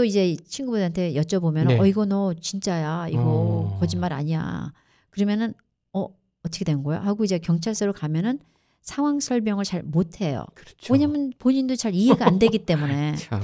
또 0.00 0.04
이제 0.06 0.34
친구분한테 0.48 1.12
여쭤보면 1.12 1.66
네. 1.68 1.78
어 1.78 1.84
이거 1.84 2.06
너 2.06 2.32
진짜야. 2.32 3.08
이거 3.10 3.20
어. 3.22 3.76
거짓말 3.80 4.14
아니야. 4.14 4.72
그러면은 5.10 5.52
어 5.92 6.08
어떻게 6.42 6.64
된 6.64 6.82
거야? 6.82 7.00
하고 7.04 7.22
이제 7.22 7.36
경찰서로 7.38 7.92
가면은 7.92 8.38
상황 8.80 9.20
설명을 9.20 9.64
잘 9.66 9.82
못해요. 9.82 10.46
그렇죠. 10.54 10.90
왜냐면 10.94 11.34
본인도 11.38 11.76
잘 11.76 11.94
이해가 11.94 12.26
안 12.26 12.38
되기 12.38 12.60
때문에 12.60 13.16
참. 13.20 13.42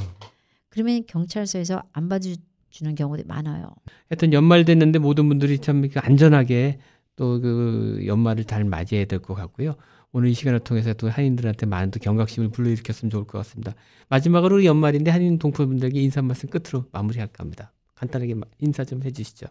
그러면 0.71 1.03
경찰서에서 1.07 1.83
안 1.93 2.09
받아주는 2.09 2.95
경우도 2.97 3.25
많아요. 3.27 3.69
하여튼 4.09 4.33
연말 4.33 4.65
됐는데 4.65 4.99
모든 4.99 5.29
분들이 5.29 5.59
참 5.59 5.85
이렇게 5.85 6.01
안전하게 6.01 6.79
또 7.17 7.39
그 7.39 8.01
연말을 8.07 8.45
잘 8.45 8.65
맞이해야 8.65 9.05
될 9.05 9.19
것 9.19 9.35
같고요. 9.35 9.75
오늘 10.17 10.31
이 10.31 10.33
시간을 10.35 10.61
통해서 10.61 10.95
또 10.95 11.11
한인들한테 11.11 11.67
많은 11.67 11.91
또 11.91 12.01
경각심을 12.01 12.49
불러일으켰으면 12.49 13.11
좋을 13.11 13.27
것 13.27 13.37
같습니다. 13.37 13.75
마지막으로 14.09 14.65
연말인데 14.65 15.11
한인 15.11 15.39
동포분들에게 15.39 16.01
인사 16.01 16.23
말씀 16.23 16.49
끝으로 16.49 16.87
마무리할까 16.91 17.43
합니다. 17.43 17.71
간단하게 17.97 18.33
마- 18.33 18.47
인사 18.59 18.83
좀 18.83 19.03
해주시죠. 19.03 19.47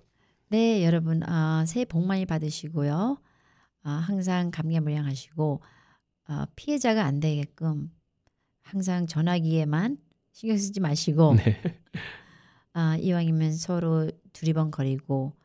네, 0.50 0.84
여러분 0.84 1.22
아, 1.22 1.64
새해 1.68 1.86
복 1.86 2.04
많이 2.08 2.26
받으시고요. 2.26 3.20
아, 3.84 3.92
항상 3.92 4.50
감개무량하시고 4.50 5.62
아, 6.30 6.48
피해자가 6.56 7.06
안 7.06 7.20
되게끔 7.20 7.92
항상 8.64 9.06
전화기에만 9.06 10.00
신경 10.32 10.58
쓰지 10.58 10.80
마시고 10.80 11.36
네. 11.36 11.62
아, 12.74 12.98
이왕이면 12.98 13.54
서로 13.54 14.10
두리번거리고 14.34 15.36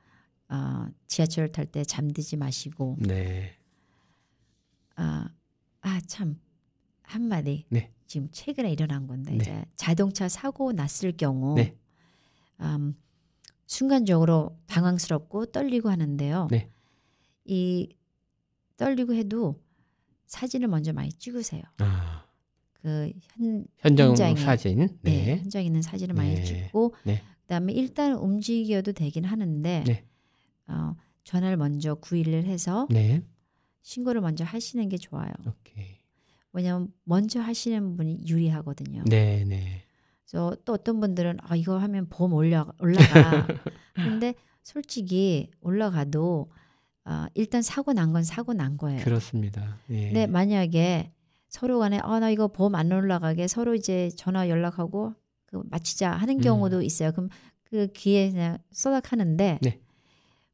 아, 0.48 0.88
지하철 1.06 1.52
탈 1.52 1.66
때 1.66 1.84
잠들지 1.84 2.38
마시고 2.38 2.96
네. 3.00 3.52
아, 5.02 5.28
아, 5.80 6.00
참 6.06 6.38
한마디 7.02 7.64
네. 7.70 7.90
지금 8.06 8.28
최근에 8.30 8.70
일어난 8.70 9.06
건데 9.06 9.30
네. 9.30 9.36
이제 9.38 9.64
자동차 9.76 10.28
사고 10.28 10.72
났을 10.72 11.12
경우 11.16 11.54
네. 11.54 11.74
음, 12.60 12.94
순간적으로 13.66 14.58
당황스럽고 14.66 15.46
떨리고 15.46 15.88
하는데요. 15.88 16.48
네. 16.50 16.70
이 17.46 17.88
떨리고 18.76 19.14
해도 19.14 19.62
사진을 20.26 20.68
먼저 20.68 20.92
많이 20.92 21.10
찍으세요. 21.10 21.62
아, 21.78 22.26
그 22.74 23.10
현, 23.38 23.64
현장 23.78 24.12
현장에- 24.12 24.36
사진. 24.38 24.78
네. 24.78 25.24
네. 25.24 25.36
현장에 25.38 25.64
있는 25.64 25.80
사진을 25.80 26.14
많이 26.14 26.34
네. 26.34 26.44
찍고 26.44 26.94
네. 27.04 27.22
그다음에 27.42 27.72
일단 27.72 28.12
움직여도 28.14 28.92
되긴 28.92 29.24
하는데 29.24 29.84
네. 29.86 30.04
어, 30.68 30.94
전화를 31.24 31.56
먼저 31.56 31.94
구일을 31.94 32.44
해서 32.44 32.86
네. 32.90 33.22
신고를 33.82 34.20
먼저 34.20 34.44
하시는 34.44 34.88
게 34.88 34.96
좋아요. 34.98 35.32
오케이. 35.46 35.98
왜냐하면 36.52 36.92
먼저 37.04 37.40
하시는 37.40 37.96
분이 37.96 38.24
유리하거든요. 38.26 39.04
네, 39.06 39.44
네. 39.46 39.84
그래서 40.28 40.56
또 40.64 40.72
어떤 40.74 41.00
분들은 41.00 41.38
아 41.42 41.56
이거 41.56 41.78
하면 41.78 42.08
보험 42.08 42.32
올라 42.34 42.66
올라가. 42.80 43.46
근데 43.94 44.34
솔직히 44.62 45.50
올라가도 45.60 46.50
아, 47.04 47.28
일단 47.34 47.62
사고 47.62 47.92
난 47.92 48.12
건 48.12 48.22
사고 48.24 48.52
난 48.52 48.76
거예요. 48.76 49.02
그렇습니다. 49.02 49.78
예. 49.90 50.06
근데 50.06 50.26
만약에 50.26 51.12
서로 51.48 51.78
간에 51.78 51.98
아 52.02 52.20
나 52.20 52.30
이거 52.30 52.48
보험 52.48 52.74
안 52.74 52.92
올라가게 52.92 53.48
서로 53.48 53.74
이제 53.74 54.10
전화 54.16 54.48
연락하고 54.48 55.14
그 55.46 55.62
마치자 55.70 56.12
하는 56.12 56.36
음. 56.36 56.40
경우도 56.40 56.82
있어요. 56.82 57.10
그럼 57.12 57.28
그 57.64 57.88
기회 57.88 58.30
그냥 58.30 58.58
쏘닥하는데 58.72 59.58
네. 59.62 59.80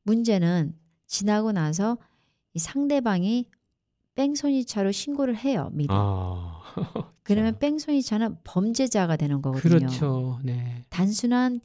문제는 0.04 0.74
지나고 1.06 1.52
나서 1.52 1.98
이 2.56 2.58
상대방이 2.58 3.50
뺑소니차로 4.14 4.90
신고를 4.90 5.36
해요 5.36 5.68
미리. 5.74 5.88
아. 5.90 6.62
그러면 7.22 7.58
뺑소니차는 7.58 8.38
범죄자가 8.44 9.16
되는 9.16 9.42
거거든요. 9.42 9.78
그렇죠. 9.78 10.40
네. 10.42 10.86
단순한 10.88 11.60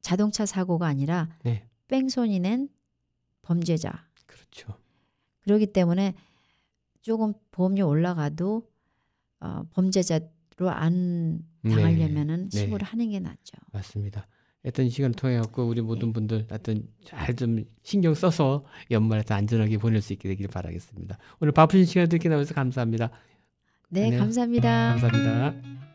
자동차 0.00 0.44
사고가 0.44 0.88
아니라 0.88 1.28
네. 1.44 1.68
뺑소니는 1.86 2.68
범죄자. 3.42 4.08
그렇죠. 4.26 4.76
그렇기 5.42 5.66
때문에 5.66 6.14
조금 7.00 7.32
보험료 7.52 7.86
올라가도 7.86 8.68
어, 9.38 9.62
범죄자로 9.70 10.70
안 10.70 11.46
당하려면은 11.62 12.48
네. 12.48 12.58
신고를 12.58 12.84
하는 12.84 13.10
게 13.10 13.20
낫죠. 13.20 13.56
맞습니다. 13.72 14.26
이 14.64 14.90
시간을 14.90 15.14
통해 15.14 15.36
갖고 15.36 15.64
우리 15.64 15.82
모든 15.82 16.12
분들 16.12 16.46
하여튼 16.48 16.84
잘좀 17.04 17.64
신경 17.82 18.14
써서 18.14 18.64
연말에 18.90 19.22
더 19.22 19.34
안전하게 19.34 19.76
보낼 19.78 20.00
수 20.00 20.12
있게 20.14 20.28
되기를 20.28 20.50
바라겠습니다. 20.50 21.18
오늘 21.40 21.52
바쁘신 21.52 21.84
시간 21.84 22.08
듣게 22.08 22.28
나와서 22.28 22.54
감사합니다. 22.54 23.10
네, 23.90 24.10
네. 24.10 24.16
감사합니다. 24.16 24.96
감사합니다. 24.98 25.93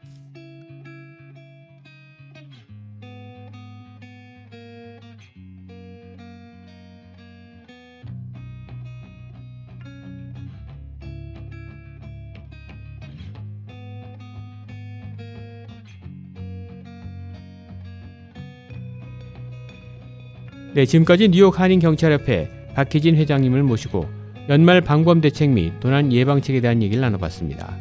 네, 20.80 20.86
지금까지 20.86 21.28
뉴욕 21.28 21.60
한인경찰협회 21.60 22.50
박희진 22.74 23.18
회장님을 23.18 23.64
모시고 23.64 24.08
연말 24.48 24.80
방범 24.80 25.20
대책 25.20 25.50
및 25.50 25.78
도난 25.82 26.14
예방책에 26.14 26.62
대한 26.62 26.82
얘기를 26.82 27.02
나눠봤습니다. 27.02 27.76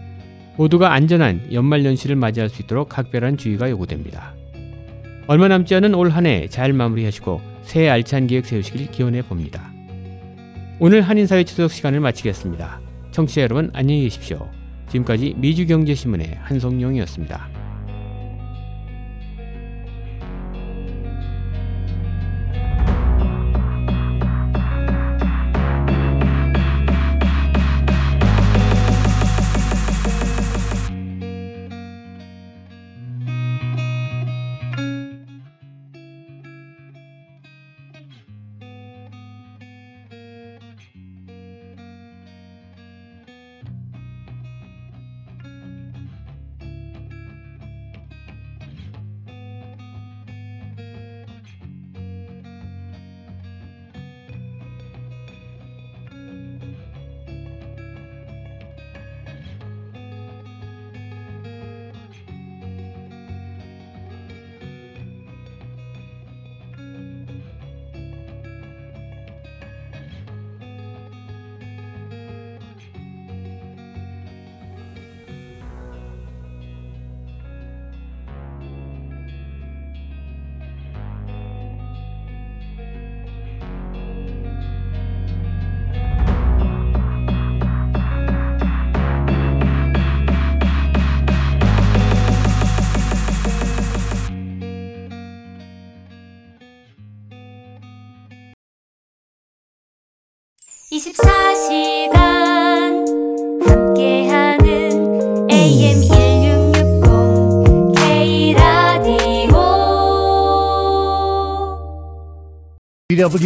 모두가 0.56 0.92
안전한 0.92 1.42
연말 1.52 1.84
연시를 1.84 2.16
맞이할 2.16 2.48
수 2.48 2.60
있도록 2.62 2.88
각별한 2.88 3.36
주의가 3.36 3.70
요구됩니다. 3.70 4.34
얼마 5.28 5.46
남지 5.46 5.76
않은 5.76 5.94
올 5.94 6.10
한 6.10 6.26
해 6.26 6.48
잘 6.48 6.72
마무리하시고 6.72 7.40
새해 7.62 7.88
알찬 7.88 8.26
계획 8.26 8.46
세우시길 8.46 8.90
기원해 8.90 9.22
봅니다. 9.22 9.72
오늘 10.80 11.02
한인사회 11.02 11.44
추석 11.44 11.70
시간을 11.70 12.00
마치겠습니다. 12.00 12.80
청취자 13.12 13.42
여러분 13.42 13.70
안녕히 13.74 14.02
계십시오. 14.02 14.50
지금까지 14.88 15.36
미주경제신문의 15.38 16.38
한성용이었습니다. 16.42 17.48